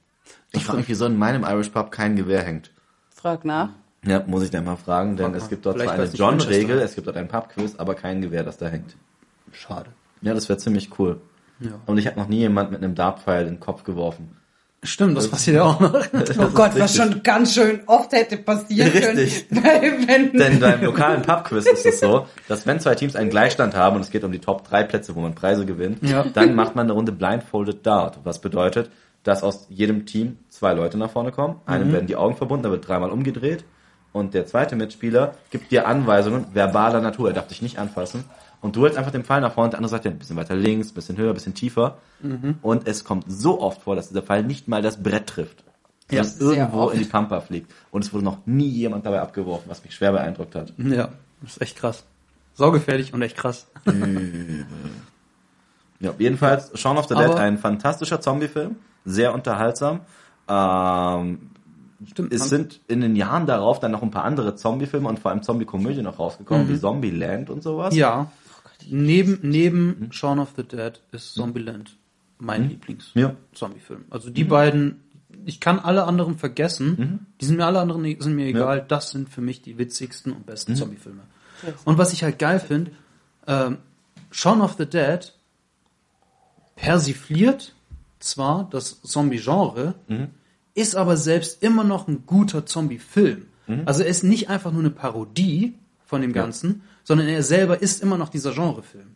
Ich 0.51 0.64
frage 0.66 0.80
mich, 0.80 0.89
wieso 0.89 1.05
in 1.05 1.18
meinem 1.18 1.43
Irish 1.43 1.70
Pub 1.70 1.91
kein 1.91 2.16
Gewehr 2.16 2.43
hängt. 2.43 2.72
Frag 3.10 3.45
nach. 3.45 3.70
Ja, 4.06 4.24
muss 4.26 4.43
ich 4.43 4.50
dann 4.52 4.66
mal 4.66 4.78
fragen, 4.78 5.18
denn 5.18 5.32
Frag 5.32 5.41
es 5.41 5.50
gibt 5.50 5.66
dort 5.66 5.76
Vielleicht 5.76 5.93
zwar 5.95 6.06
eine 6.06 6.38
John-Regel, 6.38 6.80
es 6.80 6.95
gibt 6.95 7.08
dort 7.08 7.18
ein 7.18 7.28
Pub-Quiz, 7.28 7.76
aber 7.78 7.95
kein 7.95 8.22
Gewehr, 8.22 8.43
das 8.43 8.58
da 8.58 8.68
hängt. 8.68 8.95
Schade. 9.52 9.89
Ja, 10.22 10.34
das 10.34 10.47
wäre 10.47 10.58
ziemlich 10.58 10.97
cool. 11.00 11.20
Ja. 11.60 11.72
Und 11.86 11.97
ich 11.97 12.08
habe 12.08 12.18
noch 12.18 12.28
nie 12.28 12.38
jemand 12.39 12.72
mit 12.72 12.82
einem 12.82 12.95
Dartpfeil 12.95 13.43
in 13.43 13.56
den 13.56 13.60
Kopf 13.60 13.84
geworfen. 13.84 14.36
Stimmt, 14.82 15.18
das 15.18 15.28
passiert 15.28 15.58
ja 15.58 15.64
auch 15.64 15.80
noch. 15.82 15.93
Oh 16.38 16.47
Gott, 16.54 16.72
was 16.80 16.95
schon 16.95 17.22
ganz 17.22 17.54
schön 17.54 17.82
oft 17.86 18.14
hätte 18.14 18.38
passieren 18.38 18.89
Richtig. 18.89 19.50
können. 19.50 19.64
Weil, 19.66 20.08
wenn 20.08 20.32
Denn 20.32 20.60
beim 20.62 20.82
lokalen 20.82 21.22
Pub-Quiz 21.22 21.66
ist 21.66 21.86
es 21.86 22.00
so, 22.00 22.28
dass 22.47 22.66
wenn 22.66 22.80
zwei 22.80 22.95
Teams 22.95 23.18
einen 23.18 23.30
Gleichstand 23.30 23.76
haben 23.76 23.97
und 23.97 24.04
es 24.04 24.10
geht 24.10 24.24
um 24.24 24.32
die 24.32 24.39
Top 24.39 24.66
3 24.70 24.84
Plätze, 24.84 25.16
wo 25.18 25.20
man 25.20 25.36
Preise 25.36 25.66
gewinnt, 25.66 26.02
Ja. 26.04 26.24
dann 26.24 26.56
macht 26.56 26.76
man 26.76 26.86
eine 26.86 26.93
Runde 26.93 27.12
Blindfolded 27.12 27.86
Dart. 27.86 28.20
Was 28.24 28.39
bedeutet, 28.39 28.89
dass 29.24 29.43
aus 29.43 29.66
jedem 29.70 30.06
Team 30.06 30.38
zwei 30.47 30.74
Leute 30.74 30.97
nach 30.97 31.12
vorne 31.12 31.32
kommen. 31.34 31.58
Einem 31.66 31.91
werden 31.91 32.08
die 32.08 32.16
Augen 32.16 32.38
verbunden, 32.38 32.64
da 32.64 32.72
wird 32.72 32.88
dreimal 32.88 33.10
umgedreht. 33.12 33.66
Und 34.12 34.34
der 34.34 34.45
zweite 34.45 34.76
Mitspieler 34.76 35.36
gibt 35.51 35.72
dir 35.72 35.88
Anweisungen 35.88 36.47
verbaler 36.53 37.01
Natur. 37.01 37.30
Er 37.30 37.34
darf 37.34 37.47
dich 37.47 37.62
nicht 37.62 37.78
anfassen. 37.78 38.24
Und 38.62 38.76
du 38.76 38.84
hältst 38.84 38.97
einfach 38.97 39.12
den 39.12 39.24
Pfeil 39.24 39.39
nach 39.41 39.53
vorne 39.53 39.68
und 39.68 39.72
der 39.74 39.78
andere 39.80 39.91
sagt 39.91 40.05
dir 40.05 40.10
ein 40.10 40.18
bisschen 40.20 40.36
weiter 40.36 40.55
links, 40.55 40.91
ein 40.91 40.93
bisschen 40.95 41.18
höher, 41.18 41.30
ein 41.32 41.36
bisschen 41.36 41.53
tiefer. 41.53 41.97
Und 42.62 42.88
es 42.88 43.03
kommt 43.05 43.26
so 43.28 43.62
oft 43.62 43.82
vor, 43.84 43.95
dass 43.95 44.10
dieser 44.10 44.22
Pfeil 44.22 44.43
nicht 44.43 44.68
mal 44.68 44.82
das 44.82 45.01
Brett 45.01 45.28
trifft. 45.28 45.64
Ja, 46.12 46.24
sehr 46.24 46.57
irgendwo 46.57 46.82
oft. 46.82 46.93
in 46.95 46.99
die 46.99 47.05
Pampa 47.05 47.39
fliegt. 47.39 47.72
Und 47.91 48.03
es 48.03 48.12
wurde 48.12 48.26
noch 48.26 48.39
nie 48.45 48.68
jemand 48.68 49.05
dabei 49.05 49.22
abgeworfen, 49.22 49.70
was 49.70 49.84
mich 49.84 49.95
schwer 49.95 50.12
beeindruckt 50.12 50.55
hat. 50.55 50.74
Ja, 50.78 51.10
das 51.41 51.51
ist 51.51 51.62
echt 51.62 51.78
krass. 51.78 52.03
Saugefährlich 52.55 53.14
und 53.14 53.22
echt 53.22 53.38
krass. 53.38 53.68
Ja, 56.01 56.14
jedenfalls 56.18 56.72
Shaun 56.80 56.97
of 56.97 57.07
the 57.07 57.16
Dead, 57.16 57.32
ein 57.32 57.57
fantastischer 57.57 58.22
Zombie-Film, 58.22 58.78
sehr 59.03 59.34
unterhaltsam. 59.34 59.99
Ähm, 60.47 61.49
Stimmt. 62.06 62.32
es 62.34 62.50
sind 62.50 62.80
in 62.88 63.02
den 63.02 63.16
Jahren 63.16 63.45
darauf 63.45 63.80
dann 63.80 63.91
noch 63.91 64.02
ein 64.04 64.12
paar 64.12 64.24
andere 64.24 64.56
Zombie-Filme 64.56 65.10
und 65.10 65.20
vor 65.20 65.32
allem 65.32 65.43
Zombie-Komödien 65.43 66.04
noch 66.06 66.18
rausgekommen, 66.20 66.68
Mhm. 66.68 66.70
wie 66.74 66.80
Zombieland 66.80 67.50
und 67.50 67.62
sowas. 67.64 67.95
Ja. 67.95 68.32
Neben, 68.89 69.39
neben 69.43 70.10
Shaun 70.12 70.39
of 70.39 70.54
the 70.56 70.64
Dead 70.64 71.02
ist 71.12 71.34
Zombieland 71.34 71.97
mein 72.38 72.64
Ja. 72.64 72.70
Lieblings-Zombie-Film. 72.70 74.06
Also 74.10 74.30
die 74.30 74.45
beiden, 74.45 75.02
ich 75.45 75.60
kann 75.60 75.78
alle 75.80 76.06
anderen 76.06 76.38
vergessen. 76.38 77.28
Die 77.41 77.45
sind 77.45 77.58
mir 77.58 77.66
alle 77.66 77.80
anderen 77.82 78.04
sind 78.22 78.36
mir 78.36 78.45
egal. 78.47 78.86
Das 78.88 79.12
sind 79.12 79.28
für 79.30 79.41
mich 79.41 79.62
die 79.62 79.78
witzigsten 79.78 80.32
und 80.32 80.45
besten 80.45 80.76
Zombie-Filme. 80.78 81.22
Und 81.84 81.97
was 81.97 82.14
ich 82.14 82.24
halt 82.24 82.39
geil 82.39 82.60
finde, 82.62 82.91
ähm, 83.47 83.80
Shaun 84.32 84.62
of 84.62 84.76
the 84.78 84.86
Dead 84.86 85.34
persifliert 86.76 87.74
zwar 88.20 88.68
das 88.70 89.02
Zombie-Genre, 89.02 89.95
ist 90.76 90.95
aber 90.95 91.17
selbst 91.17 91.63
immer 91.63 91.84
noch 91.84 92.07
ein 92.07 92.26
guter 92.26 92.65
Zombie-Film. 92.65 93.47
Also 93.86 94.01
er 94.01 94.09
ist 94.09 94.24
nicht 94.24 94.49
einfach 94.49 94.72
nur 94.72 94.82
eine 94.82 94.89
Parodie 94.89 95.78
von 96.03 96.22
dem 96.22 96.34
Ganzen, 96.34 96.82
sondern 97.03 97.28
er 97.28 97.43
selber 97.43 97.82
ist 97.82 98.01
immer 98.01 98.17
noch 98.17 98.30
dieser 98.30 98.53
Genrefilm. 98.53 99.15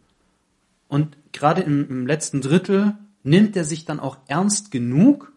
Und 0.88 1.18
gerade 1.32 1.62
im, 1.62 1.90
im 1.90 2.06
letzten 2.06 2.42
Drittel 2.42 2.96
nimmt 3.24 3.56
er 3.56 3.64
sich 3.64 3.86
dann 3.86 4.00
auch 4.00 4.18
ernst 4.28 4.70
genug, 4.70 5.32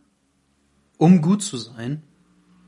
um 0.99 1.23
gut 1.23 1.43
zu 1.43 1.57
sein, 1.57 2.03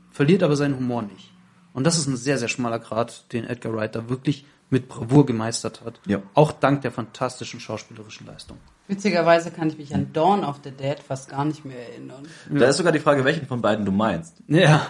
verliert 0.09 0.41
aber 0.41 0.55
seinen 0.55 0.75
Humor 0.75 1.03
nicht. 1.03 1.31
Und 1.73 1.83
das 1.83 1.99
ist 1.99 2.07
ein 2.07 2.17
sehr, 2.17 2.39
sehr 2.39 2.47
schmaler 2.47 2.79
Grad, 2.79 3.31
den 3.31 3.43
Edgar 3.43 3.73
Wright 3.73 3.95
da 3.95 4.09
wirklich 4.09 4.45
mit 4.71 4.87
Bravour 4.87 5.25
gemeistert 5.25 5.85
hat. 5.85 5.99
Ja. 6.07 6.23
Auch 6.33 6.51
dank 6.51 6.81
der 6.81 6.91
fantastischen 6.91 7.59
schauspielerischen 7.59 8.25
Leistung. 8.25 8.57
Witzigerweise 8.89 9.51
kann 9.51 9.69
ich 9.69 9.77
mich 9.77 9.93
an 9.93 10.11
Dawn 10.13 10.43
of 10.43 10.61
the 10.63 10.71
Dead 10.71 10.99
fast 10.99 11.29
gar 11.29 11.45
nicht 11.45 11.63
mehr 11.63 11.89
erinnern. 11.89 12.27
Da 12.49 12.65
ist 12.65 12.77
sogar 12.77 12.91
die 12.91 12.99
Frage, 12.99 13.23
welchen 13.23 13.45
von 13.45 13.61
beiden 13.61 13.85
du 13.85 13.91
meinst. 13.91 14.35
Ja. 14.47 14.87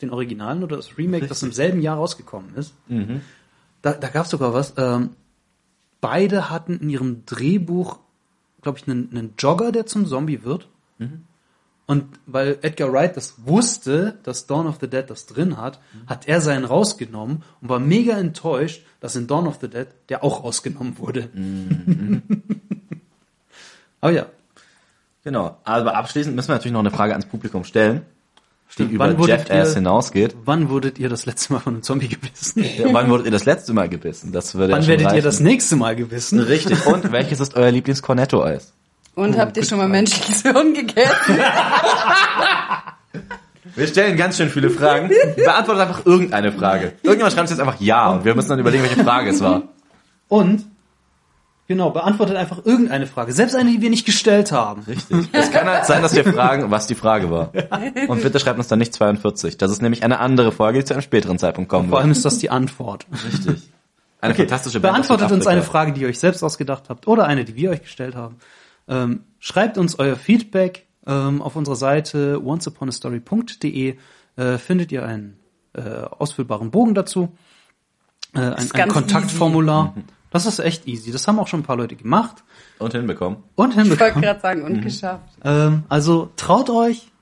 Den 0.00 0.10
Originalen 0.10 0.64
oder 0.64 0.76
das 0.76 0.96
Remake, 0.96 1.26
das 1.26 1.42
im 1.42 1.52
selben 1.52 1.82
Jahr 1.82 1.98
rausgekommen 1.98 2.54
ist. 2.56 2.74
Da, 3.82 3.92
da 3.92 4.08
gab 4.08 4.24
es 4.24 4.30
sogar 4.30 4.54
was. 4.54 4.72
Ähm, 4.78 5.10
beide 6.00 6.48
hatten 6.48 6.78
in 6.78 6.88
ihrem 6.88 7.26
Drehbuch, 7.26 7.98
glaube 8.62 8.78
ich, 8.78 8.88
einen, 8.88 9.10
einen 9.10 9.34
Jogger, 9.38 9.72
der 9.72 9.84
zum 9.84 10.06
Zombie 10.06 10.42
wird. 10.42 10.68
Und 11.86 12.06
weil 12.24 12.58
Edgar 12.62 12.92
Wright 12.92 13.14
das 13.14 13.34
wusste, 13.44 14.18
dass 14.22 14.46
Dawn 14.46 14.66
of 14.66 14.78
the 14.80 14.88
Dead 14.88 15.04
das 15.06 15.26
drin 15.26 15.58
hat, 15.58 15.80
hat 16.06 16.26
er 16.26 16.40
seinen 16.40 16.64
rausgenommen 16.64 17.42
und 17.60 17.68
war 17.68 17.78
mega 17.78 18.16
enttäuscht, 18.16 18.86
dass 19.00 19.16
in 19.16 19.26
Dawn 19.26 19.46
of 19.46 19.58
the 19.60 19.68
Dead 19.68 19.88
der 20.08 20.24
auch 20.24 20.44
rausgenommen 20.44 20.98
wurde. 20.98 21.28
Aber 24.04 24.12
ja, 24.12 24.26
Genau. 25.24 25.56
Aber 25.64 25.96
abschließend 25.96 26.36
müssen 26.36 26.48
wir 26.48 26.56
natürlich 26.56 26.74
noch 26.74 26.80
eine 26.80 26.90
Frage 26.90 27.12
ans 27.14 27.24
Publikum 27.24 27.64
stellen, 27.64 28.02
die 28.68 28.72
Stimmt. 28.74 28.92
über 28.92 29.06
Wann 29.06 29.16
wurdet 29.18 29.48
Jackass 29.48 29.70
ihr- 29.70 29.74
hinausgeht. 29.76 30.36
wann 30.44 30.68
wurdet 30.68 30.98
ihr 30.98 31.08
das 31.08 31.24
letzte 31.24 31.54
Mal 31.54 31.60
von 31.60 31.72
einem 31.72 31.82
Zombie 31.82 32.08
gebissen? 32.08 32.62
Ja, 32.76 32.92
wann 32.92 33.08
wurdet 33.08 33.24
ihr 33.24 33.32
das 33.32 33.46
letzte 33.46 33.72
Mal 33.72 33.88
gebissen? 33.88 34.32
Das 34.32 34.54
würde 34.54 34.72
ja 34.72 34.76
Wann 34.76 34.82
schon 34.82 34.88
werdet 34.90 35.06
ihr 35.06 35.12
reichen. 35.12 35.24
das 35.24 35.40
nächste 35.40 35.76
Mal 35.76 35.96
gebissen? 35.96 36.38
Richtig. 36.40 36.84
Und 36.86 37.10
welches 37.12 37.40
ist 37.40 37.54
euer 37.56 37.70
Lieblings-Cornetto-Eis? 37.70 38.74
Und 39.14 39.38
habt 39.38 39.56
ihr 39.56 39.64
schon 39.64 39.78
mal 39.78 39.88
menschliches 39.88 40.42
Hirn 40.42 40.74
gegessen? 40.74 41.38
Wir 43.76 43.86
stellen 43.88 44.16
ganz 44.16 44.36
schön 44.36 44.50
viele 44.50 44.68
Fragen. 44.70 45.10
Beantwortet 45.36 45.88
einfach 45.88 46.04
irgendeine 46.06 46.52
Frage. 46.52 46.92
Irgendjemand 47.02 47.32
schreibt 47.34 47.48
jetzt 47.50 47.58
einfach 47.60 47.80
Ja 47.80 48.10
und 48.10 48.24
wir 48.24 48.34
müssen 48.34 48.50
dann 48.50 48.58
überlegen, 48.58 48.82
welche 48.84 49.02
Frage 49.02 49.30
es 49.30 49.40
war. 49.40 49.62
Und, 50.28 50.66
genau, 51.66 51.90
beantwortet 51.90 52.36
einfach 52.36 52.64
irgendeine 52.64 53.06
Frage. 53.06 53.32
Selbst 53.32 53.54
eine, 53.54 53.70
die 53.70 53.80
wir 53.80 53.90
nicht 53.90 54.06
gestellt 54.06 54.52
haben. 54.52 54.82
Richtig. 54.82 55.28
Es 55.32 55.50
kann 55.50 55.66
halt 55.66 55.86
sein, 55.86 56.02
dass 56.02 56.14
wir 56.14 56.24
fragen, 56.24 56.70
was 56.70 56.86
die 56.86 56.94
Frage 56.94 57.30
war. 57.30 57.52
Und 58.08 58.22
bitte 58.22 58.38
schreibt 58.38 58.58
uns 58.58 58.68
dann 58.68 58.78
nicht 58.78 58.94
42. 58.94 59.58
Das 59.58 59.70
ist 59.70 59.82
nämlich 59.82 60.02
eine 60.02 60.20
andere 60.20 60.52
Folge, 60.52 60.80
die 60.80 60.84
zu 60.84 60.94
einem 60.94 61.02
späteren 61.02 61.38
Zeitpunkt 61.38 61.68
kommen 61.68 61.88
Vor 61.88 61.98
wird. 61.98 62.02
allem 62.02 62.12
ist 62.12 62.24
das 62.24 62.38
die 62.38 62.50
Antwort. 62.50 63.06
Richtig. 63.24 63.70
Eine 64.20 64.34
fantastische 64.34 64.80
Band 64.80 64.94
Beantwortet 64.94 65.32
uns 65.32 65.46
eine 65.46 65.62
Frage, 65.62 65.92
die 65.92 66.00
ihr 66.00 66.08
euch 66.08 66.18
selbst 66.18 66.42
ausgedacht 66.42 66.84
habt 66.88 67.06
oder 67.06 67.26
eine, 67.26 67.44
die 67.44 67.56
wir 67.56 67.70
euch 67.70 67.82
gestellt 67.82 68.14
haben. 68.14 68.36
Ähm, 68.88 69.24
schreibt 69.38 69.76
uns 69.76 69.98
euer 69.98 70.16
Feedback 70.16 70.86
ähm, 71.06 71.42
auf 71.42 71.56
unserer 71.56 71.76
Seite 71.76 72.42
onceuponastory.de. 72.42 73.96
Äh, 74.36 74.58
findet 74.58 74.92
ihr 74.92 75.04
einen 75.04 75.36
äh, 75.74 75.80
ausfüllbaren 75.82 76.70
Bogen 76.70 76.94
dazu, 76.94 77.36
äh, 78.34 78.40
ein, 78.40 78.70
ein 78.72 78.88
Kontaktformular. 78.88 79.94
Das 80.34 80.46
ist 80.46 80.58
echt 80.58 80.88
easy. 80.88 81.12
Das 81.12 81.28
haben 81.28 81.38
auch 81.38 81.46
schon 81.46 81.60
ein 81.60 81.62
paar 81.62 81.76
Leute 81.76 81.94
gemacht 81.94 82.42
Und 82.80 82.92
hinbekommen. 82.92 83.38
und 83.54 83.70
Ich 83.70 83.76
wollte 83.76 83.88
hinbekommen. 83.90 84.20
gerade 84.22 84.40
sagen, 84.40 84.62
und 84.62 84.82
geschafft. 84.82 85.22
Ähm, 85.44 85.84
also 85.88 86.30
traut 86.34 86.70
euch, 86.70 87.12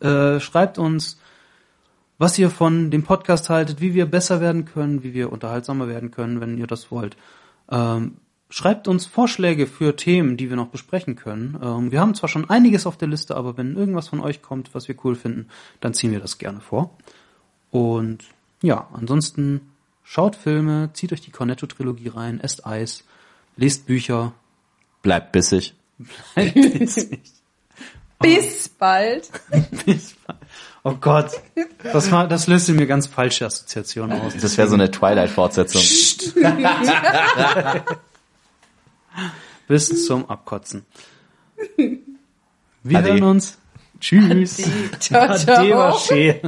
äh, 0.00 0.40
schreibt 0.40 0.78
uns, 0.78 1.20
was 2.16 2.38
ihr 2.38 2.48
von 2.48 2.90
dem 2.90 3.02
Podcast 3.02 3.50
haltet, 3.50 3.82
wie 3.82 3.92
wir 3.92 4.06
besser 4.06 4.40
werden 4.40 4.64
können, 4.64 5.02
wie 5.02 5.12
wir 5.12 5.30
unterhaltsamer 5.30 5.88
werden 5.88 6.10
können, 6.10 6.40
wenn 6.40 6.56
ihr 6.56 6.66
das 6.66 6.90
wollt. 6.90 7.18
Ähm, 7.70 8.16
schreibt 8.48 8.88
uns 8.88 9.04
Vorschläge 9.04 9.66
für 9.66 9.94
Themen, 9.94 10.38
die 10.38 10.48
wir 10.48 10.56
noch 10.56 10.68
besprechen 10.68 11.16
können. 11.16 11.58
Ähm, 11.62 11.92
wir 11.92 12.00
haben 12.00 12.14
zwar 12.14 12.30
schon 12.30 12.48
einiges 12.48 12.86
auf 12.86 12.96
der 12.96 13.08
Liste, 13.08 13.36
aber 13.36 13.58
wenn 13.58 13.76
irgendwas 13.76 14.08
von 14.08 14.20
euch 14.20 14.40
kommt, 14.40 14.74
was 14.74 14.88
wir 14.88 14.96
cool 15.04 15.16
finden, 15.16 15.48
dann 15.80 15.92
ziehen 15.92 16.12
wir 16.12 16.20
das 16.20 16.38
gerne 16.38 16.60
vor. 16.60 16.96
Und 17.70 18.24
ja, 18.62 18.88
ansonsten 18.94 19.60
schaut 20.04 20.36
Filme, 20.36 20.90
zieht 20.92 21.12
euch 21.12 21.22
die 21.22 21.32
Cornetto-Trilogie 21.32 22.08
rein, 22.08 22.40
esst 22.40 22.64
Eis, 22.64 23.02
lest 23.56 23.86
Bücher. 23.86 24.32
Bleibt 25.02 25.32
bissig. 25.32 25.74
Bis 28.24 28.68
bald. 28.78 29.28
Oh 30.82 30.94
Gott, 31.00 31.30
das, 31.82 32.10
war, 32.10 32.28
das 32.28 32.46
löst 32.46 32.68
in 32.68 32.76
mir 32.76 32.86
ganz 32.86 33.06
falsche 33.06 33.46
Assoziationen 33.46 34.20
aus. 34.20 34.34
Das 34.40 34.56
wäre 34.56 34.68
so 34.68 34.74
eine 34.74 34.90
Twilight-Fortsetzung. 34.90 35.82
Bis 39.68 40.06
zum 40.06 40.28
Abkotzen. 40.28 40.84
Wir 42.82 42.98
Ade. 42.98 43.12
hören 43.12 43.24
uns. 43.24 43.58
Tschüss. 44.00 44.62
Ciao, 45.00 45.36
ciao. 45.38 45.98
Ade. 46.10 46.40